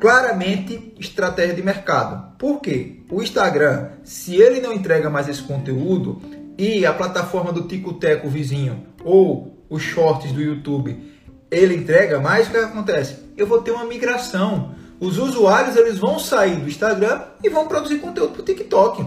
claramente 0.00 0.94
estratégia 0.98 1.54
de 1.54 1.62
mercado. 1.62 2.36
Por 2.38 2.60
quê? 2.60 3.00
O 3.10 3.22
Instagram, 3.22 3.90
se 4.04 4.36
ele 4.36 4.60
não 4.60 4.72
entrega 4.72 5.08
mais 5.10 5.28
esse 5.28 5.42
conteúdo 5.42 6.20
e 6.58 6.84
a 6.86 6.92
plataforma 6.92 7.52
do 7.52 7.62
Tico 7.62 7.94
Teco 7.94 8.28
vizinho 8.28 8.86
ou 9.04 9.64
os 9.68 9.82
shorts 9.82 10.32
do 10.32 10.40
YouTube, 10.40 11.14
ele 11.50 11.74
entrega 11.74 12.20
mais, 12.20 12.48
o 12.48 12.50
que 12.50 12.56
acontece? 12.56 13.18
Eu 13.36 13.46
vou 13.46 13.62
ter 13.62 13.70
uma 13.70 13.84
migração. 13.84 14.74
Os 14.98 15.18
usuários 15.18 15.76
eles 15.76 15.98
vão 15.98 16.18
sair 16.18 16.56
do 16.56 16.68
Instagram 16.68 17.22
e 17.42 17.48
vão 17.48 17.68
produzir 17.68 17.98
conteúdo 17.98 18.32
para 18.32 18.42
o 18.42 18.44
TikTok. 18.44 19.06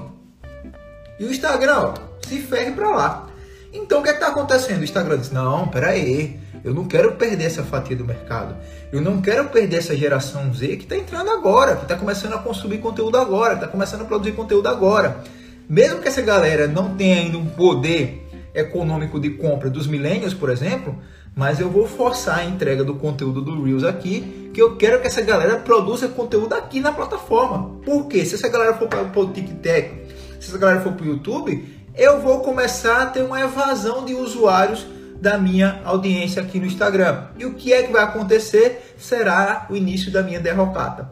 E 1.19 1.25
o 1.25 1.31
Instagram, 1.31 1.77
ó, 1.77 1.93
se 2.25 2.39
ferre 2.39 2.71
para 2.71 2.89
lá. 2.89 3.27
Então 3.73 3.99
o 3.99 4.03
que 4.03 4.09
é 4.09 4.13
está 4.13 4.27
acontecendo? 4.27 4.81
O 4.81 4.83
Instagram 4.83 5.17
diz: 5.17 5.31
não, 5.31 5.67
peraí, 5.67 6.39
eu 6.63 6.73
não 6.73 6.85
quero 6.85 7.13
perder 7.13 7.45
essa 7.45 7.63
fatia 7.63 7.95
do 7.95 8.05
mercado. 8.05 8.55
Eu 8.91 9.01
não 9.01 9.21
quero 9.21 9.45
perder 9.49 9.77
essa 9.77 9.95
geração 9.95 10.53
Z 10.53 10.77
que 10.77 10.83
está 10.83 10.97
entrando 10.97 11.29
agora, 11.29 11.75
que 11.75 11.83
está 11.83 11.95
começando 11.95 12.33
a 12.33 12.39
consumir 12.39 12.79
conteúdo 12.79 13.17
agora, 13.17 13.53
está 13.53 13.67
começando 13.67 14.01
a 14.01 14.05
produzir 14.05 14.33
conteúdo 14.33 14.67
agora. 14.67 15.23
Mesmo 15.69 16.01
que 16.01 16.07
essa 16.07 16.21
galera 16.21 16.67
não 16.67 16.95
tenha 16.95 17.17
ainda 17.17 17.37
um 17.37 17.45
poder 17.45 18.27
econômico 18.53 19.19
de 19.19 19.31
compra 19.31 19.69
dos 19.69 19.87
millennials, 19.87 20.33
por 20.33 20.49
exemplo, 20.49 20.97
mas 21.35 21.59
eu 21.59 21.69
vou 21.69 21.87
forçar 21.87 22.39
a 22.39 22.45
entrega 22.45 22.83
do 22.83 22.95
conteúdo 22.95 23.41
do 23.41 23.63
Reels 23.63 23.83
aqui, 23.83 24.49
que 24.53 24.61
eu 24.61 24.75
quero 24.75 24.99
que 24.99 25.07
essa 25.07 25.21
galera 25.21 25.57
produza 25.57 26.07
conteúdo 26.07 26.53
aqui 26.53 26.79
na 26.79 26.91
plataforma. 26.91 27.79
Por 27.85 28.07
quê? 28.07 28.25
Se 28.25 28.35
essa 28.35 28.49
galera 28.49 28.73
for 28.73 28.87
para 28.87 29.03
o 29.03 29.31
TikTok, 29.31 29.91
se 30.39 30.49
essa 30.49 30.57
galera 30.57 30.81
for 30.81 30.93
para 30.93 31.05
o 31.05 31.09
YouTube, 31.09 31.79
eu 31.95 32.19
vou 32.19 32.39
começar 32.39 33.03
a 33.03 33.05
ter 33.05 33.21
uma 33.21 33.39
evasão 33.39 34.03
de 34.03 34.13
usuários 34.13 34.85
da 35.21 35.37
minha 35.37 35.81
audiência 35.83 36.41
aqui 36.41 36.59
no 36.59 36.65
Instagram. 36.65 37.25
E 37.37 37.45
o 37.45 37.53
que 37.53 37.73
é 37.73 37.83
que 37.83 37.91
vai 37.91 38.03
acontecer? 38.03 38.93
Será 38.97 39.67
o 39.69 39.75
início 39.75 40.11
da 40.11 40.23
minha 40.23 40.39
derrocada. 40.39 41.11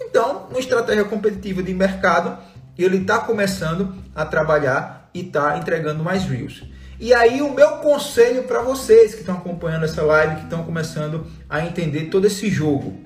Então, 0.00 0.46
uma 0.48 0.58
estratégia 0.58 1.04
competitiva 1.04 1.62
de 1.62 1.74
mercado, 1.74 2.38
ele 2.78 2.98
está 2.98 3.18
começando 3.18 3.94
a 4.14 4.24
trabalhar 4.24 5.10
e 5.12 5.20
está 5.20 5.58
entregando 5.58 6.04
mais 6.04 6.24
Reels. 6.24 6.64
E 7.00 7.14
aí 7.14 7.40
o 7.42 7.54
meu 7.54 7.76
conselho 7.76 8.44
para 8.44 8.60
vocês 8.60 9.14
que 9.14 9.20
estão 9.20 9.36
acompanhando 9.36 9.84
essa 9.84 10.02
live, 10.02 10.36
que 10.36 10.42
estão 10.44 10.64
começando 10.64 11.26
a 11.48 11.64
entender 11.64 12.06
todo 12.06 12.26
esse 12.26 12.48
jogo. 12.48 12.98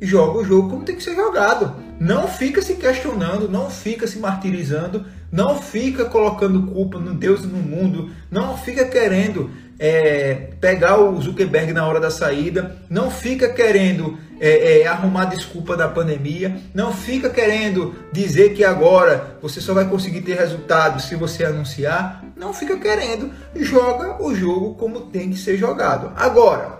Joga 0.00 0.38
o 0.38 0.44
jogo 0.44 0.70
como 0.70 0.84
tem 0.84 0.94
que 0.94 1.02
ser 1.02 1.14
jogado. 1.14 1.74
Não 1.98 2.28
fica 2.28 2.60
se 2.60 2.74
questionando, 2.74 3.48
não 3.48 3.70
fica 3.70 4.06
se 4.06 4.18
martirizando, 4.18 5.06
não 5.30 5.60
fica 5.60 6.04
colocando 6.04 6.70
culpa 6.72 6.98
no 6.98 7.14
Deus 7.14 7.44
e 7.44 7.46
no 7.46 7.58
mundo, 7.58 8.10
não 8.30 8.56
fica 8.56 8.84
querendo 8.84 9.50
é, 9.78 10.48
pegar 10.60 10.98
o 10.98 11.20
Zuckerberg 11.20 11.72
na 11.72 11.86
hora 11.86 12.00
da 12.00 12.10
saída, 12.10 12.76
não 12.90 13.10
fica 13.10 13.48
querendo 13.48 14.18
é, 14.40 14.80
é, 14.80 14.86
arrumar 14.86 15.26
desculpa 15.26 15.76
da 15.76 15.88
pandemia, 15.88 16.56
não 16.74 16.92
fica 16.92 17.30
querendo 17.30 17.94
dizer 18.12 18.54
que 18.54 18.64
agora 18.64 19.38
você 19.40 19.60
só 19.60 19.74
vai 19.74 19.88
conseguir 19.88 20.22
ter 20.22 20.36
resultados 20.36 21.04
se 21.04 21.14
você 21.14 21.44
anunciar, 21.44 22.24
não 22.36 22.52
fica 22.52 22.76
querendo, 22.78 23.30
joga 23.54 24.22
o 24.22 24.34
jogo 24.34 24.74
como 24.74 25.02
tem 25.02 25.30
que 25.30 25.38
ser 25.38 25.56
jogado. 25.56 26.12
Agora, 26.16 26.78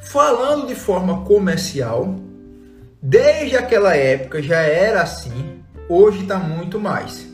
falando 0.00 0.66
de 0.66 0.74
forma 0.74 1.24
comercial, 1.24 2.16
desde 3.02 3.56
aquela 3.56 3.96
época 3.96 4.42
já 4.42 4.60
era 4.60 5.02
assim, 5.02 5.59
hoje 5.90 6.22
está 6.22 6.38
muito 6.38 6.78
mais. 6.78 7.26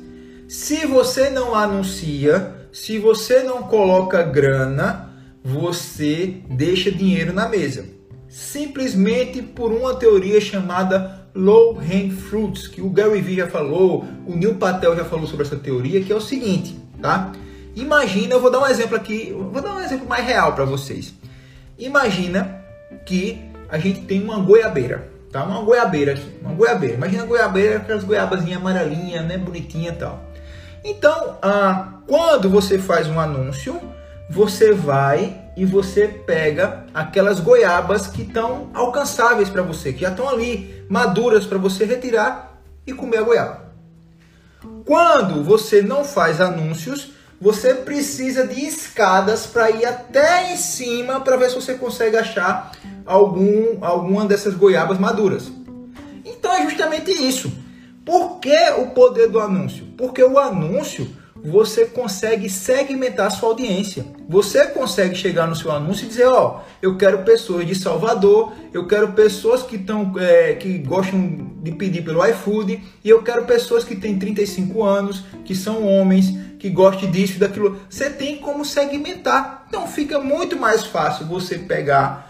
Se 0.49 0.87
você 0.87 1.29
não 1.29 1.55
anuncia, 1.55 2.55
se 2.73 2.99
você 2.99 3.43
não 3.43 3.65
coloca 3.65 4.23
grana, 4.23 5.11
você 5.45 6.37
deixa 6.49 6.91
dinheiro 6.91 7.33
na 7.33 7.49
mesa. 7.49 7.85
Simplesmente 8.29 9.43
por 9.43 9.73
uma 9.73 9.95
teoria 9.95 10.41
chamada 10.41 11.29
low 11.35 11.79
hang 11.79 12.11
fruits, 12.11 12.67
que 12.67 12.81
o 12.81 12.89
Gary 12.89 13.21
Vee 13.21 13.37
já 13.37 13.47
falou, 13.47 14.07
o 14.27 14.35
Neil 14.35 14.55
Patel 14.55 14.97
já 14.97 15.05
falou 15.05 15.27
sobre 15.27 15.45
essa 15.45 15.57
teoria, 15.57 16.03
que 16.03 16.13
é 16.13 16.17
o 16.17 16.21
seguinte, 16.21 16.77
tá? 17.01 17.33
Imagina, 17.75 18.35
eu 18.35 18.41
vou 18.41 18.51
dar 18.51 18.61
um 18.61 18.67
exemplo 18.67 18.97
aqui, 18.97 19.37
vou 19.53 19.61
dar 19.61 19.77
um 19.77 19.81
exemplo 19.81 20.09
mais 20.09 20.25
real 20.25 20.55
para 20.55 20.65
vocês. 20.65 21.15
Imagina 21.79 22.65
que 23.05 23.39
a 23.69 23.79
gente 23.79 24.01
tem 24.03 24.23
uma 24.23 24.39
goiabeira, 24.39 25.13
tá? 25.37 25.45
Uma 25.45 25.61
goiabeira 25.61 26.13
aqui, 26.13 26.39
uma 26.41 26.55
goiabeira. 26.55 26.95
Imagina 26.95 27.23
a 27.23 27.27
goiabeira, 27.27 27.77
aquelas 27.77 28.05
goiabazinhas 28.05 28.59
amarelinhas, 28.59 29.25
né, 29.27 29.37
bonitinha 29.37 29.91
e 29.91 29.95
tal. 29.95 30.25
Então, 30.83 31.37
ah, 31.43 32.01
quando 32.07 32.49
você 32.49 32.79
faz 32.79 33.07
um 33.07 33.21
anúncio, 33.21 33.79
você 34.31 34.73
vai 34.73 35.43
e 35.57 35.67
você 35.67 36.09
pega 36.09 36.87
aquelas 36.95 37.39
goiabas 37.41 38.07
que 38.07 38.23
estão 38.23 38.71
alcançáveis 38.73 39.51
para 39.51 39.63
você, 39.63 39.93
que 39.93 40.01
já 40.01 40.11
estão 40.11 40.29
ali 40.29 40.85
maduras 40.89 41.45
para 41.45 41.59
você 41.59 41.85
retirar 41.85 42.59
e 42.87 42.95
comer 42.95 43.19
a 43.19 43.23
goiaba. 43.23 43.67
Quando 44.87 45.43
você 45.45 45.83
não 45.83 46.05
faz 46.05 46.41
anúncios, 46.41 47.13
você 47.41 47.75
precisa 47.75 48.47
de 48.47 48.65
escadas 48.65 49.47
para 49.47 49.71
ir 49.71 49.85
até 49.85 50.53
em 50.53 50.57
cima 50.57 51.21
para 51.21 51.37
ver 51.37 51.51
se 51.51 51.57
você 51.57 51.75
consegue 51.75 52.17
achar 52.17 52.73
algum, 53.05 53.85
alguma 53.85 54.25
dessas 54.25 54.55
goiabas 54.55 54.99
maduras. 54.99 55.51
Então 56.25 56.53
é 56.53 56.63
justamente 56.65 57.11
isso. 57.11 57.53
Por 58.05 58.39
que 58.39 58.57
o 58.79 58.87
poder 58.91 59.29
do 59.29 59.41
anúncio? 59.41 59.87
Porque 59.97 60.23
o 60.23 60.39
anúncio 60.39 61.09
você 61.47 61.87
consegue 61.87 62.51
segmentar 62.51 63.31
sua 63.31 63.51
audiência. 63.51 64.05
Você 64.29 64.67
consegue 64.67 65.15
chegar 65.15 65.47
no 65.47 65.55
seu 65.55 65.71
anúncio 65.71 66.05
e 66.05 66.09
dizer, 66.09 66.27
ó, 66.27 66.57
oh, 66.57 66.61
eu 66.83 66.97
quero 66.97 67.19
pessoas 67.23 67.65
de 67.65 67.75
Salvador, 67.75 68.53
eu 68.73 68.89
quero 68.89 69.13
pessoas 69.13 69.63
que 69.63 69.77
estão 69.77 70.13
é, 70.19 70.55
que 70.55 70.79
gostam 70.79 71.53
de 71.63 71.71
pedir 71.71 72.03
pelo 72.03 72.27
iFood 72.27 72.83
e 73.05 73.09
eu 73.09 73.23
quero 73.23 73.45
pessoas 73.45 73.85
que 73.85 73.95
têm 73.95 74.19
35 74.19 74.83
anos, 74.83 75.23
que 75.45 75.55
são 75.55 75.87
homens, 75.87 76.35
que 76.59 76.69
gostem 76.69 77.11
disso 77.13 77.37
e 77.37 77.39
daquilo. 77.39 77.79
Você 77.89 78.11
tem 78.11 78.39
como 78.39 78.65
segmentar. 78.65 79.67
Então 79.69 79.87
fica 79.87 80.19
muito 80.19 80.57
mais 80.57 80.85
fácil 80.85 81.27
você 81.27 81.59
pegar 81.59 82.26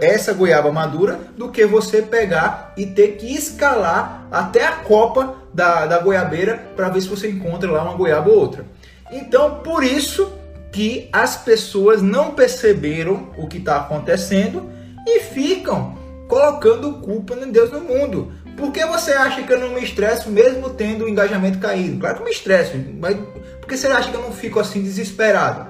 essa 0.00 0.32
goiaba 0.32 0.72
madura 0.72 1.20
do 1.36 1.50
que 1.50 1.64
você 1.64 2.02
pegar 2.02 2.72
e 2.76 2.86
ter 2.86 3.16
que 3.16 3.32
escalar 3.32 4.26
até 4.30 4.66
a 4.66 4.72
copa 4.72 5.36
da, 5.54 5.86
da 5.86 5.98
goiabeira 6.00 6.56
para 6.74 6.88
ver 6.88 7.00
se 7.00 7.08
você 7.08 7.30
encontra 7.30 7.70
lá 7.70 7.82
uma 7.82 7.94
goiaba 7.94 8.28
ou 8.28 8.38
outra. 8.38 8.64
Então, 9.10 9.60
por 9.60 9.84
isso 9.84 10.32
que 10.72 11.08
as 11.12 11.36
pessoas 11.36 12.02
não 12.02 12.32
perceberam 12.32 13.30
o 13.38 13.46
que 13.46 13.58
está 13.58 13.76
acontecendo 13.76 14.70
e 15.06 15.20
ficam 15.20 15.96
colocando 16.28 16.94
culpa 16.94 17.34
em 17.34 17.50
Deus 17.50 17.72
no 17.72 17.80
mundo. 17.80 18.32
Por 18.56 18.72
que 18.72 18.84
você 18.84 19.12
acha 19.12 19.42
que 19.42 19.52
eu 19.52 19.60
não 19.60 19.70
me 19.70 19.82
estresso 19.82 20.28
mesmo 20.28 20.70
tendo 20.70 21.04
o 21.04 21.08
engajamento 21.08 21.58
caído? 21.58 22.00
Claro 22.00 22.18
que 22.18 22.24
me 22.24 22.30
estresso, 22.30 22.76
mas 22.98 23.16
por 23.60 23.68
que 23.68 23.76
você 23.76 23.86
acha 23.86 24.10
que 24.10 24.16
eu 24.16 24.22
não 24.22 24.32
fico 24.32 24.58
assim 24.58 24.82
desesperado? 24.82 25.68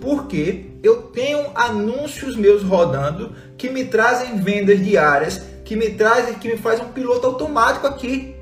Porque 0.00 0.66
eu 0.86 1.02
tenho 1.02 1.50
anúncios 1.54 2.36
meus 2.36 2.62
rodando 2.62 3.34
que 3.58 3.68
me 3.68 3.84
trazem 3.84 4.38
vendas 4.38 4.82
diárias, 4.82 5.42
que 5.64 5.74
me 5.74 5.90
trazem, 5.90 6.34
que 6.34 6.48
me 6.48 6.56
faz 6.56 6.80
um 6.80 6.88
piloto 6.88 7.26
automático 7.26 7.86
aqui. 7.86 8.36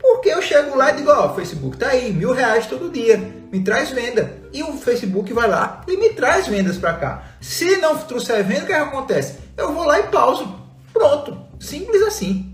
Porque 0.00 0.30
eu 0.30 0.42
chego 0.42 0.76
lá 0.76 0.90
e 0.90 0.96
digo, 0.96 1.10
ó, 1.10 1.26
oh, 1.26 1.34
Facebook 1.34 1.76
tá 1.76 1.88
aí, 1.88 2.12
mil 2.12 2.32
reais 2.32 2.66
todo 2.66 2.90
dia, 2.90 3.18
me 3.52 3.62
traz 3.62 3.90
venda. 3.90 4.38
E 4.52 4.62
o 4.62 4.72
Facebook 4.72 5.32
vai 5.32 5.48
lá 5.48 5.82
e 5.86 5.96
me 5.96 6.10
traz 6.10 6.48
vendas 6.48 6.76
para 6.76 6.94
cá. 6.94 7.24
Se 7.40 7.76
não 7.76 7.96
trouxer 7.98 8.42
venda, 8.44 8.62
o 8.62 8.64
é 8.64 8.66
que 8.66 8.72
acontece? 8.72 9.38
Eu 9.56 9.72
vou 9.72 9.84
lá 9.84 10.00
e 10.00 10.04
pauso. 10.04 10.58
Pronto, 10.92 11.38
simples 11.60 12.02
assim. 12.02 12.51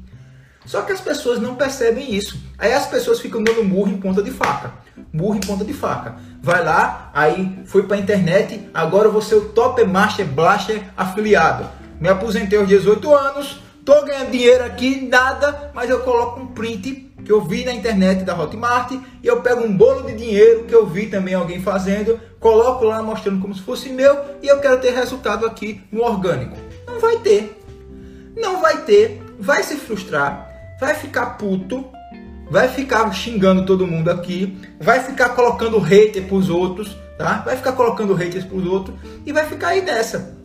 Só 0.68 0.82
que 0.82 0.92
as 0.92 1.00
pessoas 1.00 1.40
não 1.40 1.54
percebem 1.54 2.14
isso. 2.14 2.38
Aí 2.58 2.74
as 2.74 2.84
pessoas 2.84 3.20
ficam 3.20 3.42
dando 3.42 3.64
murro 3.64 3.90
em 3.90 3.96
ponta 3.96 4.22
de 4.22 4.30
faca. 4.30 4.74
Murro 5.10 5.36
em 5.36 5.40
ponta 5.40 5.64
de 5.64 5.72
faca. 5.72 6.16
Vai 6.42 6.62
lá, 6.62 7.10
aí 7.14 7.58
foi 7.64 7.84
para 7.84 7.96
a 7.96 8.00
internet, 8.00 8.68
agora 8.74 9.08
você 9.08 9.34
é 9.34 9.38
o 9.38 9.48
Top 9.48 9.82
Master 9.82 10.26
Blaster 10.26 10.84
afiliado. 10.94 11.66
Me 11.98 12.10
aposentei 12.10 12.58
aos 12.58 12.68
18 12.68 13.14
anos, 13.14 13.62
tô 13.82 14.04
ganhando 14.04 14.30
dinheiro 14.30 14.62
aqui, 14.62 15.08
nada, 15.08 15.72
mas 15.72 15.88
eu 15.88 16.00
coloco 16.00 16.40
um 16.40 16.48
print 16.48 17.14
que 17.24 17.32
eu 17.32 17.40
vi 17.40 17.64
na 17.64 17.72
internet 17.72 18.22
da 18.22 18.38
Hotmart 18.38 18.92
e 18.92 19.26
eu 19.26 19.40
pego 19.40 19.64
um 19.64 19.74
bolo 19.74 20.02
de 20.02 20.14
dinheiro 20.14 20.64
que 20.64 20.74
eu 20.74 20.86
vi 20.86 21.06
também 21.06 21.32
alguém 21.32 21.62
fazendo, 21.62 22.20
coloco 22.38 22.84
lá 22.84 23.02
mostrando 23.02 23.40
como 23.40 23.54
se 23.54 23.62
fosse 23.62 23.88
meu 23.88 24.18
e 24.42 24.46
eu 24.46 24.60
quero 24.60 24.78
ter 24.80 24.92
resultado 24.92 25.46
aqui 25.46 25.80
no 25.90 26.02
orgânico. 26.02 26.58
Não 26.86 27.00
vai 27.00 27.16
ter. 27.16 27.58
Não 28.36 28.60
vai 28.60 28.82
ter, 28.82 29.20
vai 29.40 29.62
se 29.62 29.74
frustrar, 29.74 30.47
vai 30.80 30.94
ficar 30.94 31.38
puto, 31.38 31.84
vai 32.50 32.68
ficar 32.68 33.10
xingando 33.12 33.66
todo 33.66 33.86
mundo 33.86 34.10
aqui, 34.10 34.58
vai 34.80 35.00
ficar 35.00 35.30
colocando 35.30 35.78
hater 35.78 36.24
pros 36.24 36.48
outros, 36.48 36.96
tá? 37.18 37.42
Vai 37.44 37.56
ficar 37.56 37.72
colocando 37.72 38.14
haters 38.14 38.44
pros 38.44 38.66
outros 38.66 38.96
e 39.26 39.32
vai 39.32 39.44
ficar 39.46 39.68
aí 39.68 39.82
nessa. 39.82 40.36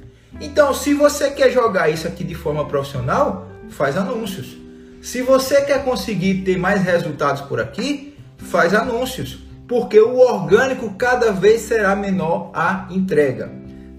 Então, 0.41 0.73
se 0.73 0.93
você 0.93 1.31
quer 1.31 1.51
jogar 1.51 1.89
isso 1.89 2.07
aqui 2.07 2.23
de 2.23 2.35
forma 2.35 2.65
profissional, 2.65 3.47
faz 3.69 3.95
anúncios. 3.95 4.57
Se 5.01 5.21
você 5.21 5.61
quer 5.61 5.83
conseguir 5.83 6.43
ter 6.43 6.57
mais 6.57 6.81
resultados 6.81 7.41
por 7.41 7.59
aqui, 7.59 8.17
faz 8.37 8.73
anúncios, 8.73 9.39
porque 9.67 9.99
o 9.99 10.17
orgânico 10.17 10.93
cada 10.95 11.31
vez 11.31 11.61
será 11.61 11.95
menor 11.95 12.51
a 12.53 12.87
entrega. 12.89 13.51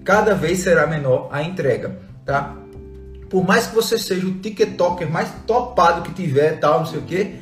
Cada 0.03 0.35
vez 0.35 0.59
será 0.59 0.85
menor 0.85 1.29
a 1.31 1.41
entrega, 1.41 1.99
tá? 2.25 2.55
Por 3.35 3.45
mais 3.45 3.67
que 3.67 3.75
você 3.75 3.99
seja 3.99 4.25
o 4.25 4.35
TikToker 4.35 5.11
mais 5.11 5.29
topado 5.45 6.03
que 6.03 6.13
tiver, 6.13 6.57
tal, 6.57 6.79
não 6.79 6.85
sei 6.85 6.99
o 6.99 7.01
que, 7.01 7.35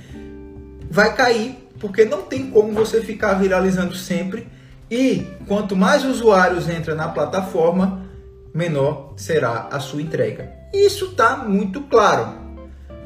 vai 0.89 1.15
cair, 1.15 1.69
porque 1.79 2.03
não 2.03 2.23
tem 2.23 2.49
como 2.49 2.73
você 2.73 2.99
ficar 2.99 3.35
viralizando 3.35 3.93
sempre. 3.93 4.47
E 4.89 5.27
quanto 5.47 5.75
mais 5.75 6.03
usuários 6.03 6.67
entram 6.67 6.95
na 6.95 7.09
plataforma, 7.09 8.07
menor 8.51 9.13
será 9.17 9.69
a 9.71 9.79
sua 9.79 10.01
entrega. 10.01 10.51
Isso 10.73 11.11
está 11.11 11.37
muito 11.37 11.81
claro. 11.81 12.39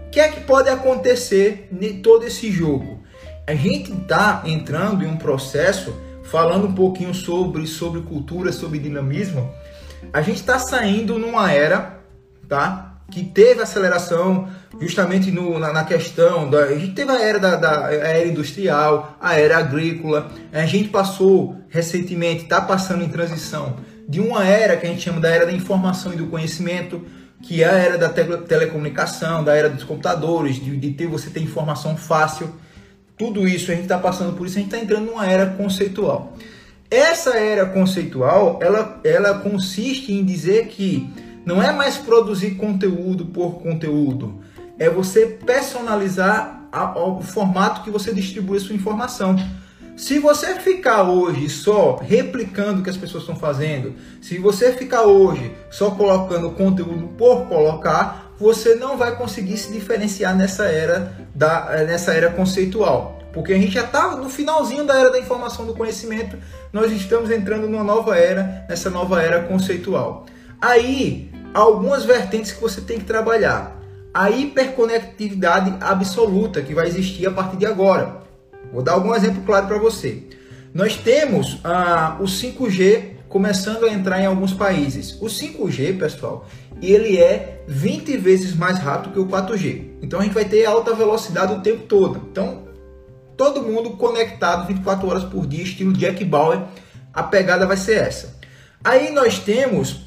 O 0.08 0.10
que 0.10 0.22
é 0.22 0.30
que 0.30 0.40
pode 0.40 0.70
acontecer 0.70 1.68
em 1.70 2.02
todo 2.02 2.24
esse 2.24 2.50
jogo? 2.50 3.04
A 3.46 3.54
gente 3.54 3.92
está 3.92 4.44
entrando 4.46 5.04
em 5.04 5.10
um 5.10 5.18
processo, 5.18 5.94
falando 6.24 6.68
um 6.68 6.74
pouquinho 6.74 7.14
sobre, 7.14 7.68
sobre 7.68 8.00
cultura, 8.00 8.54
sobre 8.54 8.80
dinamismo. 8.80 9.54
A 10.14 10.22
gente 10.22 10.38
está 10.38 10.58
saindo 10.58 11.20
numa 11.20 11.52
era 11.52 11.97
tá? 12.48 13.00
Que 13.10 13.24
teve 13.24 13.62
aceleração 13.62 14.50
justamente 14.80 15.32
no, 15.32 15.58
na, 15.58 15.72
na, 15.72 15.84
questão 15.84 16.50
da. 16.50 16.66
A 16.66 16.78
gente 16.78 16.94
teve 16.94 17.12
a 17.12 17.22
era 17.22 17.40
da, 17.40 17.56
da 17.56 17.94
era 17.94 18.28
industrial, 18.28 19.18
a 19.20 19.40
era 19.40 19.58
agrícola, 19.58 20.30
a 20.52 20.66
gente 20.66 20.90
passou 20.90 21.56
recentemente, 21.70 22.44
está 22.44 22.60
passando 22.60 23.04
em 23.04 23.10
transição 23.10 23.78
de 24.08 24.22
uma 24.22 24.46
era 24.46 24.78
que 24.78 24.86
a 24.86 24.90
gente 24.90 25.02
chama 25.02 25.20
da 25.20 25.30
era 25.30 25.46
da 25.46 25.52
informação 25.52 26.14
e 26.14 26.16
do 26.16 26.28
conhecimento, 26.28 27.06
que 27.42 27.62
é 27.62 27.68
a 27.68 27.74
era 27.74 27.98
da 27.98 28.10
tele, 28.10 28.38
telecomunicação, 28.38 29.44
da 29.44 29.54
era 29.54 29.70
dos 29.70 29.84
computadores, 29.84 30.56
de, 30.56 30.78
de 30.78 30.92
ter 30.92 31.08
você 31.08 31.30
ter 31.30 31.42
informação 31.42 31.98
fácil. 31.98 32.50
Tudo 33.18 33.48
isso 33.48 33.72
a 33.72 33.74
gente 33.74 33.84
está 33.84 33.98
passando 33.98 34.36
por 34.36 34.48
isso, 34.48 34.58
a 34.58 34.62
gente 34.62 34.74
está 34.74 34.84
entrando 34.84 35.08
numa 35.08 35.28
era 35.28 35.48
conceitual. 35.48 36.34
Essa 36.90 37.36
era 37.36 37.66
conceitual, 37.66 38.60
ela, 38.62 39.02
ela 39.04 39.40
consiste 39.40 40.14
em 40.14 40.24
dizer 40.24 40.68
que 40.68 41.10
não 41.48 41.64
é 41.64 41.72
mais 41.72 41.96
produzir 41.96 42.56
conteúdo 42.56 43.28
por 43.28 43.62
conteúdo, 43.62 44.42
é 44.78 44.90
você 44.90 45.26
personalizar 45.28 46.68
a, 46.70 47.00
o 47.00 47.22
formato 47.22 47.84
que 47.84 47.90
você 47.90 48.14
distribui 48.14 48.58
a 48.58 48.60
sua 48.60 48.76
informação. 48.76 49.34
Se 49.96 50.20
você 50.20 50.56
ficar 50.56 51.04
hoje 51.04 51.50
só 51.50 51.96
replicando 51.96 52.82
o 52.82 52.84
que 52.84 52.90
as 52.90 52.98
pessoas 52.98 53.24
estão 53.24 53.38
fazendo, 53.38 53.96
se 54.22 54.38
você 54.38 54.74
ficar 54.74 55.04
hoje 55.04 55.56
só 55.72 55.92
colocando 55.92 56.52
conteúdo 56.52 57.08
por 57.18 57.48
colocar, 57.48 58.34
você 58.38 58.76
não 58.76 58.98
vai 58.98 59.16
conseguir 59.16 59.58
se 59.58 59.72
diferenciar 59.72 60.36
nessa 60.36 60.66
era 60.66 61.14
da 61.34 61.86
nessa 61.86 62.12
era 62.12 62.30
conceitual, 62.30 63.20
porque 63.32 63.54
a 63.54 63.58
gente 63.58 63.72
já 63.72 63.86
está 63.86 64.18
no 64.18 64.30
finalzinho 64.30 64.86
da 64.86 65.00
era 65.00 65.10
da 65.10 65.18
informação 65.18 65.66
do 65.66 65.74
conhecimento, 65.74 66.38
nós 66.74 66.92
estamos 66.92 67.32
entrando 67.32 67.70
numa 67.70 67.86
nova 67.86 68.18
era, 68.18 68.66
nessa 68.68 68.90
nova 68.90 69.22
era 69.22 69.44
conceitual. 69.44 70.26
Aí, 70.60 71.30
algumas 71.54 72.06
vertentes 72.06 72.52
que 72.52 72.62
você 72.62 72.82
tem 72.82 73.00
que 73.00 73.06
trabalhar. 73.06 73.82
A 74.14 74.30
hiperconectividade 74.30 75.76
absoluta 75.80 76.62
que 76.62 76.74
vai 76.74 76.88
existir 76.88 77.28
a 77.28 77.32
partir 77.32 77.58
de 77.58 77.66
agora. 77.66 78.22
Vou 78.72 78.82
dar 78.82 78.94
algum 78.94 79.14
exemplo 79.14 79.44
claro 79.44 79.68
para 79.68 79.78
você. 79.78 80.24
Nós 80.74 80.96
temos 80.96 81.60
ah, 81.64 82.18
o 82.20 82.24
5G 82.24 83.18
começando 83.30 83.86
a 83.86 83.92
entrar 83.92 84.22
em 84.22 84.26
alguns 84.26 84.54
países. 84.54 85.18
O 85.22 85.26
5G, 85.26 85.98
pessoal, 85.98 86.46
ele 86.82 87.18
é 87.18 87.64
20 87.68 88.18
vezes 88.18 88.56
mais 88.56 88.78
rápido 88.80 89.14
que 89.14 89.20
o 89.20 89.28
4G. 89.28 89.98
Então 90.02 90.20
a 90.20 90.24
gente 90.24 90.34
vai 90.34 90.46
ter 90.46 90.66
alta 90.66 90.94
velocidade 90.94 91.54
o 91.54 91.62
tempo 91.62 91.84
todo. 91.84 92.28
Então, 92.32 92.68
todo 93.36 93.62
mundo 93.62 93.92
conectado 93.92 94.68
24 94.68 95.08
horas 95.08 95.24
por 95.26 95.46
dia, 95.46 95.64
estilo 95.64 95.94
Jack 95.94 96.24
Bauer, 96.26 96.62
a 97.14 97.24
pegada 97.24 97.66
vai 97.66 97.78
ser 97.78 97.98
essa. 97.98 98.38
Aí 98.84 99.12
nós 99.12 99.40
temos 99.40 100.07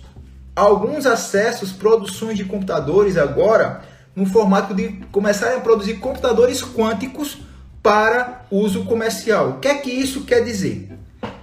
alguns 0.60 1.06
acessos, 1.06 1.72
produções 1.72 2.36
de 2.36 2.44
computadores 2.44 3.16
agora, 3.16 3.80
no 4.14 4.26
formato 4.26 4.74
de 4.74 4.88
começarem 5.10 5.56
a 5.56 5.60
produzir 5.60 5.94
computadores 5.94 6.62
quânticos 6.62 7.38
para 7.82 8.42
uso 8.50 8.84
comercial. 8.84 9.50
O 9.50 9.58
que 9.58 9.68
é 9.68 9.74
que 9.76 9.90
isso 9.90 10.24
quer 10.24 10.44
dizer? 10.44 10.90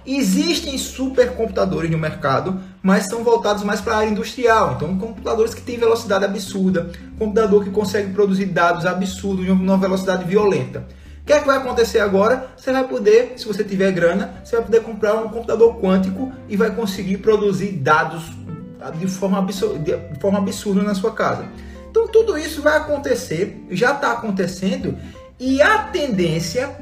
Existem 0.06 0.78
supercomputadores 0.78 1.90
no 1.90 1.98
mercado, 1.98 2.60
mas 2.80 3.06
são 3.06 3.24
voltados 3.24 3.64
mais 3.64 3.80
para 3.80 3.94
a 3.94 3.98
área 3.98 4.10
industrial. 4.10 4.74
Então, 4.76 4.96
computadores 4.96 5.52
que 5.52 5.62
têm 5.62 5.76
velocidade 5.76 6.24
absurda, 6.24 6.90
computador 7.18 7.64
que 7.64 7.70
consegue 7.70 8.12
produzir 8.12 8.46
dados 8.46 8.86
absurdos 8.86 9.46
numa 9.48 9.76
velocidade 9.76 10.24
violenta. 10.24 10.86
O 11.22 11.26
que 11.26 11.32
é 11.32 11.40
que 11.40 11.46
vai 11.46 11.58
acontecer 11.58 11.98
agora? 11.98 12.52
Você 12.56 12.72
vai 12.72 12.86
poder, 12.86 13.34
se 13.36 13.46
você 13.46 13.64
tiver 13.64 13.90
grana, 13.90 14.40
você 14.44 14.56
vai 14.56 14.64
poder 14.64 14.80
comprar 14.80 15.14
um 15.16 15.28
computador 15.28 15.76
quântico 15.80 16.32
e 16.48 16.56
vai 16.56 16.70
conseguir 16.70 17.18
produzir 17.18 17.72
dados 17.72 18.22
de 18.98 19.06
forma 19.08 19.38
absurda, 19.38 19.78
de 19.78 20.20
forma 20.20 20.38
absurda 20.38 20.82
na 20.82 20.94
sua 20.94 21.12
casa. 21.12 21.46
Então, 21.90 22.06
tudo 22.08 22.38
isso 22.38 22.62
vai 22.62 22.76
acontecer, 22.76 23.64
já 23.70 23.92
está 23.92 24.12
acontecendo 24.12 24.96
e 25.40 25.62
a 25.62 25.78
tendência, 25.84 26.76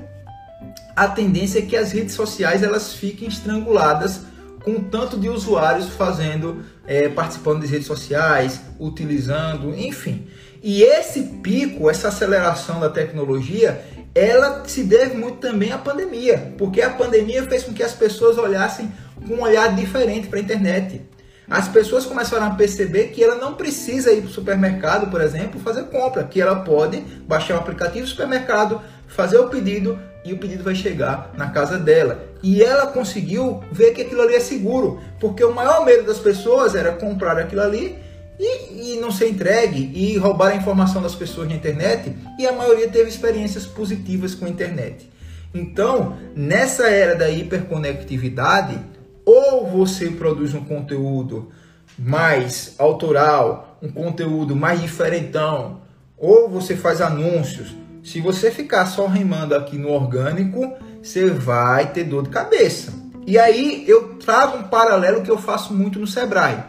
a 0.94 1.08
tendência 1.08 1.58
é 1.58 1.62
que 1.62 1.76
as 1.76 1.92
redes 1.92 2.14
sociais 2.14 2.62
elas 2.62 2.94
fiquem 2.94 3.28
estranguladas 3.28 4.22
com 4.64 4.80
tanto 4.80 5.18
de 5.18 5.28
usuários 5.28 5.88
fazendo, 5.90 6.64
é, 6.86 7.08
participando 7.08 7.60
das 7.60 7.70
redes 7.70 7.86
sociais, 7.86 8.62
utilizando, 8.80 9.74
enfim. 9.76 10.26
E 10.62 10.82
esse 10.82 11.22
pico, 11.22 11.88
essa 11.88 12.08
aceleração 12.08 12.80
da 12.80 12.88
tecnologia, 12.88 13.84
ela 14.14 14.64
se 14.66 14.82
deve 14.82 15.16
muito 15.16 15.36
também 15.36 15.70
à 15.70 15.78
pandemia, 15.78 16.54
porque 16.56 16.80
a 16.80 16.90
pandemia 16.90 17.44
fez 17.44 17.62
com 17.62 17.72
que 17.72 17.82
as 17.82 17.92
pessoas 17.92 18.38
olhassem 18.38 18.90
com 19.28 19.34
um 19.34 19.42
olhar 19.42 19.76
diferente 19.76 20.26
para 20.26 20.38
a 20.38 20.42
internet. 20.42 21.02
As 21.48 21.68
pessoas 21.68 22.04
começaram 22.04 22.46
a 22.46 22.50
perceber 22.50 23.08
que 23.08 23.22
ela 23.22 23.36
não 23.36 23.54
precisa 23.54 24.12
ir 24.12 24.22
para 24.22 24.30
o 24.30 24.32
supermercado, 24.32 25.10
por 25.10 25.20
exemplo, 25.20 25.60
fazer 25.60 25.84
compra, 25.84 26.24
que 26.24 26.40
ela 26.40 26.56
pode 26.56 27.00
baixar 27.26 27.54
o 27.54 27.58
aplicativo 27.58 28.04
do 28.04 28.10
supermercado, 28.10 28.80
fazer 29.06 29.38
o 29.38 29.48
pedido 29.48 29.96
e 30.24 30.32
o 30.32 30.38
pedido 30.38 30.64
vai 30.64 30.74
chegar 30.74 31.32
na 31.36 31.50
casa 31.50 31.78
dela. 31.78 32.24
E 32.42 32.62
ela 32.62 32.88
conseguiu 32.88 33.62
ver 33.70 33.92
que 33.92 34.02
aquilo 34.02 34.22
ali 34.22 34.34
é 34.34 34.40
seguro, 34.40 35.00
porque 35.20 35.44
o 35.44 35.54
maior 35.54 35.84
medo 35.84 36.04
das 36.04 36.18
pessoas 36.18 36.74
era 36.74 36.92
comprar 36.92 37.38
aquilo 37.38 37.62
ali 37.62 37.96
e, 38.38 38.94
e, 38.94 39.00
não 39.00 39.12
ser 39.12 39.28
entregue 39.28 39.90
e 39.94 40.18
roubar 40.18 40.48
a 40.48 40.56
informação 40.56 41.00
das 41.00 41.14
pessoas 41.14 41.48
na 41.48 41.54
internet, 41.54 42.14
e 42.38 42.46
a 42.46 42.52
maioria 42.52 42.88
teve 42.88 43.08
experiências 43.08 43.64
positivas 43.64 44.34
com 44.34 44.44
a 44.46 44.48
internet. 44.48 45.08
Então, 45.54 46.18
nessa 46.34 46.88
era 46.88 47.14
da 47.14 47.30
hiperconectividade, 47.30 48.78
ou 49.26 49.66
você 49.66 50.08
produz 50.08 50.54
um 50.54 50.64
conteúdo 50.64 51.50
mais 51.98 52.76
autoral, 52.78 53.76
um 53.82 53.90
conteúdo 53.90 54.54
mais 54.54 54.80
diferentão, 54.80 55.80
ou 56.16 56.48
você 56.48 56.76
faz 56.76 57.00
anúncios. 57.00 57.74
Se 58.04 58.20
você 58.20 58.52
ficar 58.52 58.86
só 58.86 59.06
remando 59.08 59.56
aqui 59.56 59.76
no 59.76 59.90
orgânico, 59.90 60.72
você 61.02 61.28
vai 61.28 61.92
ter 61.92 62.04
dor 62.04 62.22
de 62.22 62.30
cabeça. 62.30 62.94
E 63.26 63.36
aí 63.36 63.84
eu 63.88 64.14
trago 64.14 64.58
um 64.58 64.62
paralelo 64.62 65.22
que 65.22 65.30
eu 65.30 65.38
faço 65.38 65.74
muito 65.74 65.98
no 65.98 66.06
Sebrae. 66.06 66.62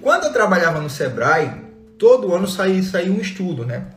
Quando 0.00 0.24
eu 0.24 0.32
trabalhava 0.32 0.80
no 0.80 0.88
Sebrae, 0.88 1.52
todo 1.98 2.34
ano 2.34 2.48
saía, 2.48 2.82
saía 2.82 3.12
um 3.12 3.20
estudo, 3.20 3.66
né? 3.66 3.88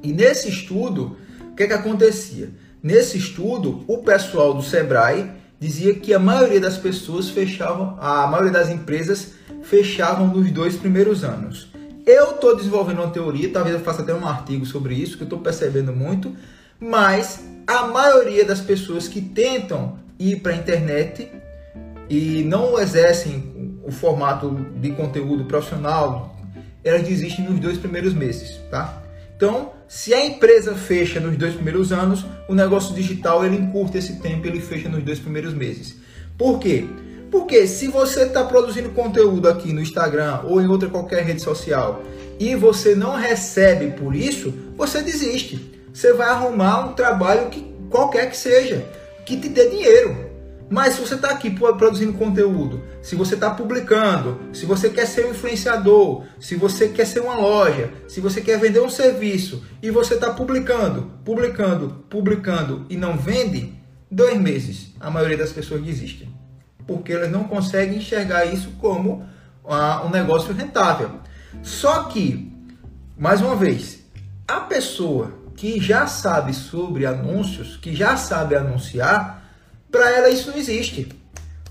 E 0.00 0.12
nesse 0.12 0.48
estudo, 0.48 1.16
o 1.50 1.56
que, 1.56 1.64
é 1.64 1.66
que 1.66 1.72
acontecia? 1.72 2.50
Nesse 2.80 3.18
estudo, 3.18 3.84
o 3.88 3.98
pessoal 3.98 4.54
do 4.54 4.62
Sebrae 4.62 5.28
dizia 5.58 5.94
que 5.94 6.12
a 6.12 6.18
maioria 6.18 6.60
das 6.60 6.76
pessoas 6.76 7.30
fechavam, 7.30 7.96
a 8.00 8.26
maioria 8.26 8.52
das 8.52 8.68
empresas 8.68 9.32
fechavam 9.62 10.28
nos 10.28 10.50
dois 10.50 10.76
primeiros 10.76 11.24
anos. 11.24 11.68
Eu 12.06 12.32
estou 12.32 12.56
desenvolvendo 12.56 13.00
uma 13.00 13.10
teoria, 13.10 13.50
talvez 13.50 13.74
eu 13.74 13.80
faça 13.82 14.02
até 14.02 14.14
um 14.14 14.26
artigo 14.26 14.64
sobre 14.64 14.94
isso, 14.94 15.16
que 15.16 15.22
eu 15.22 15.26
estou 15.26 15.40
percebendo 15.40 15.92
muito, 15.92 16.36
mas 16.78 17.44
a 17.66 17.86
maioria 17.88 18.44
das 18.44 18.60
pessoas 18.60 19.08
que 19.08 19.20
tentam 19.20 19.98
ir 20.18 20.40
para 20.40 20.52
a 20.52 20.56
internet 20.56 21.30
e 22.08 22.44
não 22.44 22.78
exercem 22.78 23.80
o 23.82 23.90
formato 23.90 24.50
de 24.80 24.92
conteúdo 24.92 25.44
profissional, 25.44 26.36
elas 26.84 27.02
desistem 27.02 27.44
nos 27.44 27.58
dois 27.58 27.76
primeiros 27.78 28.14
meses, 28.14 28.60
tá? 28.70 29.02
Então, 29.36 29.72
se 29.86 30.14
a 30.14 30.24
empresa 30.24 30.74
fecha 30.74 31.20
nos 31.20 31.36
dois 31.36 31.54
primeiros 31.54 31.92
anos, 31.92 32.24
o 32.48 32.54
negócio 32.54 32.94
digital 32.94 33.44
ele 33.44 33.56
encurta 33.56 33.98
esse 33.98 34.14
tempo, 34.20 34.46
ele 34.46 34.60
fecha 34.60 34.88
nos 34.88 35.02
dois 35.02 35.18
primeiros 35.18 35.52
meses. 35.52 35.96
Por 36.38 36.58
quê? 36.58 36.84
Porque 37.30 37.66
se 37.66 37.88
você 37.88 38.22
está 38.22 38.44
produzindo 38.44 38.90
conteúdo 38.90 39.48
aqui 39.48 39.72
no 39.72 39.80
Instagram 39.80 40.40
ou 40.44 40.60
em 40.60 40.66
outra 40.66 40.88
qualquer 40.88 41.22
rede 41.22 41.42
social 41.42 42.02
e 42.38 42.54
você 42.54 42.94
não 42.94 43.14
recebe 43.14 43.90
por 43.92 44.14
isso, 44.14 44.54
você 44.76 45.02
desiste. 45.02 45.74
Você 45.92 46.12
vai 46.12 46.28
arrumar 46.28 46.88
um 46.88 46.92
trabalho 46.94 47.50
que 47.50 47.64
qualquer 47.90 48.30
que 48.30 48.36
seja, 48.36 48.84
que 49.24 49.36
te 49.36 49.48
dê 49.48 49.68
dinheiro. 49.68 50.25
Mas 50.68 50.94
se 50.94 51.00
você 51.00 51.14
está 51.14 51.30
aqui 51.30 51.50
produzindo 51.50 52.12
conteúdo, 52.14 52.82
se 53.00 53.14
você 53.14 53.34
está 53.34 53.50
publicando, 53.50 54.40
se 54.52 54.66
você 54.66 54.90
quer 54.90 55.06
ser 55.06 55.26
um 55.26 55.30
influenciador, 55.30 56.24
se 56.40 56.56
você 56.56 56.88
quer 56.88 57.06
ser 57.06 57.20
uma 57.20 57.36
loja, 57.36 57.90
se 58.08 58.20
você 58.20 58.40
quer 58.40 58.58
vender 58.58 58.80
um 58.80 58.90
serviço 58.90 59.62
e 59.80 59.90
você 59.90 60.14
está 60.14 60.32
publicando, 60.32 61.12
publicando, 61.24 62.04
publicando 62.10 62.84
e 62.90 62.96
não 62.96 63.16
vende, 63.16 63.74
dois 64.10 64.40
meses 64.40 64.92
a 64.98 65.08
maioria 65.08 65.36
das 65.36 65.52
pessoas 65.52 65.82
desistem. 65.82 66.34
Porque 66.84 67.12
elas 67.12 67.30
não 67.30 67.44
conseguem 67.44 67.98
enxergar 67.98 68.44
isso 68.44 68.70
como 68.80 69.24
uh, 69.64 70.06
um 70.06 70.10
negócio 70.10 70.52
rentável. 70.52 71.20
Só 71.62 72.04
que, 72.04 72.52
mais 73.16 73.40
uma 73.40 73.54
vez, 73.54 74.00
a 74.48 74.60
pessoa 74.60 75.32
que 75.56 75.80
já 75.80 76.06
sabe 76.06 76.52
sobre 76.52 77.06
anúncios, 77.06 77.76
que 77.76 77.94
já 77.94 78.16
sabe 78.16 78.54
anunciar, 78.54 79.35
para 79.96 80.10
ela 80.10 80.28
isso 80.28 80.50
não 80.50 80.58
existe. 80.58 81.08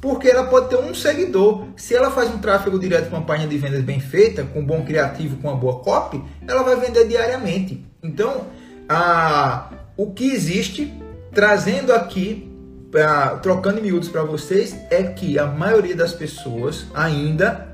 Porque 0.02 0.28
ela 0.28 0.46
pode 0.46 0.70
ter 0.70 0.78
um 0.78 0.94
seguidor. 0.94 1.68
Se 1.78 1.96
ela 1.96 2.12
faz 2.12 2.30
um 2.30 2.40
tráfego 2.40 2.80
direto 2.80 3.10
com 3.10 3.18
uma 3.18 3.26
página 3.26 3.48
de 3.48 3.58
vendas 3.58 3.82
bem 3.84 4.00
feita, 4.00 4.44
com 4.44 4.60
um 4.60 4.66
bom 4.66 4.84
criativo, 4.84 5.38
com 5.38 5.48
uma 5.48 5.58
boa 5.58 5.80
copy, 5.80 6.24
ela 6.48 6.64
vai 6.64 6.76
vender 6.76 7.08
diariamente. 7.08 7.84
Então, 8.04 8.48
a, 8.90 9.70
o 9.96 10.12
que 10.12 10.32
existe, 10.32 10.94
trazendo 11.34 11.94
aqui, 11.94 12.52
pra, 12.92 13.38
trocando 13.38 13.82
miúdos 13.82 14.10
para 14.10 14.24
vocês, 14.24 14.76
é 14.90 15.04
que 15.04 15.40
a 15.40 15.46
maioria 15.48 15.96
das 15.96 16.14
pessoas 16.14 16.86
ainda 16.94 17.68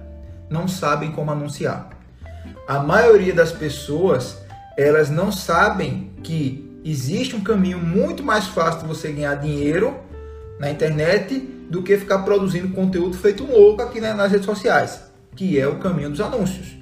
não 0.49 0.68
sabem 0.68 1.12
como 1.12 1.32
anunciar. 1.32 1.89
A 2.68 2.80
maioria 2.80 3.34
das 3.34 3.52
pessoas 3.52 4.38
elas 4.78 5.10
não 5.10 5.32
sabem 5.32 6.12
que 6.24 6.80
existe 6.84 7.36
um 7.36 7.41
caminho 7.41 7.78
muito 7.78 8.24
mais 8.24 8.47
fácil 8.47 8.82
de 8.82 8.88
você 8.88 9.12
ganhar 9.12 9.36
dinheiro 9.36 9.99
na 10.62 10.70
internet 10.70 11.39
do 11.72 11.82
que 11.82 11.97
ficar 11.97 12.20
produzindo 12.20 12.70
conteúdo 12.70 13.18
feito 13.18 13.43
louco 13.43 13.82
aqui 13.82 13.99
nas 13.99 14.32
redes 14.32 14.45
sociais, 14.45 15.01
que 15.36 15.59
é 15.59 15.68
o 15.68 15.80
caminho 15.80 16.12
dos 16.12 16.22
anúncios. 16.22 16.78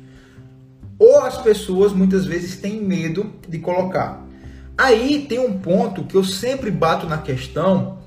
Ou 0.99 1.21
as 1.21 1.37
pessoas 1.37 1.93
muitas 1.93 2.25
vezes 2.25 2.57
têm 2.57 2.81
medo 2.83 3.31
de 3.47 3.57
colocar. 3.57 4.21
Aí 4.77 5.25
tem 5.29 5.39
um 5.39 5.57
ponto 5.57 6.03
que 6.03 6.15
eu 6.15 6.25
sempre 6.25 6.69
bato 6.69 7.07
na 7.07 7.19
questão, 7.19 7.99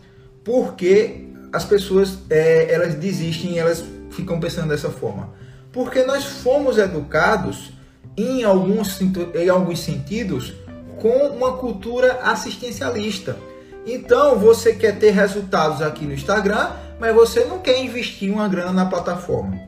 porque 0.44 1.28
as 1.50 1.64
pessoas 1.64 2.18
é, 2.28 2.70
elas 2.70 2.94
desistem, 2.94 3.58
elas 3.58 3.82
ficam 4.10 4.38
pensando 4.38 4.68
dessa 4.68 4.90
forma. 4.90 5.30
Porque 5.72 6.04
nós 6.04 6.22
fomos 6.22 6.76
educados 6.76 7.72
em 8.14 8.44
alguns, 8.44 9.00
em 9.00 9.48
alguns 9.48 9.80
sentidos 9.80 10.52
com 11.00 11.28
uma 11.28 11.56
cultura 11.56 12.20
assistencialista. 12.24 13.38
Então 13.87 14.39
você 14.39 14.74
quer 14.74 14.99
ter 14.99 15.11
resultados 15.11 15.83
aqui 15.83 16.05
no 16.05 16.12
Instagram, 16.12 16.70
mas 17.01 17.14
você 17.14 17.45
não 17.45 17.59
quer 17.59 17.83
investir 17.83 18.33
uma 18.33 18.49
grana 18.49 18.72
na 18.72 18.87
plataforma. 18.87 19.59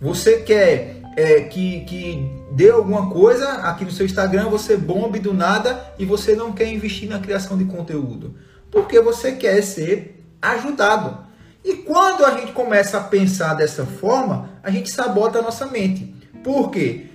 Você 0.00 0.38
quer 0.38 1.00
é, 1.16 1.40
que, 1.40 1.80
que 1.86 2.30
dê 2.52 2.70
alguma 2.70 3.10
coisa 3.10 3.48
aqui 3.62 3.84
no 3.84 3.90
seu 3.90 4.04
Instagram, 4.06 4.48
você 4.48 4.76
bombe 4.76 5.18
do 5.18 5.32
nada 5.32 5.92
e 5.98 6.04
você 6.04 6.36
não 6.36 6.52
quer 6.52 6.68
investir 6.68 7.08
na 7.08 7.18
criação 7.18 7.56
de 7.56 7.64
conteúdo. 7.64 8.36
Porque 8.70 9.00
você 9.00 9.32
quer 9.32 9.62
ser 9.62 10.22
ajudado. 10.40 11.26
E 11.64 11.74
quando 11.74 12.24
a 12.24 12.38
gente 12.38 12.52
começa 12.52 12.98
a 12.98 13.02
pensar 13.02 13.54
dessa 13.54 13.84
forma, 13.84 14.50
a 14.62 14.70
gente 14.70 14.90
sabota 14.90 15.38
a 15.40 15.42
nossa 15.42 15.66
mente. 15.66 16.14
Por 16.44 16.70
quê? 16.70 17.06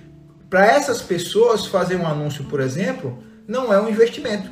Para 0.50 0.66
essas 0.66 1.00
pessoas 1.00 1.64
fazer 1.64 1.96
um 1.96 2.06
anúncio, 2.06 2.44
por 2.44 2.60
exemplo, 2.60 3.16
não 3.48 3.72
é 3.72 3.80
um 3.80 3.88
investimento. 3.88 4.50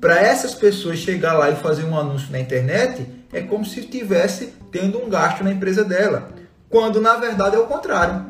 Para 0.00 0.20
essas 0.20 0.54
pessoas 0.54 0.98
chegar 0.98 1.32
lá 1.34 1.50
e 1.50 1.56
fazer 1.56 1.84
um 1.84 1.98
anúncio 1.98 2.30
na 2.30 2.38
internet, 2.38 3.06
é 3.32 3.40
como 3.42 3.64
se 3.64 3.80
estivesse 3.80 4.54
tendo 4.70 4.98
um 4.98 5.08
gasto 5.08 5.42
na 5.42 5.52
empresa 5.52 5.84
dela. 5.84 6.30
Quando 6.68 7.00
na 7.00 7.16
verdade 7.16 7.56
é 7.56 7.58
o 7.58 7.66
contrário. 7.66 8.26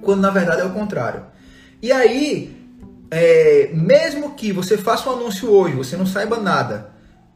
Quando 0.00 0.20
na 0.20 0.30
verdade 0.30 0.62
é 0.62 0.64
o 0.64 0.70
contrário. 0.70 1.24
E 1.82 1.92
aí, 1.92 2.56
é, 3.10 3.70
mesmo 3.74 4.34
que 4.34 4.52
você 4.52 4.78
faça 4.78 5.08
um 5.10 5.14
anúncio 5.14 5.50
hoje, 5.50 5.76
você 5.76 5.96
não 5.96 6.06
saiba 6.06 6.38
nada, 6.38 6.90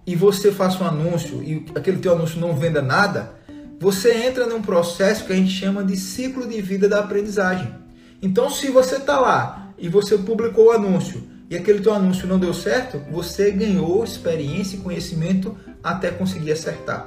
e 0.07 0.17
você 0.17 0.51
faça 0.51 0.83
um 0.83 0.87
anúncio 0.87 1.43
e 1.43 1.65
aquele 1.75 1.99
teu 1.99 2.13
anúncio 2.13 2.41
não 2.41 2.57
venda 2.57 2.83
nada, 2.83 3.35
você 3.79 4.13
entra 4.27 4.47
num 4.47 4.63
processo 4.63 5.25
que 5.25 5.33
a 5.33 5.37
gente 5.37 5.51
chama 5.51 5.85
de 5.85 5.97
ciclo 5.97 6.47
de 6.47 6.61
vida 6.61 6.89
da 6.89 7.01
aprendizagem. 7.01 7.73
Então, 8.21 8.49
se 8.51 8.71
você 8.71 8.97
está 8.97 9.19
lá 9.19 9.73
e 9.79 9.89
você 9.89 10.17
publicou 10.17 10.67
o 10.67 10.71
anúncio 10.71 11.32
e 11.53 11.57
aquele 11.57 11.81
teu 11.81 11.93
anúncio 11.93 12.27
não 12.27 12.39
deu 12.39 12.55
certo, 12.55 12.99
você 13.11 13.51
ganhou 13.51 14.03
experiência 14.03 14.77
e 14.77 14.79
conhecimento 14.79 15.55
até 15.85 16.11
conseguir 16.11 16.51
acertar. 16.51 17.07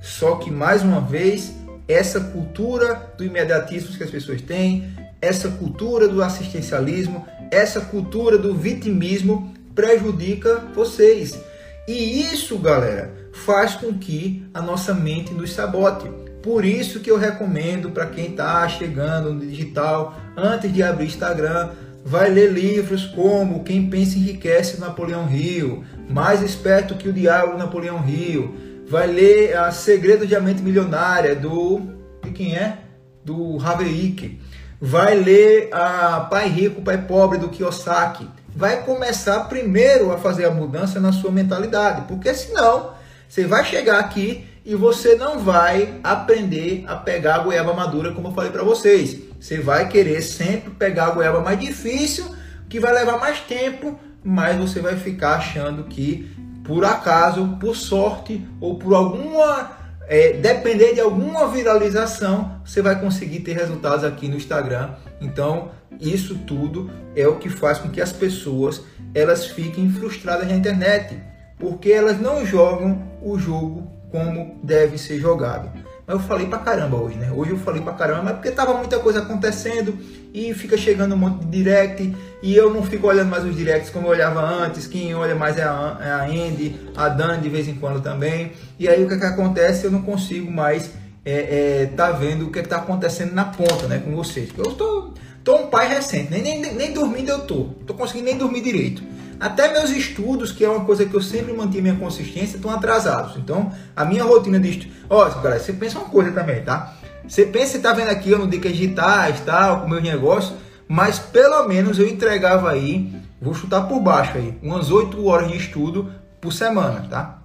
Só 0.00 0.34
que, 0.34 0.50
mais 0.50 0.82
uma 0.82 1.00
vez, 1.00 1.52
essa 1.86 2.18
cultura 2.18 3.12
do 3.16 3.24
imediatismo 3.24 3.96
que 3.96 4.02
as 4.02 4.10
pessoas 4.10 4.42
têm, 4.42 4.92
essa 5.20 5.48
cultura 5.48 6.08
do 6.08 6.20
assistencialismo, 6.24 7.24
essa 7.52 7.80
cultura 7.80 8.36
do 8.36 8.52
vitimismo 8.52 9.54
prejudica 9.76 10.58
vocês. 10.74 11.38
E 11.86 12.20
isso, 12.32 12.58
galera, 12.58 13.14
faz 13.32 13.76
com 13.76 13.94
que 13.96 14.44
a 14.52 14.60
nossa 14.60 14.92
mente 14.92 15.32
nos 15.32 15.52
sabote. 15.52 16.10
Por 16.42 16.64
isso 16.64 16.98
que 16.98 17.08
eu 17.08 17.16
recomendo 17.16 17.92
para 17.92 18.06
quem 18.06 18.30
está 18.30 18.68
chegando 18.68 19.32
no 19.32 19.46
digital, 19.46 20.16
antes 20.36 20.72
de 20.72 20.82
abrir 20.82 21.06
Instagram, 21.06 21.70
vai 22.04 22.30
ler 22.30 22.52
livros 22.52 23.06
como 23.06 23.62
Quem 23.64 23.88
Pensa 23.88 24.18
Enriquece, 24.18 24.80
Napoleão 24.80 25.26
Rio, 25.26 25.84
Mais 26.08 26.42
Esperto 26.42 26.96
que 26.96 27.08
o 27.08 27.12
Diabo, 27.12 27.56
Napoleão 27.56 27.98
Rio, 27.98 28.54
vai 28.88 29.06
ler 29.06 29.56
a 29.56 29.70
Segredo 29.70 30.26
de 30.26 30.38
Mente 30.40 30.62
Milionária, 30.62 31.34
do... 31.34 31.80
de 32.22 32.30
quem 32.30 32.56
é? 32.56 32.78
Do 33.24 33.58
Haveik, 33.64 34.40
vai 34.80 35.14
ler 35.14 35.68
a 35.72 36.20
Pai 36.28 36.48
Rico, 36.48 36.82
Pai 36.82 36.98
Pobre, 36.98 37.38
do 37.38 37.48
Kiyosaki, 37.48 38.28
vai 38.54 38.82
começar 38.82 39.44
primeiro 39.44 40.12
a 40.12 40.18
fazer 40.18 40.44
a 40.44 40.50
mudança 40.50 41.00
na 41.00 41.12
sua 41.12 41.30
mentalidade, 41.30 42.02
porque 42.08 42.34
senão 42.34 42.90
você 43.28 43.46
vai 43.46 43.64
chegar 43.64 43.98
aqui 44.00 44.44
e 44.64 44.74
você 44.74 45.16
não 45.16 45.38
vai 45.38 45.98
aprender 46.02 46.84
a 46.86 46.96
pegar 46.96 47.36
a 47.36 47.38
goiaba 47.40 47.72
madura, 47.74 48.12
como 48.12 48.28
eu 48.28 48.32
falei 48.32 48.50
para 48.50 48.62
vocês. 48.62 49.18
Você 49.40 49.58
vai 49.58 49.88
querer 49.88 50.22
sempre 50.22 50.70
pegar 50.70 51.06
a 51.06 51.10
goiaba 51.10 51.40
mais 51.40 51.58
difícil, 51.58 52.24
que 52.68 52.78
vai 52.78 52.92
levar 52.94 53.18
mais 53.18 53.40
tempo, 53.40 53.98
mas 54.22 54.56
você 54.56 54.80
vai 54.80 54.96
ficar 54.96 55.34
achando 55.36 55.84
que 55.84 56.30
por 56.64 56.84
acaso, 56.84 57.56
por 57.60 57.74
sorte 57.74 58.46
ou 58.60 58.78
por 58.78 58.94
alguma 58.94 59.72
é, 60.06 60.34
depender 60.34 60.94
de 60.94 61.00
alguma 61.00 61.48
viralização, 61.48 62.60
você 62.64 62.80
vai 62.80 63.00
conseguir 63.00 63.40
ter 63.40 63.54
resultados 63.54 64.04
aqui 64.04 64.28
no 64.28 64.36
Instagram. 64.36 64.90
Então, 65.20 65.70
isso 66.00 66.38
tudo 66.46 66.90
é 67.16 67.26
o 67.26 67.36
que 67.36 67.48
faz 67.48 67.78
com 67.78 67.88
que 67.88 68.00
as 68.00 68.12
pessoas 68.12 68.82
elas 69.14 69.46
fiquem 69.46 69.90
frustradas 69.90 70.48
na 70.48 70.54
internet, 70.54 71.20
porque 71.58 71.90
elas 71.90 72.20
não 72.20 72.46
jogam 72.46 73.02
o 73.20 73.38
jogo 73.38 74.01
como 74.12 74.60
deve 74.62 74.98
ser 74.98 75.18
jogado. 75.18 75.70
Mas 76.06 76.16
eu 76.16 76.20
falei 76.20 76.46
pra 76.46 76.58
caramba 76.58 76.96
hoje, 76.96 77.16
né? 77.16 77.32
Hoje 77.34 77.52
eu 77.52 77.58
falei 77.58 77.80
pra 77.80 77.94
caramba, 77.94 78.22
mas 78.22 78.34
porque 78.34 78.50
tava 78.50 78.74
muita 78.74 78.98
coisa 78.98 79.20
acontecendo 79.20 79.98
e 80.34 80.52
fica 80.52 80.76
chegando 80.76 81.14
um 81.14 81.18
monte 81.18 81.44
de 81.44 81.46
direct 81.46 82.14
e 82.42 82.54
eu 82.54 82.72
não 82.72 82.82
fico 82.82 83.06
olhando 83.06 83.30
mais 83.30 83.44
os 83.44 83.56
directs 83.56 83.88
como 83.88 84.08
eu 84.08 84.10
olhava 84.10 84.40
antes. 84.40 84.86
Quem 84.86 85.14
olha 85.14 85.34
mais 85.34 85.56
é 85.56 85.62
a, 85.62 85.98
é 86.00 86.46
Andy, 86.48 86.76
a 86.94 87.08
Dan 87.08 87.40
de 87.40 87.48
vez 87.48 87.66
em 87.68 87.74
quando 87.74 88.02
também. 88.02 88.52
E 88.78 88.88
aí 88.88 89.02
o 89.02 89.08
que, 89.08 89.14
é 89.14 89.18
que 89.18 89.24
acontece? 89.24 89.84
Eu 89.84 89.90
não 89.90 90.02
consigo 90.02 90.50
mais 90.50 90.90
é, 91.24 91.82
é, 91.82 91.86
tá 91.86 92.10
vendo 92.10 92.46
o 92.46 92.50
que, 92.50 92.58
é 92.58 92.62
que 92.62 92.68
tá 92.68 92.78
acontecendo 92.78 93.32
na 93.32 93.44
ponta, 93.44 93.86
né? 93.86 94.02
Com 94.04 94.14
vocês. 94.16 94.50
Eu 94.58 94.72
tô, 94.72 95.14
tô 95.44 95.56
um 95.56 95.66
pai 95.68 95.88
recente, 95.88 96.30
nem, 96.30 96.42
nem, 96.42 96.74
nem 96.74 96.92
dormindo 96.92 97.30
eu 97.30 97.40
tô. 97.46 97.68
Tô 97.86 97.94
conseguindo 97.94 98.26
nem 98.26 98.36
dormir 98.36 98.60
direito. 98.60 99.02
Até 99.42 99.72
meus 99.72 99.90
estudos, 99.90 100.52
que 100.52 100.64
é 100.64 100.68
uma 100.68 100.84
coisa 100.84 101.04
que 101.04 101.12
eu 101.12 101.20
sempre 101.20 101.52
mantive 101.52 101.82
minha 101.82 101.96
consistência, 101.96 102.54
estão 102.54 102.70
atrasados. 102.70 103.36
Então, 103.36 103.72
a 103.96 104.04
minha 104.04 104.22
rotina 104.22 104.60
de 104.60 104.70
estudo. 104.70 104.92
Ó, 105.10 105.28
galera, 105.28 105.58
você 105.58 105.72
pensa 105.72 105.98
uma 105.98 106.08
coisa 106.08 106.30
também, 106.30 106.62
tá? 106.62 106.94
Você 107.26 107.46
pensa, 107.46 107.76
tá 107.80 107.92
vendo 107.92 108.10
aqui 108.10 108.30
eu 108.30 108.38
no 108.38 108.46
Dicas 108.46 108.70
Digitais, 108.70 109.40
tal, 109.40 109.80
com 109.80 109.88
meus 109.88 110.00
negócios, 110.00 110.54
mas 110.86 111.18
pelo 111.18 111.66
menos 111.66 111.98
eu 111.98 112.06
entregava 112.08 112.70
aí, 112.70 113.12
vou 113.40 113.52
chutar 113.52 113.88
por 113.88 113.98
baixo 113.98 114.38
aí, 114.38 114.56
umas 114.62 114.92
8 114.92 115.26
horas 115.26 115.50
de 115.50 115.56
estudo 115.56 116.12
por 116.40 116.52
semana, 116.52 117.08
tá? 117.10 117.42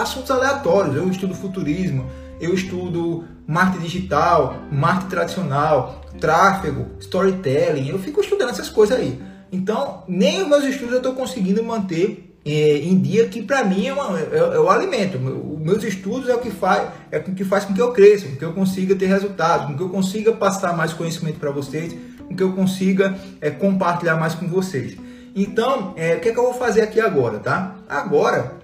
Assuntos 0.00 0.30
aleatórios, 0.30 0.96
eu 0.96 1.06
estudo 1.10 1.34
futurismo, 1.34 2.06
eu 2.40 2.54
estudo 2.54 3.24
marketing 3.46 3.84
digital, 3.84 4.56
marketing 4.72 5.10
tradicional, 5.10 6.00
tráfego, 6.18 6.86
storytelling, 7.00 7.90
eu 7.90 7.98
fico 7.98 8.22
estudando 8.22 8.48
essas 8.48 8.70
coisas 8.70 8.98
aí. 8.98 9.33
Então, 9.54 10.02
nem 10.08 10.42
os 10.42 10.48
meus 10.48 10.64
estudos 10.64 10.92
eu 10.92 10.98
estou 10.98 11.14
conseguindo 11.14 11.62
manter 11.62 12.34
é, 12.44 12.78
em 12.78 12.98
dia, 12.98 13.28
que 13.28 13.40
para 13.40 13.64
mim 13.64 13.86
é, 13.86 13.92
uma, 13.92 14.18
é, 14.18 14.36
é, 14.36 14.58
o 14.58 14.68
alimento. 14.68 15.16
Os 15.16 15.60
meus 15.60 15.84
estudos 15.84 16.28
é 16.28 16.34
o 16.34 16.40
que 16.40 16.50
faz, 16.50 16.88
é 17.10 17.18
o 17.18 17.22
que 17.22 17.44
faz 17.44 17.64
com 17.64 17.72
que 17.72 17.80
eu 17.80 17.92
cresça, 17.92 18.26
com 18.26 18.36
que 18.36 18.44
eu 18.44 18.52
consiga 18.52 18.96
ter 18.96 19.06
resultados, 19.06 19.66
com 19.68 19.76
que 19.76 19.82
eu 19.82 19.88
consiga 19.88 20.32
passar 20.32 20.76
mais 20.76 20.92
conhecimento 20.92 21.38
para 21.38 21.52
vocês, 21.52 21.94
com 22.26 22.34
que 22.34 22.42
eu 22.42 22.52
consiga 22.52 23.16
é, 23.40 23.48
compartilhar 23.48 24.16
mais 24.16 24.34
com 24.34 24.48
vocês. 24.48 24.96
Então, 25.36 25.94
é, 25.96 26.16
o 26.16 26.20
que, 26.20 26.30
é 26.30 26.32
que 26.32 26.38
eu 26.38 26.44
vou 26.44 26.54
fazer 26.54 26.82
aqui 26.82 27.00
agora, 27.00 27.38
tá? 27.38 27.76
Agora, 27.88 28.54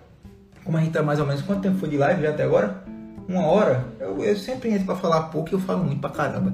como 0.65 0.77
a 0.77 0.81
gente 0.81 0.91
está 0.91 1.03
mais 1.03 1.21
ou 1.21 1.27
menos, 1.27 1.43
quanto 1.43 1.63
tempo 1.63 1.79
foi 1.79 1.89
de 1.89 1.97
live 1.97 2.27
até 2.27 2.43
agora? 2.43 2.83
Uma 3.31 3.47
hora? 3.47 3.85
Eu, 4.01 4.25
eu 4.25 4.37
sempre 4.37 4.71
entro 4.71 4.87
para 4.87 4.97
falar 4.97 5.23
pouco 5.29 5.51
e 5.51 5.53
eu 5.53 5.61
falo 5.61 5.85
muito 5.85 6.01
para 6.01 6.11
caramba. 6.11 6.53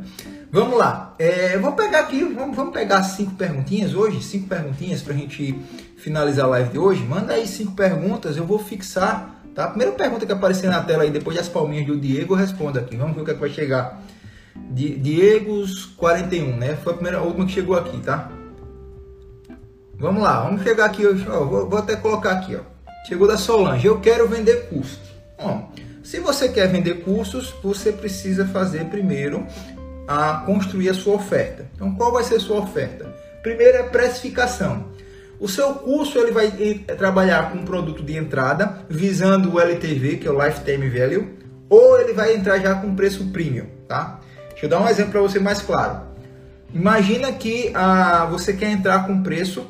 Vamos 0.53 0.77
lá. 0.77 1.15
É, 1.19 1.57
vou 1.57 1.73
pegar 1.73 2.01
aqui, 2.01 2.23
vamos, 2.23 2.55
vamos 2.55 2.75
pegar 2.75 3.03
cinco 3.03 3.35
perguntinhas 3.35 3.95
hoje, 3.95 4.23
cinco 4.23 4.47
perguntinhas 4.47 5.01
para 5.01 5.15
a 5.15 5.17
gente 5.17 5.59
finalizar 5.97 6.45
a 6.45 6.49
live 6.49 6.69
de 6.69 6.79
hoje. 6.79 7.03
Manda 7.03 7.33
aí 7.33 7.47
cinco 7.47 7.73
perguntas, 7.73 8.37
eu 8.37 8.45
vou 8.45 8.59
fixar. 8.59 9.41
Tá? 9.55 9.65
A 9.65 9.69
primeira 9.69 9.93
pergunta 9.95 10.27
que 10.27 10.33
aparecer 10.33 10.69
na 10.69 10.83
tela 10.83 11.05
aí, 11.05 11.11
depois 11.11 11.35
das 11.35 11.49
palminhas 11.49 11.87
do 11.87 11.99
Diego, 11.99 12.35
eu 12.35 12.39
respondo 12.39 12.79
aqui. 12.79 12.95
Vamos 12.95 13.15
ver 13.15 13.23
o 13.23 13.25
que, 13.25 13.31
é 13.31 13.35
que 13.35 13.41
vai 13.41 13.49
chegar. 13.49 14.03
Diegos 14.55 15.87
41, 15.97 16.59
né? 16.59 16.77
Foi 16.77 16.93
a 16.93 16.97
primeira, 16.97 17.19
a 17.21 17.23
última 17.23 17.47
que 17.47 17.53
chegou 17.53 17.75
aqui, 17.75 17.99
tá? 18.01 18.31
Vamos 19.99 20.23
lá, 20.23 20.43
vamos 20.43 20.63
chegar 20.63 20.85
aqui. 20.85 21.07
Ó, 21.07 21.45
vou, 21.45 21.71
vou, 21.71 21.79
até 21.79 21.97
colocar 21.97 22.33
aqui, 22.33 22.55
ó. 22.55 22.61
Chegou 23.09 23.27
da 23.27 23.39
Solange. 23.39 23.87
Eu 23.87 23.99
quero 23.99 24.29
vender 24.29 24.69
curso. 24.69 25.01
Bom, 25.39 25.71
se 26.07 26.21
você 26.21 26.49
quer 26.49 26.69
vender 26.69 27.03
cursos, 27.03 27.53
você 27.61 27.91
precisa 27.91 28.47
fazer 28.47 28.85
primeiro 28.85 29.45
a 30.07 30.45
construir 30.47 30.89
a 30.89 30.95
sua 30.95 31.15
oferta. 31.15 31.69
Então, 31.75 31.97
qual 31.97 32.13
vai 32.13 32.23
ser 32.23 32.37
a 32.37 32.41
sua 32.41 32.61
oferta? 32.61 33.13
Primeiro 33.43 33.79
é 33.79 33.83
precificação. 33.83 34.85
O 35.41 35.49
seu 35.49 35.75
curso 35.75 36.17
ele 36.21 36.31
vai 36.31 36.49
trabalhar 36.97 37.51
com 37.51 37.59
um 37.59 37.65
produto 37.65 38.05
de 38.05 38.17
entrada, 38.17 38.87
visando 38.89 39.53
o 39.53 39.61
LTV, 39.61 40.19
que 40.19 40.29
é 40.29 40.31
o 40.31 40.41
Lifetime 40.41 40.89
Value, 40.89 41.29
ou 41.69 42.01
ele 42.01 42.13
vai 42.13 42.37
entrar 42.37 42.61
já 42.61 42.77
com 42.77 42.95
preço 42.95 43.27
premium, 43.33 43.67
tá? 43.89 44.21
Deixa 44.51 44.67
eu 44.67 44.71
dar 44.71 44.81
um 44.81 44.89
exemplo 44.89 45.11
para 45.11 45.23
você 45.23 45.41
mais 45.41 45.61
claro. 45.61 46.03
Imagina 46.73 47.33
que 47.33 47.73
ah, 47.75 48.29
você 48.31 48.53
quer 48.53 48.71
entrar 48.71 49.09
com 49.09 49.25
preço 49.25 49.67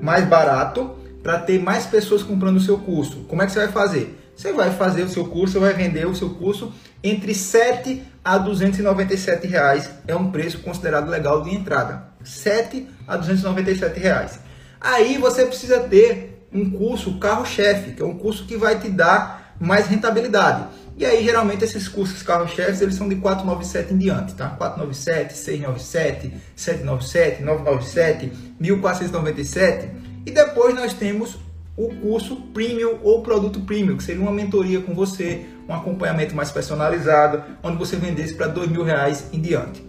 mais 0.00 0.24
barato 0.24 0.92
para 1.20 1.40
ter 1.40 1.60
mais 1.60 1.84
pessoas 1.84 2.22
comprando 2.22 2.58
o 2.58 2.60
seu 2.60 2.78
curso. 2.78 3.24
Como 3.26 3.42
é 3.42 3.46
que 3.46 3.50
você 3.50 3.58
vai 3.58 3.72
fazer? 3.72 4.19
Você 4.40 4.54
vai 4.54 4.70
fazer 4.70 5.02
o 5.02 5.08
seu 5.10 5.26
curso, 5.26 5.60
vai 5.60 5.74
vender 5.74 6.06
o 6.06 6.16
seu 6.16 6.30
curso 6.30 6.72
entre 7.04 7.34
7 7.34 8.02
a 8.24 8.38
297 8.38 9.46
reais. 9.46 9.90
É 10.08 10.16
um 10.16 10.30
preço 10.30 10.60
considerado 10.60 11.10
legal 11.10 11.42
de 11.42 11.54
entrada. 11.54 12.04
7 12.24 12.88
a 13.06 13.18
297 13.18 14.00
reais. 14.00 14.40
Aí 14.80 15.18
você 15.18 15.44
precisa 15.44 15.80
ter 15.80 16.46
um 16.50 16.70
curso 16.70 17.18
carro-chefe, 17.18 17.92
que 17.92 18.00
é 18.00 18.04
um 18.04 18.16
curso 18.16 18.46
que 18.46 18.56
vai 18.56 18.80
te 18.80 18.88
dar 18.88 19.56
mais 19.60 19.88
rentabilidade. 19.88 20.68
E 20.96 21.04
aí, 21.04 21.22
geralmente, 21.22 21.62
esses 21.62 21.86
cursos 21.86 22.22
carro-chefes, 22.22 22.80
eles 22.80 22.94
são 22.94 23.10
de 23.10 23.16
497 23.16 23.92
em 23.92 23.98
diante, 23.98 24.32
tá? 24.32 24.48
497, 24.48 25.34
697, 25.34 26.32
797, 26.56 27.42
997, 27.42 28.32
1497. 28.58 29.90
E 30.24 30.30
depois 30.30 30.74
nós 30.74 30.94
temos 30.94 31.36
o 31.76 31.88
curso 31.94 32.36
Premium 32.52 32.98
ou 33.02 33.22
produto 33.22 33.60
Premium, 33.60 33.96
que 33.96 34.04
seria 34.04 34.22
uma 34.22 34.32
mentoria 34.32 34.80
com 34.80 34.94
você, 34.94 35.46
um 35.68 35.74
acompanhamento 35.74 36.34
mais 36.34 36.50
personalizado, 36.50 37.42
onde 37.62 37.76
você 37.76 37.96
vendesse 37.96 38.34
para 38.34 38.48
dois 38.48 38.68
mil 38.70 38.82
reais 38.82 39.26
em 39.32 39.40
diante. 39.40 39.84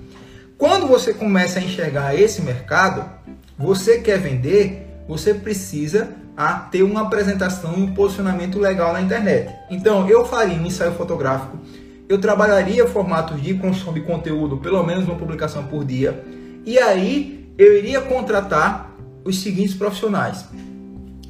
Quando 0.57 0.87
você 0.87 1.13
começa 1.13 1.59
a 1.59 1.63
enxergar 1.63 2.15
esse 2.15 2.41
mercado, 2.41 3.03
você 3.57 3.99
quer 3.99 4.19
vender, 4.19 4.87
você 5.07 5.33
precisa 5.33 6.09
a 6.37 6.53
ter 6.53 6.83
uma 6.83 7.01
apresentação 7.01 7.73
e 7.77 7.81
um 7.81 7.93
posicionamento 7.93 8.59
legal 8.59 8.93
na 8.93 9.01
internet. 9.01 9.53
Então, 9.69 10.07
eu 10.07 10.25
faria 10.25 10.57
um 10.57 10.65
ensaio 10.65 10.93
fotográfico, 10.93 11.57
eu 12.07 12.19
trabalharia 12.19 12.87
formatos 12.87 13.41
de 13.41 13.53
construção 13.55 13.93
de 13.93 14.01
conteúdo, 14.01 14.57
pelo 14.57 14.83
menos 14.83 15.05
uma 15.05 15.15
publicação 15.15 15.63
por 15.65 15.83
dia, 15.83 16.23
e 16.65 16.77
aí 16.77 17.51
eu 17.57 17.77
iria 17.77 18.01
contratar 18.01 18.95
os 19.23 19.41
seguintes 19.41 19.73
profissionais. 19.73 20.45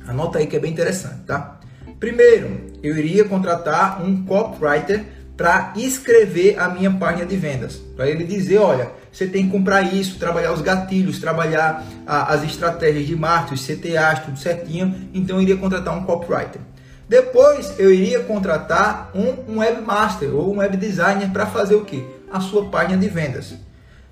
Anota 0.07 0.39
aí 0.39 0.47
que 0.47 0.55
é 0.55 0.59
bem 0.59 0.71
interessante, 0.71 1.21
tá? 1.27 1.59
Primeiro, 1.99 2.71
eu 2.81 2.97
iria 2.97 3.25
contratar 3.25 4.03
um 4.03 4.25
copywriter 4.25 5.05
para 5.37 5.73
escrever 5.75 6.59
a 6.59 6.69
minha 6.69 6.91
página 6.91 7.25
de 7.25 7.35
vendas, 7.35 7.75
para 7.95 8.07
ele 8.07 8.23
dizer, 8.23 8.57
olha, 8.57 8.91
você 9.11 9.27
tem 9.27 9.45
que 9.45 9.51
comprar 9.51 9.81
isso, 9.81 10.19
trabalhar 10.19 10.53
os 10.53 10.61
gatilhos, 10.61 11.19
trabalhar 11.19 11.83
a, 12.05 12.33
as 12.33 12.43
estratégias 12.43 13.07
de 13.07 13.15
marketing, 13.15 13.75
CTAs, 13.75 14.19
tudo 14.19 14.39
certinho. 14.39 15.09
Então 15.13 15.37
eu 15.37 15.41
iria 15.41 15.57
contratar 15.57 15.97
um 15.97 16.03
copywriter. 16.03 16.61
Depois 17.09 17.73
eu 17.77 17.93
iria 17.93 18.21
contratar 18.21 19.11
um, 19.13 19.53
um 19.53 19.59
webmaster 19.59 20.33
ou 20.33 20.53
um 20.53 20.57
web 20.57 20.77
designer 20.77 21.29
para 21.31 21.45
fazer 21.45 21.75
o 21.75 21.83
que? 21.83 22.05
A 22.31 22.39
sua 22.39 22.69
página 22.69 22.97
de 22.97 23.09
vendas. 23.09 23.53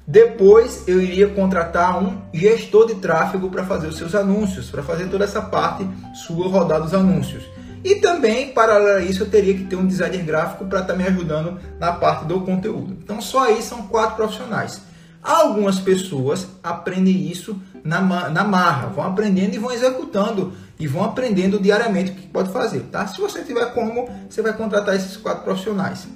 Depois 0.10 0.86
eu 0.88 1.00
iria 1.00 1.30
contratar 1.30 2.04
um 2.04 2.20
gestor 2.34 2.88
de 2.88 2.96
tráfego 2.96 3.48
para 3.48 3.64
fazer 3.64 3.86
os 3.86 3.96
seus 3.96 4.16
anúncios, 4.16 4.72
para 4.72 4.82
fazer 4.82 5.08
toda 5.08 5.24
essa 5.24 5.40
parte 5.40 5.88
sua 6.16 6.48
rodar 6.48 6.82
dos 6.82 6.96
anúncios. 6.96 7.44
E 7.84 7.94
também, 7.98 8.52
paralelo 8.52 8.98
a 8.98 9.04
isso, 9.04 9.22
eu 9.22 9.30
teria 9.30 9.54
que 9.54 9.66
ter 9.66 9.76
um 9.76 9.86
designer 9.86 10.24
gráfico 10.24 10.66
para 10.66 10.80
estar 10.80 10.94
tá 10.94 10.98
me 10.98 11.06
ajudando 11.06 11.60
na 11.80 11.92
parte 11.92 12.26
do 12.26 12.42
conteúdo. 12.42 12.98
Então, 13.04 13.22
só 13.22 13.44
aí 13.44 13.62
são 13.62 13.84
quatro 13.84 14.16
profissionais. 14.16 14.82
Algumas 15.22 15.80
pessoas 15.80 16.48
aprendem 16.64 17.30
isso 17.30 17.62
na, 17.84 18.02
na 18.32 18.44
marra, 18.44 18.88
vão 18.88 19.06
aprendendo 19.06 19.54
e 19.54 19.60
vão 19.60 19.72
executando 19.72 20.54
e 20.80 20.88
vão 20.88 21.04
aprendendo 21.04 21.60
diariamente 21.60 22.12
o 22.12 22.16
que 22.16 22.28
pode 22.28 22.52
fazer, 22.52 22.80
tá? 22.92 23.06
Se 23.06 23.22
você 23.22 23.44
tiver 23.44 23.74
como, 23.74 24.10
você 24.28 24.42
vai 24.42 24.54
contratar 24.54 24.96
esses 24.96 25.16
quatro 25.18 25.44
profissionais. 25.44 26.08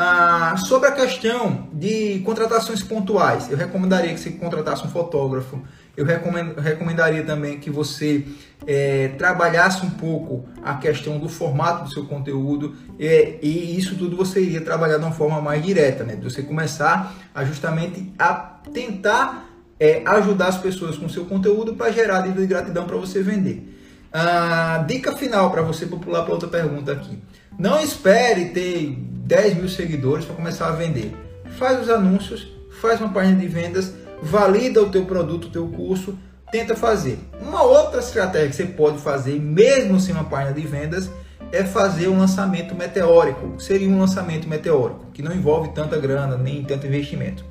Ah, 0.00 0.56
sobre 0.56 0.88
a 0.88 0.92
questão 0.92 1.66
de 1.72 2.20
contratações 2.20 2.80
pontuais, 2.84 3.50
eu 3.50 3.56
recomendaria 3.56 4.14
que 4.14 4.20
você 4.20 4.30
contratasse 4.30 4.86
um 4.86 4.88
fotógrafo, 4.88 5.60
eu 5.96 6.04
recomendaria 6.04 7.24
também 7.24 7.58
que 7.58 7.68
você 7.68 8.24
é, 8.64 9.08
trabalhasse 9.18 9.84
um 9.84 9.90
pouco 9.90 10.48
a 10.62 10.74
questão 10.74 11.18
do 11.18 11.28
formato 11.28 11.82
do 11.82 11.90
seu 11.90 12.06
conteúdo 12.06 12.76
é, 12.96 13.40
e 13.42 13.76
isso 13.76 13.96
tudo 13.96 14.16
você 14.16 14.40
iria 14.40 14.60
trabalhar 14.60 14.98
de 14.98 15.04
uma 15.04 15.10
forma 15.10 15.40
mais 15.40 15.60
direta, 15.64 16.04
né? 16.04 16.14
De 16.14 16.22
você 16.22 16.42
começar 16.44 17.12
a 17.34 17.44
justamente 17.44 18.12
a 18.16 18.34
tentar 18.72 19.48
é, 19.80 20.02
ajudar 20.06 20.46
as 20.46 20.58
pessoas 20.58 20.96
com 20.96 21.08
seu 21.08 21.24
conteúdo 21.24 21.74
para 21.74 21.90
gerar 21.90 22.20
dívida 22.20 22.42
de 22.42 22.46
gratidão 22.46 22.86
para 22.86 22.96
você 22.96 23.20
vender. 23.20 23.74
A 24.12 24.84
dica 24.86 25.16
final 25.16 25.50
para 25.50 25.62
você 25.62 25.86
pular 25.86 26.22
para 26.22 26.32
outra 26.32 26.48
pergunta 26.48 26.92
aqui. 26.92 27.18
Não 27.58 27.80
espere 27.80 28.50
ter 28.50 28.96
10 28.96 29.56
mil 29.56 29.68
seguidores 29.68 30.24
para 30.24 30.36
começar 30.36 30.68
a 30.68 30.72
vender. 30.72 31.12
Faz 31.58 31.82
os 31.82 31.90
anúncios, 31.90 32.46
faz 32.80 33.00
uma 33.00 33.08
página 33.08 33.40
de 33.40 33.48
vendas 33.48 33.92
valida 34.22 34.82
o 34.82 34.90
teu 34.90 35.04
produto, 35.04 35.46
o 35.46 35.50
teu 35.50 35.66
curso, 35.68 36.16
tenta 36.50 36.76
fazer. 36.76 37.18
Uma 37.40 37.62
outra 37.62 38.00
estratégia 38.00 38.48
que 38.48 38.56
você 38.56 38.64
pode 38.64 38.98
fazer, 38.98 39.40
mesmo 39.40 39.98
sem 39.98 40.14
uma 40.14 40.24
página 40.24 40.52
de 40.52 40.66
vendas, 40.66 41.10
é 41.50 41.64
fazer 41.64 42.08
um 42.08 42.18
lançamento 42.18 42.74
meteórico. 42.74 43.60
Seria 43.60 43.88
um 43.88 43.98
lançamento 43.98 44.48
meteórico, 44.48 45.06
que 45.12 45.22
não 45.22 45.34
envolve 45.34 45.70
tanta 45.70 45.98
grana, 45.98 46.36
nem 46.36 46.62
tanto 46.64 46.86
investimento. 46.86 47.44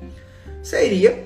Seria, 0.62 1.22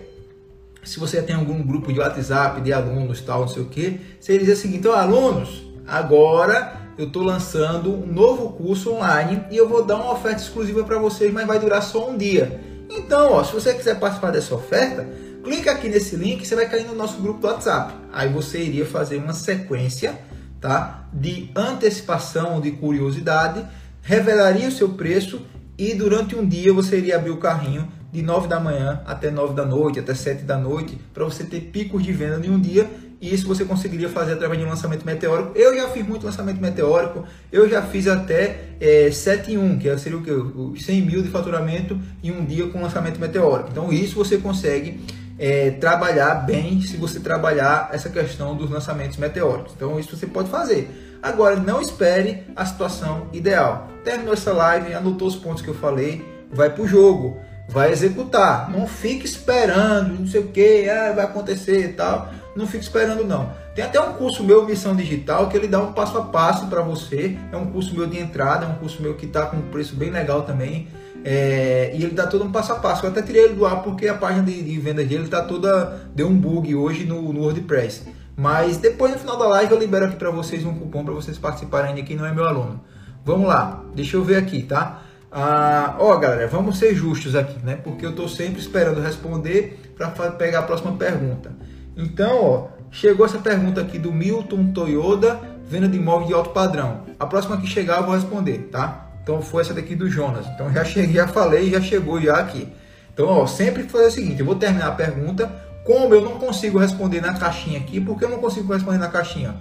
se 0.83 0.99
você 0.99 1.23
tem 1.23 1.37
algum 1.37 1.63
grupo 1.63 1.93
de 1.93 2.01
WhatsApp, 2.01 2.61
de 2.61 2.73
alunos, 2.73 3.21
tal, 3.21 3.43
não 3.43 3.49
sei 3.49 3.63
o 3.63 3.67
que, 3.67 4.01
seria 4.21 4.53
o 4.53 4.57
seguinte, 4.57 4.81
então, 4.81 4.93
alunos, 4.93 5.65
agora 5.87 6.82
eu 6.97 7.07
estou 7.07 7.23
lançando 7.23 7.93
um 7.93 8.07
novo 8.07 8.51
curso 8.51 8.93
online 8.93 9.45
e 9.51 9.57
eu 9.57 9.69
vou 9.69 9.85
dar 9.85 9.97
uma 9.97 10.13
oferta 10.13 10.43
exclusiva 10.43 10.85
para 10.85 10.99
vocês, 10.99 11.33
mas 11.33 11.47
vai 11.47 11.59
durar 11.59 11.83
só 11.83 12.11
um 12.11 12.17
dia. 12.17 12.61
Então, 12.91 13.33
ó, 13.33 13.45
se 13.45 13.53
você 13.53 13.73
quiser 13.73 13.99
participar 13.99 14.31
dessa 14.31 14.55
oferta, 14.55 15.09
clica 15.43 15.73
aqui 15.73 15.89
nesse 15.89 16.17
link, 16.17 16.47
você 16.47 16.55
vai 16.55 16.69
cair 16.69 16.85
no 16.85 16.95
nosso 16.95 17.21
grupo 17.21 17.41
do 17.41 17.47
WhatsApp. 17.47 17.95
Aí 18.13 18.29
você 18.29 18.59
iria 18.63 18.85
fazer 18.85 19.17
uma 19.17 19.33
sequência, 19.33 20.19
tá? 20.61 21.07
De 21.13 21.51
antecipação, 21.57 22.61
de 22.61 22.73
curiosidade, 22.73 23.65
revelaria 24.03 24.69
o 24.69 24.73
seu 24.73 24.91
preço 24.91 25.41
e 25.79 25.95
durante 25.95 26.37
um 26.37 26.47
dia 26.47 26.73
você 26.73 26.99
iria 26.99 27.17
abrir 27.17 27.31
o 27.31 27.39
carrinho 27.39 27.89
de 28.13 28.21
9 28.21 28.47
da 28.47 28.61
manhã 28.61 29.01
até 29.07 29.31
9 29.31 29.55
da 29.55 29.65
noite, 29.65 29.99
até 29.99 30.15
7 30.15 30.43
da 30.43 30.59
noite, 30.59 31.01
para 31.15 31.25
você 31.25 31.45
ter 31.45 31.61
picos 31.61 32.03
de 32.03 32.13
venda 32.13 32.47
em 32.47 32.51
um 32.51 32.61
dia 32.61 32.89
e 33.23 33.33
isso 33.33 33.47
você 33.47 33.65
conseguiria 33.65 34.09
fazer 34.09 34.33
através 34.33 34.59
de 34.59 34.67
um 34.67 34.69
lançamento 34.69 35.07
meteórico. 35.07 35.53
Eu 35.55 35.77
já 35.77 35.89
fiz 35.91 36.05
muito 36.05 36.27
lançamento 36.27 36.61
meteórico, 36.61 37.25
eu 37.53 37.69
já 37.69 37.81
fiz 37.81 38.09
até 38.09 38.65
é, 38.81 39.13
7 39.13 39.53
em 39.53 39.59
1, 39.59 39.79
que 39.79 39.99
seria 39.99 40.19
o 40.19 40.23
que? 40.23 40.31
Os 40.33 40.85
100 40.85 41.03
mil 41.03 41.23
de 41.23 41.29
faturamento 41.29 41.97
em 42.21 42.33
um 42.33 42.45
dia 42.45 42.67
com 42.67 42.83
lançamento 42.83 43.21
meteórico. 43.21 43.69
Então 43.71 43.93
isso 43.93 44.17
você 44.17 44.39
consegue 44.39 45.01
é, 45.39 45.71
trabalhar 45.71 46.35
bem 46.35 46.81
se 46.83 46.97
você 46.97 47.21
trabalhar 47.21 47.91
essa 47.93 48.11
questão 48.11 48.57
dos 48.57 48.69
lançamentos 48.69 49.17
meteóricos. 49.17 49.73
Então 49.77 50.01
isso 50.01 50.17
você 50.17 50.27
pode 50.27 50.51
fazer. 50.51 50.91
Agora 51.23 51.55
não 51.55 51.81
espere 51.81 52.43
a 52.57 52.67
situação 52.67 53.29
ideal. 53.33 53.89
Terminou 54.03 54.35
essa 54.35 54.53
live, 54.53 54.95
anotou 54.95 55.29
os 55.29 55.37
pontos 55.37 55.63
que 55.63 55.69
eu 55.69 55.75
falei, 55.75 56.25
vai 56.53 56.71
para 56.71 56.83
o 56.83 56.89
jogo, 56.89 57.39
vai 57.69 57.93
executar. 57.93 58.69
Não 58.69 58.89
fique 58.89 59.25
esperando, 59.25 60.19
não 60.19 60.27
sei 60.27 60.41
o 60.41 60.49
que, 60.49 60.91
ah, 60.91 61.13
vai 61.13 61.25
acontecer 61.25 61.85
e 61.85 61.93
tal 61.93 62.42
não 62.55 62.67
fique 62.67 62.85
esperando 62.85 63.25
não. 63.25 63.53
Tem 63.75 63.85
até 63.85 64.01
um 64.01 64.13
curso 64.15 64.45
meu, 64.45 64.67
Missão 64.67 64.95
Digital, 64.95 65.49
que 65.49 65.57
ele 65.57 65.69
dá 65.69 65.81
um 65.81 65.93
passo 65.93 66.19
a 66.19 66.23
passo 66.23 66.67
para 66.67 66.83
você. 66.83 67.39
É 67.51 67.57
um 67.57 67.67
curso 67.67 67.95
meu 67.95 68.07
de 68.07 68.19
entrada, 68.19 68.67
é 68.67 68.69
um 68.69 68.75
curso 68.75 69.01
meu 69.01 69.15
que 69.15 69.27
está 69.27 69.47
com 69.47 69.57
um 69.57 69.63
preço 69.63 69.97
bem 69.97 70.11
legal 70.11 70.43
também. 70.43 70.89
É, 71.25 71.93
e 71.95 72.03
ele 72.03 72.15
dá 72.15 72.27
todo 72.27 72.45
um 72.45 72.53
passo 72.53 72.73
a 72.73 72.77
passo. 72.77 73.07
Eu 73.07 73.11
até 73.11 73.23
tirei 73.23 73.45
ele 73.45 73.55
do 73.55 73.65
ar 73.65 73.83
porque 73.83 74.09
a 74.09 74.15
página 74.15 74.43
de, 74.43 74.63
de 74.63 74.79
venda 74.79 75.05
dele 75.05 75.25
está 75.25 75.43
toda. 75.43 76.09
deu 76.15 76.29
um 76.29 76.37
bug 76.37 76.75
hoje 76.75 77.05
no, 77.05 77.33
no 77.33 77.41
WordPress. 77.41 78.07
Mas 78.37 78.77
depois 78.77 79.13
no 79.13 79.19
final 79.19 79.39
da 79.39 79.47
live 79.47 79.73
eu 79.73 79.79
libero 79.79 80.07
aqui 80.07 80.17
para 80.17 80.31
vocês 80.31 80.65
um 80.65 80.75
cupom 80.75 81.05
para 81.05 81.15
vocês 81.15 81.39
participarem 81.39 82.01
aqui, 82.01 82.15
não 82.15 82.27
é 82.27 82.33
meu 82.33 82.45
aluno. 82.45 82.81
Vamos 83.25 83.47
lá, 83.47 83.85
deixa 83.95 84.17
eu 84.17 84.25
ver 84.25 84.37
aqui, 84.37 84.63
tá? 84.63 85.03
Ah, 85.31 85.97
ó, 85.99 86.17
galera, 86.17 86.47
vamos 86.49 86.79
ser 86.79 86.95
justos 86.95 87.35
aqui, 87.35 87.59
né? 87.65 87.77
Porque 87.77 88.05
eu 88.05 88.11
estou 88.11 88.29
sempre 88.29 88.61
esperando 88.61 89.01
responder 89.01 89.81
para 89.97 90.09
pegar 90.33 90.61
a 90.61 90.63
próxima 90.63 90.93
pergunta. 90.93 91.53
Então, 91.97 92.45
ó, 92.45 92.69
chegou 92.91 93.27
essa 93.27 93.39
pergunta 93.39 93.81
aqui 93.81 93.99
do 93.99 94.13
Milton 94.13 94.73
Toyoda, 94.73 95.41
venda 95.67 95.89
de 95.89 95.97
imóvel 95.97 96.29
de 96.29 96.35
alto 96.35 96.51
padrão. 96.51 97.03
A 97.19 97.27
próxima 97.27 97.61
que 97.61 97.67
chegar 97.67 97.99
eu 97.99 98.05
vou 98.05 98.15
responder, 98.15 98.69
tá? 98.71 99.11
Então 99.23 99.41
foi 99.41 99.63
essa 99.63 99.73
daqui 99.73 99.95
do 99.95 100.09
Jonas. 100.09 100.47
Então 100.49 100.73
já 100.73 100.85
cheguei, 100.85 101.15
já 101.15 101.29
falei, 101.29 101.71
já 101.71 101.81
chegou 101.81 102.21
já 102.21 102.37
aqui. 102.37 102.69
Então, 103.13 103.27
ó, 103.27 103.47
sempre 103.47 103.85
fazer 103.85 104.07
o 104.07 104.11
seguinte, 104.11 104.41
eu 104.41 104.47
vou 104.47 104.55
terminar 104.55 104.89
a 104.89 104.93
pergunta, 104.93 105.51
como 105.85 106.15
eu 106.15 106.23
não 106.23 106.39
consigo 106.39 106.79
responder 106.79 107.21
na 107.21 107.35
caixinha 107.35 107.79
aqui, 107.79 108.01
por 108.01 108.19
que 108.19 108.25
eu 108.25 108.31
não 108.31 108.39
consigo 108.39 108.73
responder 108.73 108.99
na 108.99 109.09
caixinha? 109.09 109.55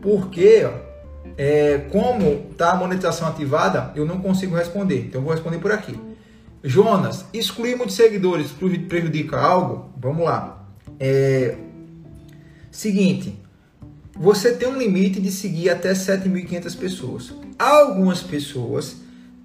Porque, 0.00 0.64
ó, 0.64 0.88
é, 1.36 1.86
como 1.90 2.52
tá 2.56 2.72
a 2.72 2.76
monetização 2.76 3.28
ativada, 3.28 3.92
eu 3.94 4.04
não 4.04 4.20
consigo 4.20 4.56
responder. 4.56 5.06
Então 5.06 5.20
eu 5.20 5.24
vou 5.24 5.32
responder 5.32 5.58
por 5.58 5.70
aqui. 5.70 5.98
Jonas, 6.64 7.24
excluir 7.32 7.76
muitos 7.76 7.94
seguidores 7.94 8.52
prejudica 8.88 9.38
algo? 9.38 9.92
Vamos 9.96 10.24
lá. 10.24 10.57
É, 11.00 11.56
seguinte, 12.70 13.38
você 14.16 14.52
tem 14.52 14.68
um 14.68 14.76
limite 14.76 15.20
de 15.20 15.30
seguir 15.30 15.70
até 15.70 15.92
7.500 15.92 16.76
pessoas. 16.76 17.32
Algumas 17.58 18.22
pessoas 18.22 18.96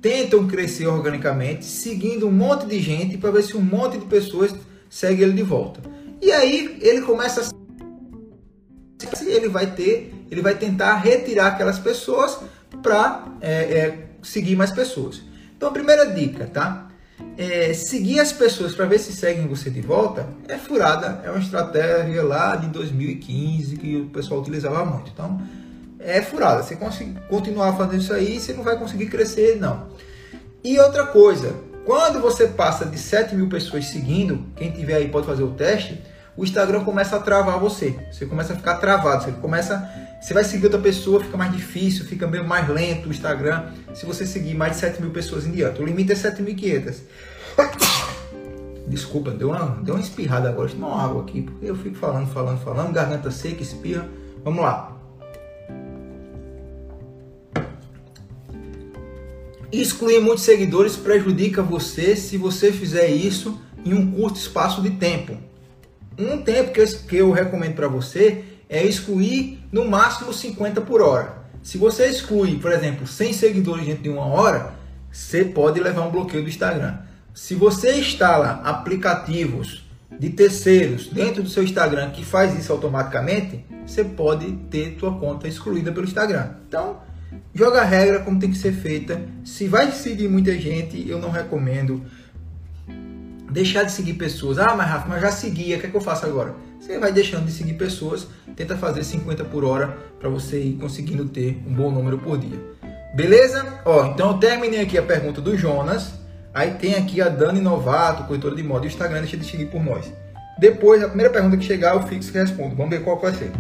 tentam 0.01 0.47
crescer 0.47 0.88
organicamente, 0.88 1.66
seguindo 1.66 2.28
um 2.28 2.32
monte 2.32 2.66
de 2.66 2.80
gente 2.80 3.18
para 3.18 3.32
ver 3.32 3.43
se 3.43 3.56
um 3.56 3.62
monte 3.62 3.97
de 3.97 4.06
pessoas 4.06 4.54
segue 4.89 5.24
ele 5.24 5.34
de 5.34 5.43
volta. 5.43 5.80
E 6.22 6.32
aí 6.32 6.78
ele 6.82 7.01
começa 7.01 7.41
a 7.41 7.64
ele 9.26 9.49
vai 9.49 9.68
ter, 9.72 10.14
ele 10.32 10.41
vai 10.41 10.56
tentar 10.56 10.95
retirar 10.95 11.47
aquelas 11.47 11.80
pessoas 11.80 12.39
para 12.82 13.26
é, 13.41 13.51
é, 13.51 14.08
seguir 14.22 14.56
mais 14.56 14.72
pessoas. 14.72 15.22
Então 15.56 15.70
a 15.70 15.72
primeira 15.72 16.06
dica, 16.06 16.45
tá? 16.45 16.89
É, 17.38 17.74
seguir 17.74 18.19
as 18.19 18.32
pessoas 18.32 18.76
para 18.76 18.86
ver 18.86 18.99
se 18.99 19.11
seguem 19.11 19.47
você 19.47 19.69
de 19.69 19.82
volta 19.82 20.28
é 20.47 20.55
furada, 20.55 21.21
é 21.26 21.32
uma 21.32 21.39
estratégia 21.39 22.21
lá 22.21 22.55
de 22.55 22.67
2015 22.67 23.76
que 23.78 23.97
o 23.97 24.05
pessoal 24.05 24.39
utilizava 24.39 24.86
muito. 24.86 25.09
Então 25.11 25.41
é 25.99 26.21
furada. 26.21 26.61
Você 26.61 26.78
continuar 27.30 27.74
fazendo 27.74 28.01
isso 28.01 28.13
aí, 28.13 28.39
você 28.39 28.53
não 28.53 28.63
vai 28.63 28.78
conseguir 28.78 29.07
crescer, 29.07 29.57
não. 29.59 29.88
E 30.63 30.80
outra 30.80 31.07
coisa, 31.07 31.55
quando 31.86 32.21
você 32.21 32.47
passa 32.47 32.86
de 32.86 32.97
7 32.97 33.36
mil 33.36 33.49
pessoas 33.49 33.86
seguindo, 33.86 34.45
quem 34.55 34.71
tiver 34.71 34.95
aí 34.95 35.09
pode 35.09 35.26
fazer 35.26 35.43
o 35.43 35.51
teste 35.51 36.01
o 36.36 36.44
Instagram 36.44 36.84
começa 36.84 37.16
a 37.16 37.20
travar 37.20 37.60
você. 37.60 37.96
Você 38.12 38.26
começa 38.26 38.54
a 38.54 38.56
ficar 38.56 38.76
travado. 38.78 39.24
Você 39.24 39.32
começa. 39.34 39.90
Você 40.20 40.34
vai 40.34 40.44
seguir 40.44 40.66
outra 40.66 40.80
pessoa, 40.80 41.20
fica 41.20 41.38
mais 41.38 41.52
difícil, 41.52 42.06
fica 42.06 42.26
meio 42.26 42.48
mais 42.48 42.68
lento 42.68 43.10
o 43.10 43.12
Instagram. 43.12 43.66
Se 43.94 44.06
você 44.06 44.26
seguir 44.26 44.56
mais 44.56 44.74
de 44.74 44.80
7 44.80 45.02
mil 45.02 45.12
pessoas 45.12 45.46
em 45.46 45.52
diante. 45.52 45.82
O 45.82 45.86
limite 45.86 46.12
é 46.12 46.16
7.500. 46.16 46.96
Desculpa, 48.88 49.32
deu 49.32 49.50
uma, 49.50 49.78
deu 49.84 49.96
uma 49.96 50.02
espirrada 50.02 50.50
agora. 50.50 50.70
Tomar 50.70 50.88
uma 50.88 51.04
água 51.04 51.22
aqui, 51.22 51.42
porque 51.42 51.66
eu 51.66 51.76
fico 51.76 51.98
falando, 51.98 52.28
falando, 52.32 52.60
falando. 52.64 52.92
Garganta 52.92 53.30
seca, 53.30 53.62
espirra. 53.62 54.08
Vamos 54.44 54.64
lá. 54.64 54.92
Excluir 59.72 60.20
muitos 60.20 60.44
seguidores 60.44 60.96
prejudica 60.96 61.62
você 61.62 62.16
se 62.16 62.38
você 62.38 62.72
fizer 62.72 63.08
isso 63.08 63.60
em 63.86 63.94
um 63.94 64.12
curto 64.12 64.38
espaço 64.38 64.82
de 64.82 64.92
tempo. 64.92 65.36
Um 66.18 66.41
tempo 66.41 66.72
que 66.72 66.80
eu, 66.80 66.88
que 66.88 67.16
eu 67.18 67.32
recomendo 67.32 67.76
para 67.76 67.88
você 67.88 68.43
é 68.70 68.84
excluir 68.84 69.59
no 69.72 69.86
máximo 69.86 70.34
50 70.34 70.82
por 70.82 71.01
hora. 71.01 71.43
Se 71.61 71.78
você 71.78 72.07
exclui, 72.07 72.59
por 72.59 72.72
exemplo, 72.72 73.07
100 73.07 73.34
seguidores 73.34 73.86
dentro 73.86 74.03
de 74.03 74.09
uma 74.09 74.26
hora, 74.26 74.74
você 75.11 75.45
pode 75.45 75.80
levar 75.80 76.01
um 76.01 76.11
bloqueio 76.11 76.43
do 76.43 76.49
Instagram. 76.49 76.97
Se 77.34 77.55
você 77.55 77.99
instala 77.99 78.61
aplicativos 78.64 79.84
de 80.20 80.30
terceiros 80.30 81.07
dentro 81.07 81.41
do 81.41 81.49
seu 81.49 81.64
Instagram 81.64 82.11
que 82.11 82.24
faz 82.24 82.57
isso 82.57 82.72
automaticamente, 82.72 83.66
você 83.86 84.03
pode 84.03 84.51
ter 84.70 84.97
sua 84.99 85.18
conta 85.18 85.47
excluída 85.47 85.91
pelo 85.91 86.05
Instagram. 86.05 86.51
Então, 86.68 86.97
joga 87.53 87.82
a 87.82 87.86
regra 87.86 88.20
como 88.20 88.39
tem 88.39 88.51
que 88.51 88.57
ser 88.57 88.74
feita. 88.74 89.22
Se 89.43 89.68
vai 89.68 89.91
seguir 89.91 90.28
muita 90.28 90.57
gente, 90.59 91.07
eu 91.09 91.20
não 91.20 91.32
recomendo 91.32 92.03
deixar 93.54 93.84
de 93.84 93.91
seguir 93.91 94.14
pessoas. 94.14 94.58
Ah, 94.58 94.76
mas 94.76 94.89
Rafa, 94.89 95.08
mas 95.08 95.22
já 95.22 95.32
seguia, 95.32 95.78
o 95.78 95.80
que 95.80 95.86
é 95.86 95.89
que 95.89 95.95
eu 95.95 96.01
faço 96.01 96.26
agora? 96.26 96.56
Você 96.80 96.99
vai 96.99 97.14
deixando 97.14 97.45
de 97.45 97.51
seguir 97.51 97.74
pessoas, 97.74 98.28
tenta 98.56 98.76
fazer 98.76 99.04
50 99.04 99.45
por 99.45 99.64
hora 99.64 99.97
para 100.20 100.28
você 100.28 100.60
ir 100.60 100.74
conseguindo 100.74 101.26
ter 101.26 101.64
um 101.66 101.74
bom 101.74 101.91
número 101.91 102.18
por 102.18 102.38
dia. 102.38 102.60
Beleza? 103.16 103.82
Ó, 103.86 104.08
então 104.08 104.32
eu 104.32 104.38
terminei 104.38 104.82
aqui 104.82 104.97
a 104.97 105.04
pergunta 105.04 105.39
do 105.39 105.56
Jonas. 105.56 106.14
Aí 106.54 106.72
tem 106.72 106.95
aqui 106.95 107.22
a 107.22 107.30
Dani 107.30 107.62
Novato, 107.62 108.24
corretora 108.24 108.56
de 108.56 108.64
moda. 108.64 108.86
O 108.86 108.88
Instagram 108.88 109.20
deixa 109.20 109.38
de 109.38 109.45
seguir 109.45 109.68
por 109.68 109.84
nós. 109.84 110.12
Depois, 110.58 111.01
a 111.04 111.08
primeira 111.08 111.32
pergunta 111.32 111.58
que 111.58 111.64
chegar, 111.64 111.95
eu 111.95 112.04
fixo 112.04 112.30
e 112.30 112.39
respondo. 112.39 112.76
Vamos 112.76 112.91
ver 112.91 113.04
qual 113.04 113.20
vai 113.20 113.34
ser. 113.34 113.51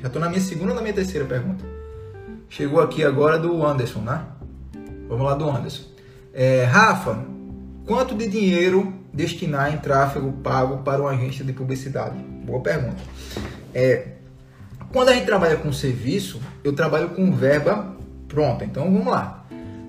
Já 0.00 0.06
estou 0.06 0.20
na 0.20 0.28
minha 0.28 0.40
segunda 0.40 0.70
ou 0.70 0.74
na 0.76 0.82
minha 0.82 0.94
terceira 0.94 1.26
pergunta. 1.26 1.64
Chegou 2.48 2.80
aqui 2.80 3.04
agora 3.04 3.38
do 3.38 3.64
Anderson, 3.64 4.00
né? 4.00 4.22
Vamos 5.08 5.24
lá 5.24 5.34
do 5.34 5.48
Anderson. 5.48 5.84
É, 6.32 6.64
Rafa, 6.64 7.24
quanto 7.88 8.14
de 8.14 8.28
dinheiro 8.28 8.92
destinar 9.12 9.72
em 9.72 9.78
tráfego 9.78 10.30
pago 10.44 10.82
para 10.84 11.00
uma 11.00 11.10
agência 11.10 11.42
de 11.42 11.54
publicidade? 11.54 12.18
Boa 12.44 12.60
pergunta. 12.60 12.98
É, 13.74 14.08
quando 14.92 15.08
a 15.08 15.14
gente 15.14 15.24
trabalha 15.24 15.56
com 15.56 15.72
serviço, 15.72 16.38
eu 16.62 16.74
trabalho 16.74 17.08
com 17.10 17.32
verba 17.32 17.96
pronta. 18.28 18.64
Então 18.64 18.84
vamos 18.84 19.06
lá. 19.06 19.46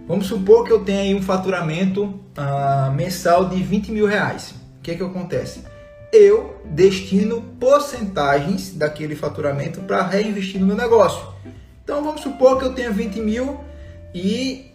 Vamos 0.07 0.27
supor 0.27 0.63
que 0.63 0.71
eu 0.71 0.79
tenha 0.79 1.01
aí 1.01 1.13
um 1.13 1.21
faturamento 1.21 2.19
ah, 2.35 2.91
mensal 2.95 3.49
de 3.49 3.61
20 3.61 3.91
mil 3.91 4.07
reais. 4.07 4.51
O 4.79 4.81
que, 4.81 4.91
é 4.91 4.95
que 4.95 5.03
acontece? 5.03 5.63
Eu 6.11 6.59
destino 6.65 7.41
porcentagens 7.59 8.73
daquele 8.73 9.15
faturamento 9.15 9.81
para 9.81 10.01
reinvestir 10.03 10.59
no 10.59 10.65
meu 10.65 10.75
negócio. 10.75 11.21
Então 11.83 12.01
vamos 12.01 12.21
supor 12.21 12.57
que 12.57 12.65
eu 12.65 12.73
tenha 12.73 12.91
20 12.91 13.19
mil 13.19 13.59
e 14.15 14.71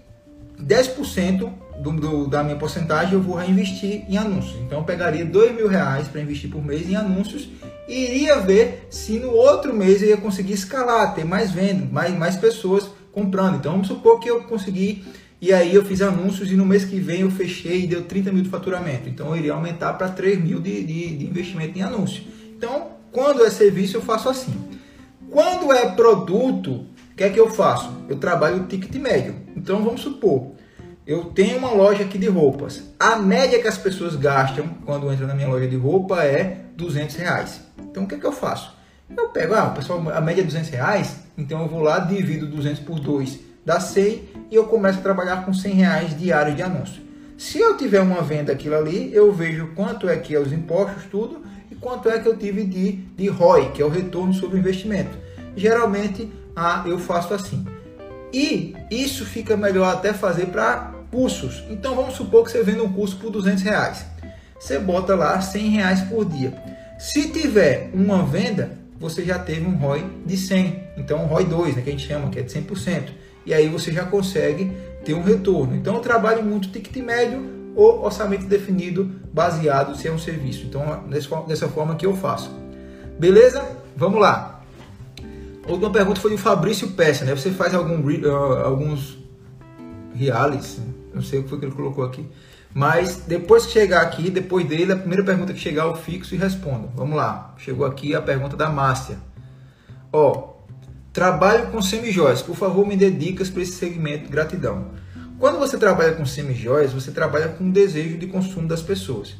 10% 0.61 1.64
do, 1.79 1.93
do, 1.93 2.27
da 2.27 2.43
minha 2.43 2.57
porcentagem 2.57 3.15
eu 3.15 3.21
vou 3.21 3.37
reinvestir 3.37 4.05
em 4.09 4.17
anúncios. 4.17 4.57
Então 4.63 4.79
eu 4.79 4.85
pegaria 4.85 5.25
dois 5.25 5.55
mil 5.55 5.69
reais 5.69 6.09
para 6.09 6.21
investir 6.21 6.51
por 6.51 6.65
mês 6.65 6.89
em 6.89 6.97
anúncios 6.97 7.49
e 7.89 8.05
iria 8.05 8.39
ver 8.41 8.87
se 8.91 9.19
no 9.19 9.31
outro 9.31 9.75
mês 9.75 10.03
eu 10.03 10.09
ia 10.09 10.17
conseguir 10.17 10.55
escalar, 10.55 11.15
ter 11.15 11.25
mais 11.25 11.51
vendas, 11.51 11.91
mais, 11.91 12.17
mais 12.17 12.37
pessoas 12.37 12.89
comprando. 13.13 13.57
Então 13.57 13.73
vamos 13.73 13.89
supor 13.89 14.21
que 14.21 14.29
eu 14.29 14.43
consegui 14.45 15.05
e 15.41 15.53
aí 15.53 15.75
eu 15.75 15.85
fiz 15.85 16.01
anúncios 16.01 16.51
e 16.51 16.55
no 16.55 16.65
mês 16.65 16.85
que 16.85 16.99
vem 16.99 17.21
eu 17.21 17.31
fechei 17.31 17.85
e 17.85 17.87
deu 17.87 18.05
30 18.05 18.33
mil 18.33 18.43
de 18.43 18.49
faturamento. 18.49 19.09
Então 19.09 19.29
eu 19.29 19.37
iria 19.37 19.53
aumentar 19.53 19.93
para 19.95 20.09
3 20.09 20.43
mil 20.43 20.61
de, 20.61 20.83
de, 20.83 21.17
de 21.17 21.27
investimento 21.27 21.79
em 21.79 21.83
anúncio. 21.83 22.25
Então 22.57 22.89
quando 23.13 23.45
é 23.45 23.51
serviço 23.51 23.97
eu 23.97 24.03
faço 24.03 24.29
assim. 24.29 24.55
Quando 25.31 25.73
é 25.73 25.91
produto, 25.91 26.87
o 27.13 27.17
que 27.17 27.25
é 27.25 27.31
que 27.31 27.39
eu 27.39 27.51
faço? 27.51 27.93
Eu 28.09 28.17
trabalho 28.17 28.63
o 28.63 28.67
ticket 28.67 28.95
médio. 28.97 29.35
Então 29.57 29.83
vamos 29.83 30.01
supor, 30.01 30.54
eu 31.07 31.25
tenho 31.25 31.59
uma 31.59 31.71
loja 31.71 32.03
aqui 32.03 32.17
de 32.17 32.29
roupas. 32.29 32.83
A 32.99 33.17
média 33.17 33.61
que 33.61 33.69
as 33.69 33.77
pessoas 33.77 34.17
gastam 34.17 34.69
quando 34.87 35.13
entram 35.13 35.27
na 35.27 35.35
minha 35.35 35.49
loja 35.49 35.69
de 35.69 35.77
roupa 35.77 36.23
é 36.25 36.63
200 36.77 37.17
reais. 37.17 37.61
Então 37.79 38.05
o 38.05 38.07
que, 38.07 38.15
é 38.15 38.19
que 38.19 38.27
eu 38.27 38.33
faço? 38.33 38.75
Eu 39.15 39.29
pego, 39.29 39.55
ah, 39.55 39.67
pessoal, 39.67 40.03
a 40.11 40.21
média 40.21 40.41
é 40.41 40.45
200 40.45 40.71
reais, 40.71 41.17
então 41.37 41.61
eu 41.61 41.69
vou 41.69 41.81
lá, 41.81 41.99
divido 41.99 42.47
200 42.47 42.81
por 42.81 42.99
2, 42.99 43.39
dá 43.67 43.79
100 43.79 44.23
e 44.51 44.55
eu 44.55 44.65
começo 44.65 44.99
a 44.99 45.03
trabalhar 45.03 45.45
com 45.45 45.53
100 45.53 45.75
reais 45.75 46.19
diários 46.19 46.57
de 46.57 46.63
anúncio. 46.63 47.03
Se 47.37 47.59
eu 47.59 47.77
tiver 47.77 48.01
uma 48.01 48.23
venda 48.23 48.53
aquilo 48.53 48.77
ali, 48.77 49.15
eu 49.15 49.31
vejo 49.31 49.73
quanto 49.75 50.09
é 50.09 50.17
que 50.17 50.35
é 50.35 50.41
os 50.41 50.53
impostos, 50.53 51.05
tudo, 51.11 51.43
e 51.71 51.75
quanto 51.75 52.09
é 52.09 52.19
que 52.19 52.27
eu 52.27 52.37
tive 52.37 52.65
de, 52.65 52.93
de 52.93 53.29
ROI, 53.29 53.73
que 53.73 53.83
é 53.83 53.85
o 53.85 53.91
retorno 53.91 54.33
sobre 54.33 54.57
o 54.57 54.59
investimento. 54.59 55.19
Geralmente, 55.55 56.33
ah, 56.57 56.83
eu 56.87 56.99
faço 56.99 57.35
assim. 57.35 57.67
E 58.33 58.75
isso 58.91 59.25
fica 59.25 59.57
melhor 59.57 59.93
até 59.93 60.13
fazer 60.13 60.47
para 60.47 60.94
cursos. 61.15 61.63
Então 61.71 61.95
vamos 61.95 62.15
supor 62.15 62.45
que 62.45 62.51
você 62.51 62.63
vende 62.65 62.81
um 62.81 62.93
curso 62.93 63.17
por 63.17 63.31
200 63.31 63.63
reais. 63.63 64.05
Você 64.59 64.81
bota 64.81 65.15
lá 65.15 65.41
100 65.41 65.69
reais 65.71 66.01
por 66.03 66.25
dia. 66.25 66.53
Se 66.99 67.29
tiver 67.31 67.91
uma 67.95 68.25
venda, 68.25 68.77
você 68.99 69.25
já 69.25 69.39
teve 69.39 69.65
um 69.65 69.77
ROI 69.77 70.05
de 70.27 70.37
100. 70.37 70.83
Então 70.97 71.23
um 71.23 71.27
ROI 71.27 71.45
2, 71.45 71.77
né, 71.77 71.83
que 71.83 71.89
a 71.89 71.93
gente 71.93 72.07
chama, 72.07 72.29
que 72.31 72.41
é 72.41 72.43
de 72.43 72.53
100%. 72.53 73.11
E 73.47 73.55
aí 73.55 73.69
você 73.69 73.93
já 73.93 74.05
consegue 74.05 74.73
ter 75.05 75.15
um 75.15 75.23
retorno. 75.23 75.77
Então 75.77 75.95
eu 75.95 76.01
trabalho 76.01 76.43
muito 76.43 76.69
ticket 76.69 76.97
médio 76.97 77.73
ou 77.77 78.05
orçamento 78.05 78.47
definido 78.47 79.11
baseado 79.33 79.97
se 79.97 80.09
é 80.09 80.13
um 80.13 80.19
serviço. 80.19 80.67
Então 80.67 81.05
dessa 81.47 81.69
forma 81.69 81.95
que 81.95 82.07
eu 82.07 82.17
faço. 82.17 82.51
Beleza? 83.19 83.65
Vamos 83.97 84.21
lá. 84.21 84.63
A 85.67 85.71
última 85.71 85.91
pergunta 85.91 86.21
foi 86.21 86.33
do 86.33 86.39
Fabrício 86.39 86.89
Peça, 86.89 87.25
né? 87.25 87.35
Você 87.35 87.51
faz 87.51 87.75
algum, 87.75 88.01
uh, 88.01 88.65
alguns 88.65 89.19
realities, 90.15 90.79
não 91.15 91.23
sei 91.23 91.39
o 91.39 91.43
que 91.45 91.49
foi 91.49 91.59
que 91.59 91.65
ele 91.65 91.75
colocou 91.75 92.05
aqui. 92.05 92.27
Mas 92.75 93.23
depois 93.27 93.67
que 93.67 93.73
chegar 93.73 94.03
aqui, 94.03 94.31
depois 94.31 94.67
dele, 94.67 94.93
a 94.93 94.97
primeira 94.97 95.23
pergunta 95.23 95.53
que 95.53 95.61
chegar 95.61 95.85
eu 95.85 95.95
fixo 95.95 96.35
e 96.35 96.39
respondo. 96.39 96.91
Vamos 96.97 97.17
lá. 97.17 97.55
Chegou 97.57 97.87
aqui 97.87 98.15
a 98.15 98.21
pergunta 98.21 98.57
da 98.57 98.69
Márcia. 98.69 99.19
Ó, 100.13 100.55
trabalho 101.13 101.69
com 101.69 101.81
semijóias. 101.81 102.43
Por 102.43 102.57
favor, 102.57 102.85
me 102.85 102.97
dê 102.97 103.11
dicas 103.11 103.49
para 103.49 103.63
esse 103.63 103.73
segmento. 103.73 104.29
Gratidão. 104.29 104.89
Quando 105.39 105.59
você 105.59 105.79
trabalha 105.79 106.13
com 106.13 106.27
semijóias, 106.27 106.93
você 106.93 107.13
trabalha 107.13 107.49
com 107.49 107.69
o 107.69 107.73
desejo 107.73 108.19
de 108.19 108.27
consumo 108.27 108.67
das 108.67 108.83
pessoas. 108.83 109.37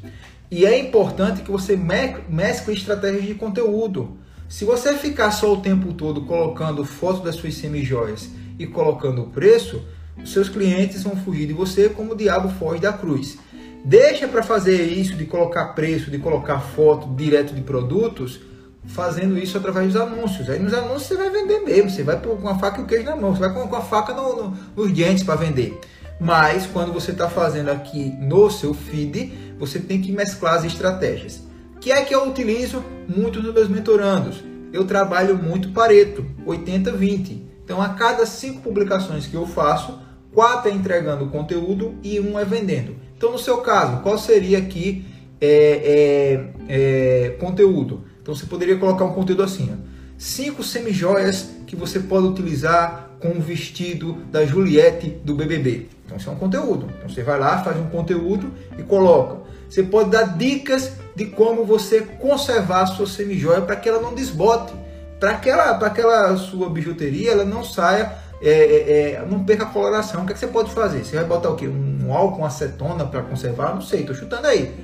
E 0.51 0.65
é 0.65 0.79
importante 0.79 1.43
que 1.43 1.51
você 1.51 1.77
mescle 1.77 2.75
estratégias 2.75 3.25
de 3.25 3.35
conteúdo. 3.35 4.17
Se 4.49 4.65
você 4.65 4.95
ficar 4.95 5.33
só 5.33 5.53
o 5.53 5.61
tempo 5.61 5.93
todo 5.95 6.27
colocando 6.27 6.85
foto 6.85 7.25
das 7.25 7.35
suas 7.35 7.55
semijoias 7.55 8.29
e 8.59 8.67
colocando 8.67 9.23
o 9.23 9.31
preço, 9.31 9.83
os 10.23 10.33
seus 10.33 10.49
clientes 10.49 11.03
vão 11.03 11.17
fugir 11.17 11.47
de 11.47 11.53
você 11.53 11.89
como 11.89 12.13
o 12.13 12.17
diabo 12.17 12.49
foge 12.59 12.81
da 12.81 12.93
cruz. 12.93 13.39
Deixa 13.85 14.27
para 14.27 14.43
fazer 14.43 14.83
isso 14.83 15.15
de 15.17 15.27
colocar 15.27 15.75
preço, 15.75 16.11
de 16.11 16.19
colocar 16.19 16.59
foto 16.59 17.15
direto 17.15 17.55
de 17.55 17.61
produtos, 17.61 18.41
fazendo 18.87 19.39
isso 19.39 19.59
através 19.59 19.93
dos 19.93 20.01
anúncios. 20.01 20.49
Aí 20.49 20.59
nos 20.59 20.73
anúncios 20.73 21.05
você 21.05 21.17
vai 21.17 21.31
vender 21.31 21.61
mesmo, 21.61 21.91
você 21.91 22.03
vai 22.03 22.21
com 22.21 22.49
a 22.49 22.59
faca 22.59 22.81
e 22.81 22.85
o 22.85 22.87
queijo 22.87 23.05
na 23.05 23.17
mão, 23.17 23.35
você 23.35 23.41
vai 23.41 23.53
com 23.53 23.77
a 23.77 23.83
faca 23.83 24.15
no, 24.15 24.37
no, 24.37 24.59
nos 24.77 24.93
dentes 24.93 25.23
para 25.23 25.35
vender. 25.35 25.79
Mas 26.21 26.67
quando 26.67 26.93
você 26.93 27.11
está 27.11 27.29
fazendo 27.29 27.71
aqui 27.71 28.15
no 28.21 28.51
seu 28.51 28.73
feed, 28.73 29.33
você 29.59 29.79
tem 29.79 30.01
que 30.01 30.13
mesclar 30.13 30.55
as 30.55 30.65
estratégias 30.65 31.43
que 31.85 31.93
é 31.93 32.03
que 32.03 32.15
eu 32.15 32.27
utilizo 32.27 32.83
muito 33.07 33.43
nos 33.43 33.53
meus 33.53 33.69
mentorandos? 33.69 34.43
Eu 34.73 34.87
trabalho 34.87 35.37
muito 35.37 35.69
Pareto, 35.69 36.25
80-20. 36.47 37.43
Então, 37.63 37.81
a 37.83 37.91
cada 37.91 38.25
cinco 38.25 38.63
publicações 38.63 39.27
que 39.27 39.35
eu 39.35 39.47
faço, 39.47 40.01
quatro 40.35 40.71
é 40.71 40.75
entregando 40.75 41.27
conteúdo 41.27 41.95
e 42.03 42.19
um 42.21 42.39
é 42.39 42.45
vendendo. 42.45 42.97
Então, 43.17 43.33
no 43.33 43.39
seu 43.39 43.59
caso, 43.59 44.03
qual 44.03 44.19
seria 44.19 44.59
aqui 44.59 45.05
é, 45.41 46.47
é, 46.69 47.27
é, 47.27 47.29
conteúdo. 47.39 48.05
Então 48.23 48.35
você 48.35 48.47
poderia 48.47 48.79
colocar 48.79 49.05
um 49.05 49.13
conteúdo 49.13 49.43
assim: 49.43 49.71
ó, 49.73 49.77
cinco 50.17 50.63
semijoias 50.63 51.51
que 51.67 51.77
você 51.77 52.01
pode 52.01 52.27
utilizar 52.27 53.11
com 53.21 53.29
o 53.29 53.41
vestido 53.41 54.19
da 54.31 54.45
Juliette 54.45 55.11
do 55.25 55.35
BBB. 55.35 55.89
Então 56.05 56.17
isso 56.17 56.29
é 56.29 56.33
um 56.33 56.37
conteúdo. 56.37 56.89
Então 56.97 57.09
você 57.09 57.23
vai 57.23 57.39
lá, 57.39 57.63
faz 57.63 57.79
um 57.79 57.87
conteúdo 57.87 58.51
e 58.79 58.83
coloca. 58.83 59.43
Você 59.69 59.83
pode 59.83 60.11
dar 60.11 60.37
dicas 60.37 60.93
de 61.15 61.27
como 61.27 61.65
você 61.65 62.01
conservar 62.01 62.83
a 62.83 62.87
sua 62.87 63.07
semijoia 63.07 63.61
para 63.61 63.77
que 63.77 63.89
ela 63.89 64.01
não 64.01 64.15
desbote, 64.15 64.73
para 65.19 65.31
aquela, 65.31 65.71
aquela 65.71 66.37
sua 66.37 66.69
bijuteria 66.69 67.33
ela 67.33 67.45
não 67.45 67.65
saia 67.65 68.24
é, 68.45 68.51
é, 68.51 69.11
é, 69.13 69.27
não 69.27 69.43
perca 69.43 69.65
a 69.65 69.69
coloração. 69.69 70.23
O 70.23 70.27
que, 70.27 70.33
é 70.33 70.35
que, 70.35 70.41
você 70.41 70.47
pode 70.47 70.71
fazer? 70.71 71.03
Você 71.03 71.17
vai 71.17 71.25
botar 71.25 71.49
o 71.49 71.57
quê? 71.57 71.67
Um 71.67 72.13
álcool, 72.13 72.45
acetona 72.45 73.07
para 73.07 73.23
conservar? 73.23 73.75
Não 73.75 73.81
sei, 73.81 74.01
estou 74.01 74.15
chutando 74.15 74.47
aí. 74.47 74.75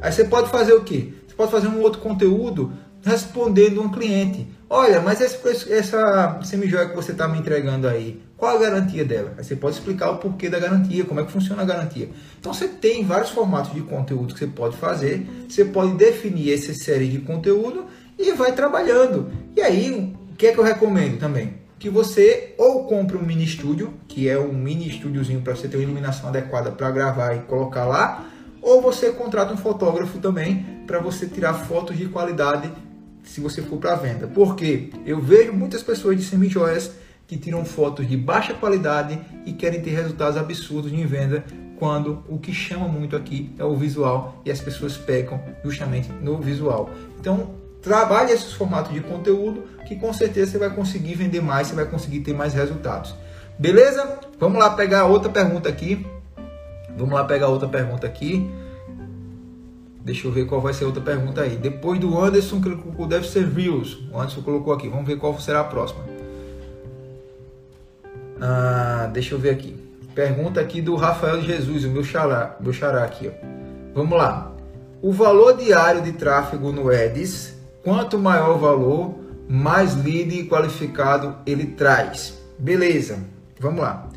Aí 0.00 0.10
você 0.10 0.24
pode 0.24 0.48
fazer 0.48 0.72
o 0.72 0.82
quê? 0.82 1.12
Você 1.28 1.34
pode 1.34 1.50
fazer 1.50 1.68
um 1.68 1.82
outro 1.82 2.00
conteúdo 2.00 2.72
respondendo 3.04 3.82
um 3.82 3.90
cliente. 3.90 4.48
Olha, 4.68 5.00
mas 5.00 5.20
esse, 5.20 5.72
essa 5.72 6.40
semijoia 6.42 6.88
que 6.88 6.96
você 6.96 7.12
está 7.12 7.28
me 7.28 7.38
entregando 7.38 7.88
aí, 7.88 8.22
qual 8.36 8.56
a 8.56 8.60
garantia 8.60 9.04
dela? 9.04 9.34
Aí 9.36 9.44
você 9.44 9.54
pode 9.56 9.76
explicar 9.76 10.10
o 10.10 10.16
porquê 10.16 10.48
da 10.48 10.58
garantia, 10.58 11.04
como 11.04 11.20
é 11.20 11.24
que 11.24 11.32
funciona 11.32 11.62
a 11.62 11.64
garantia. 11.64 12.08
Então 12.38 12.54
você 12.54 12.68
tem 12.68 13.04
vários 13.04 13.30
formatos 13.30 13.74
de 13.74 13.82
conteúdo 13.82 14.32
que 14.32 14.40
você 14.40 14.46
pode 14.46 14.76
fazer, 14.76 15.26
você 15.48 15.64
pode 15.64 15.94
definir 15.94 16.54
essa 16.54 16.72
série 16.72 17.08
de 17.08 17.18
conteúdo 17.18 17.86
e 18.18 18.32
vai 18.32 18.52
trabalhando. 18.52 19.30
E 19.54 19.60
aí, 19.60 20.14
o 20.30 20.36
que 20.36 20.46
é 20.46 20.52
que 20.52 20.58
eu 20.58 20.64
recomendo 20.64 21.18
também? 21.18 21.59
Que 21.80 21.88
você 21.88 22.54
ou 22.58 22.84
compre 22.84 23.16
um 23.16 23.22
mini 23.22 23.42
estúdio, 23.42 23.94
que 24.06 24.28
é 24.28 24.38
um 24.38 24.52
mini 24.52 24.86
estúdiozinho 24.86 25.40
para 25.40 25.56
você 25.56 25.66
ter 25.66 25.78
uma 25.78 25.82
iluminação 25.82 26.28
adequada 26.28 26.70
para 26.70 26.90
gravar 26.90 27.34
e 27.34 27.40
colocar 27.40 27.86
lá, 27.86 28.26
ou 28.60 28.82
você 28.82 29.10
contrata 29.10 29.54
um 29.54 29.56
fotógrafo 29.56 30.18
também 30.18 30.84
para 30.86 30.98
você 30.98 31.26
tirar 31.26 31.54
fotos 31.54 31.96
de 31.96 32.06
qualidade 32.06 32.70
se 33.24 33.40
você 33.40 33.62
for 33.62 33.78
para 33.78 33.94
venda. 33.94 34.26
Porque 34.26 34.90
eu 35.06 35.18
vejo 35.22 35.54
muitas 35.54 35.82
pessoas 35.82 36.18
de 36.18 36.22
semijoias 36.22 36.92
que 37.26 37.38
tiram 37.38 37.64
fotos 37.64 38.06
de 38.06 38.14
baixa 38.14 38.52
qualidade 38.52 39.18
e 39.46 39.54
querem 39.54 39.80
ter 39.80 39.92
resultados 39.92 40.36
absurdos 40.36 40.92
em 40.92 41.06
venda, 41.06 41.42
quando 41.78 42.22
o 42.28 42.38
que 42.38 42.52
chama 42.52 42.86
muito 42.88 43.16
aqui 43.16 43.54
é 43.58 43.64
o 43.64 43.74
visual 43.74 44.42
e 44.44 44.50
as 44.50 44.60
pessoas 44.60 44.98
pecam 44.98 45.40
justamente 45.64 46.12
no 46.20 46.36
visual. 46.36 46.90
Então, 47.18 47.58
Trabalhe 47.82 48.32
esses 48.32 48.52
formatos 48.52 48.92
de 48.92 49.00
conteúdo 49.00 49.64
que 49.90 49.96
com 49.96 50.12
certeza 50.12 50.52
você 50.52 50.58
vai 50.58 50.70
conseguir 50.70 51.16
vender 51.16 51.42
mais, 51.42 51.66
você 51.66 51.74
vai 51.74 51.84
conseguir 51.84 52.20
ter 52.20 52.32
mais 52.32 52.54
resultados. 52.54 53.12
Beleza? 53.58 54.20
Vamos 54.38 54.56
lá 54.56 54.70
pegar 54.70 55.06
outra 55.06 55.28
pergunta 55.28 55.68
aqui. 55.68 56.06
Vamos 56.96 57.12
lá 57.12 57.24
pegar 57.24 57.48
outra 57.48 57.66
pergunta 57.66 58.06
aqui. 58.06 58.48
Deixa 60.04 60.28
eu 60.28 60.30
ver 60.30 60.46
qual 60.46 60.60
vai 60.60 60.72
ser 60.72 60.84
a 60.84 60.86
outra 60.86 61.02
pergunta 61.02 61.40
aí. 61.40 61.56
Depois 61.56 61.98
do 61.98 62.16
Anderson, 62.16 62.60
que 62.60 62.68
ele 62.68 62.76
colocou, 62.76 63.04
deve 63.08 63.26
ser 63.26 63.48
Reels. 63.48 63.98
O 64.12 64.16
Anderson 64.20 64.42
colocou 64.42 64.72
aqui. 64.72 64.88
Vamos 64.88 65.08
ver 65.08 65.18
qual 65.18 65.36
será 65.40 65.58
a 65.58 65.64
próxima. 65.64 66.04
Ah, 68.40 69.10
deixa 69.12 69.34
eu 69.34 69.40
ver 69.40 69.50
aqui. 69.50 69.76
Pergunta 70.14 70.60
aqui 70.60 70.80
do 70.80 70.94
Rafael 70.94 71.42
Jesus, 71.42 71.84
o 71.84 71.90
meu 71.90 72.04
xará, 72.04 72.56
meu 72.60 72.72
xará 72.72 73.02
aqui. 73.02 73.26
Ó. 73.26 73.32
Vamos 73.92 74.16
lá. 74.16 74.52
O 75.02 75.10
valor 75.10 75.56
diário 75.56 76.00
de 76.00 76.12
tráfego 76.12 76.70
no 76.70 76.92
Edis 76.92 77.58
Quanto 77.82 78.18
maior 78.18 78.56
o 78.56 78.58
valor, 78.58 79.14
mais 79.50 79.96
lead 79.96 80.44
qualificado 80.44 81.34
ele 81.44 81.66
traz. 81.66 82.38
Beleza, 82.56 83.18
vamos 83.58 83.80
lá. 83.80 84.08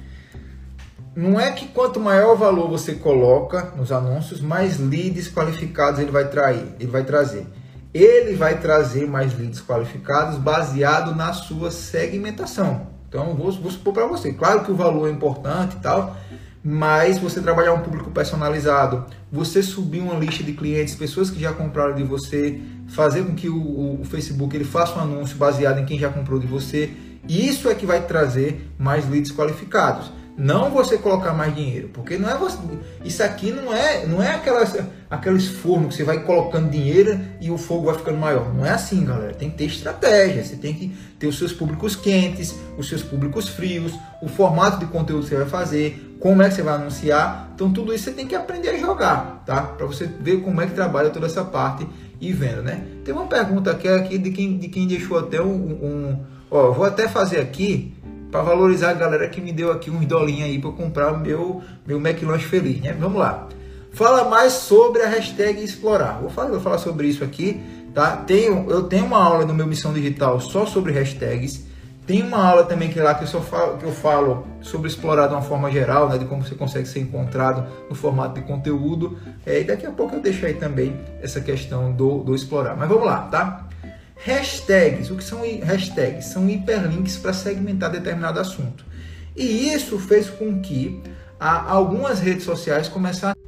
Não 1.16 1.40
é 1.40 1.52
que 1.52 1.68
quanto 1.70 2.00
maior 2.00 2.36
o 2.36 2.38
valor 2.38 2.70
você 2.70 2.94
coloca 2.94 3.74
nos 3.76 3.92
anúncios, 3.92 4.42
mais 4.42 4.78
leads 4.78 5.28
qualificados 5.28 6.00
ele 6.00 6.12
vai 6.12 6.28
trair, 6.28 6.76
ele 6.80 6.92
vai 6.92 7.04
trazer. 7.04 7.48
Ele 7.92 8.36
vai 8.36 8.60
trazer 8.60 9.08
mais 9.08 9.36
leads 9.36 9.60
qualificados 9.60 10.38
baseado 10.38 11.16
na 11.16 11.34
sua 11.34 11.72
segmentação. 11.72 12.88
Então, 13.10 13.36
vou, 13.36 13.52
vou 13.52 13.72
supor 13.72 13.92
para 13.92 14.06
você. 14.06 14.34
Claro 14.34 14.64
que 14.64 14.72
o 14.72 14.76
valor 14.76 15.08
é 15.08 15.12
importante 15.12 15.78
e 15.78 15.80
tal, 15.80 16.16
mas 16.64 17.18
você 17.18 17.42
trabalhar 17.42 17.74
um 17.74 17.82
público 17.82 18.12
personalizado, 18.12 19.06
você 19.32 19.64
subir 19.64 20.00
uma 20.00 20.14
lista 20.14 20.44
de 20.44 20.54
clientes, 20.54 20.96
pessoas 20.96 21.32
que 21.32 21.40
já 21.40 21.54
compraram 21.54 21.96
de 21.96 22.04
você, 22.04 22.62
fazer 22.88 23.24
com 23.24 23.34
que 23.34 23.50
o, 23.50 24.02
o, 24.02 24.06
Facebook 24.06 24.56
ele 24.56 24.64
faça 24.64 24.98
um 24.98 25.02
anúncio 25.02 25.38
baseado 25.38 25.80
em 25.80 25.86
quem 25.86 25.98
já 25.98 26.10
comprou 26.10 26.40
de 26.40 26.48
você, 26.48 26.92
isso 27.28 27.70
é 27.70 27.76
que 27.76 27.86
vai 27.86 28.06
trazer 28.06 28.70
mais 28.78 29.10
leads 29.10 29.32
qualificados. 29.32 30.12
Não 30.36 30.72
você 30.72 30.98
colocar 30.98 31.32
mais 31.32 31.54
dinheiro, 31.56 31.90
porque 31.94 32.18
não 32.18 32.28
é 32.28 32.36
você, 32.36 32.58
isso 33.06 33.22
aqui 33.22 33.52
não 33.52 33.72
é, 33.72 34.08
não 34.08 34.22
é 34.22 34.32
aquelas, 34.32 34.76
aqueles 35.08 35.48
fornos 35.48 35.90
que 35.90 35.98
você 35.98 36.04
vai 36.04 36.24
colocando 36.24 36.72
dinheiro 36.72 37.20
e 37.40 37.52
o 37.52 37.58
fogo 37.58 37.86
vai 37.86 37.96
ficando 37.96 38.18
maior. 38.18 38.52
Não 38.52 38.66
é 38.66 38.72
assim, 38.72 39.06
galera. 39.06 39.36
Tem 39.36 39.52
que 39.52 39.58
ter 39.58 39.66
estratégia. 39.66 40.44
Você 40.44 40.56
tem 40.56 40.74
que 40.74 40.88
ter 41.20 41.28
os 41.28 41.38
seus 41.38 41.54
públicos 41.54 41.96
quentes, 41.96 42.56
os 42.80 42.90
seus 42.90 43.04
públicos 43.04 43.48
frios, 43.48 43.94
o 44.24 44.28
formato 44.28 44.80
de 44.80 44.88
conteúdo 44.88 45.22
que 45.22 45.30
você 45.30 45.36
vai 45.36 45.46
fazer, 45.46 46.18
como 46.20 46.42
é 46.42 46.50
que 46.50 46.56
você 46.56 46.64
vai 46.64 46.76
anunciar. 46.76 47.52
Então 47.54 47.72
tudo 47.72 47.94
isso 47.94 48.06
você 48.06 48.12
tem 48.12 48.26
que 48.26 48.34
aprender 48.34 48.70
a 48.70 48.78
jogar, 48.80 49.44
tá? 49.46 49.62
Para 49.62 49.86
você 49.86 50.08
ver 50.08 50.42
como 50.42 50.60
é 50.62 50.66
que 50.66 50.74
trabalha 50.74 51.12
toda 51.12 51.28
essa 51.28 51.44
parte 51.44 51.86
e 52.30 52.34
venda, 52.34 52.62
né? 52.62 52.84
Tem 53.04 53.14
uma 53.14 53.26
pergunta 53.26 53.72
aqui, 53.72 53.88
aqui 53.88 54.18
de 54.18 54.32
quem 54.32 54.58
de 54.58 54.68
quem 54.68 54.88
deixou 54.88 55.18
até 55.18 55.42
um, 55.42 55.54
um 55.54 56.20
ó, 56.50 56.72
vou 56.72 56.86
até 56.86 57.08
fazer 57.08 57.40
aqui 57.40 57.94
para 58.32 58.42
valorizar 58.42 58.90
a 58.90 58.94
galera 58.94 59.30
que 59.30 59.40
me 59.40 59.52
deu 59.52 59.72
aqui 59.72 59.92
uns 59.92 60.06
dolinhos 60.06 60.46
aí 60.46 60.60
para 60.60 60.72
comprar 60.72 61.14
o 61.14 61.20
meu, 61.20 61.62
meu 61.86 62.00
McLanche 62.00 62.46
feliz, 62.46 62.82
né? 62.82 62.96
Vamos 63.00 63.20
lá. 63.20 63.48
Fala 63.92 64.28
mais 64.28 64.54
sobre 64.54 65.04
a 65.04 65.08
hashtag 65.08 65.64
explorar. 65.64 66.20
Vou 66.20 66.32
falar, 66.32 66.50
vou 66.50 66.60
falar 66.60 66.80
sobre 66.80 67.08
isso 67.08 67.24
aqui, 67.24 67.62
tá? 67.94 68.18
Tenho, 68.18 68.66
eu 68.72 68.84
tenho 68.84 69.06
uma 69.06 69.24
aula 69.24 69.46
no 69.46 69.54
meu 69.54 69.68
Missão 69.68 69.94
Digital 69.94 70.40
só 70.40 70.66
sobre 70.66 70.92
hashtags. 70.92 71.64
Tem 72.06 72.22
uma 72.22 72.46
aula 72.46 72.66
também 72.66 72.90
que 72.90 73.00
é 73.00 73.04
lá 73.04 73.16
que 73.16 73.24
eu, 73.24 73.28
só 73.28 73.40
falo, 73.40 73.78
que 73.78 73.86
eu 73.86 73.92
falo 73.92 74.46
sobre 74.62 74.90
explorar 74.90 75.28
de 75.28 75.34
uma 75.34 75.42
forma 75.42 75.72
geral, 75.72 76.10
né, 76.10 76.18
de 76.18 76.26
como 76.26 76.44
você 76.44 76.54
consegue 76.54 76.86
ser 76.86 77.00
encontrado 77.00 77.66
no 77.90 77.96
formato 77.96 78.42
de 78.42 78.46
conteúdo. 78.46 79.18
É, 79.46 79.62
e 79.62 79.64
daqui 79.64 79.86
a 79.86 79.92
pouco 79.92 80.16
eu 80.16 80.22
deixo 80.22 80.46
aí 80.46 80.54
também 80.54 81.00
essa 81.22 81.40
questão 81.40 81.94
do, 81.94 82.20
do 82.20 82.36
explorar. 82.36 82.76
Mas 82.76 82.90
vamos 82.90 83.06
lá, 83.06 83.22
tá? 83.24 83.68
Hashtags, 84.26 85.10
o 85.12 85.16
que 85.16 85.24
são 85.24 85.42
hashtags? 85.64 86.26
São 86.26 86.50
hiperlinks 86.50 87.18
para 87.18 87.32
segmentar 87.32 87.90
determinado 87.90 88.40
assunto. 88.40 88.86
E 89.36 89.74
isso 89.74 89.98
fez 89.98 90.30
com 90.30 90.62
que 90.62 91.02
a, 91.40 91.72
algumas 91.72 92.20
redes 92.20 92.44
sociais 92.44 92.88
começassem 92.90 93.42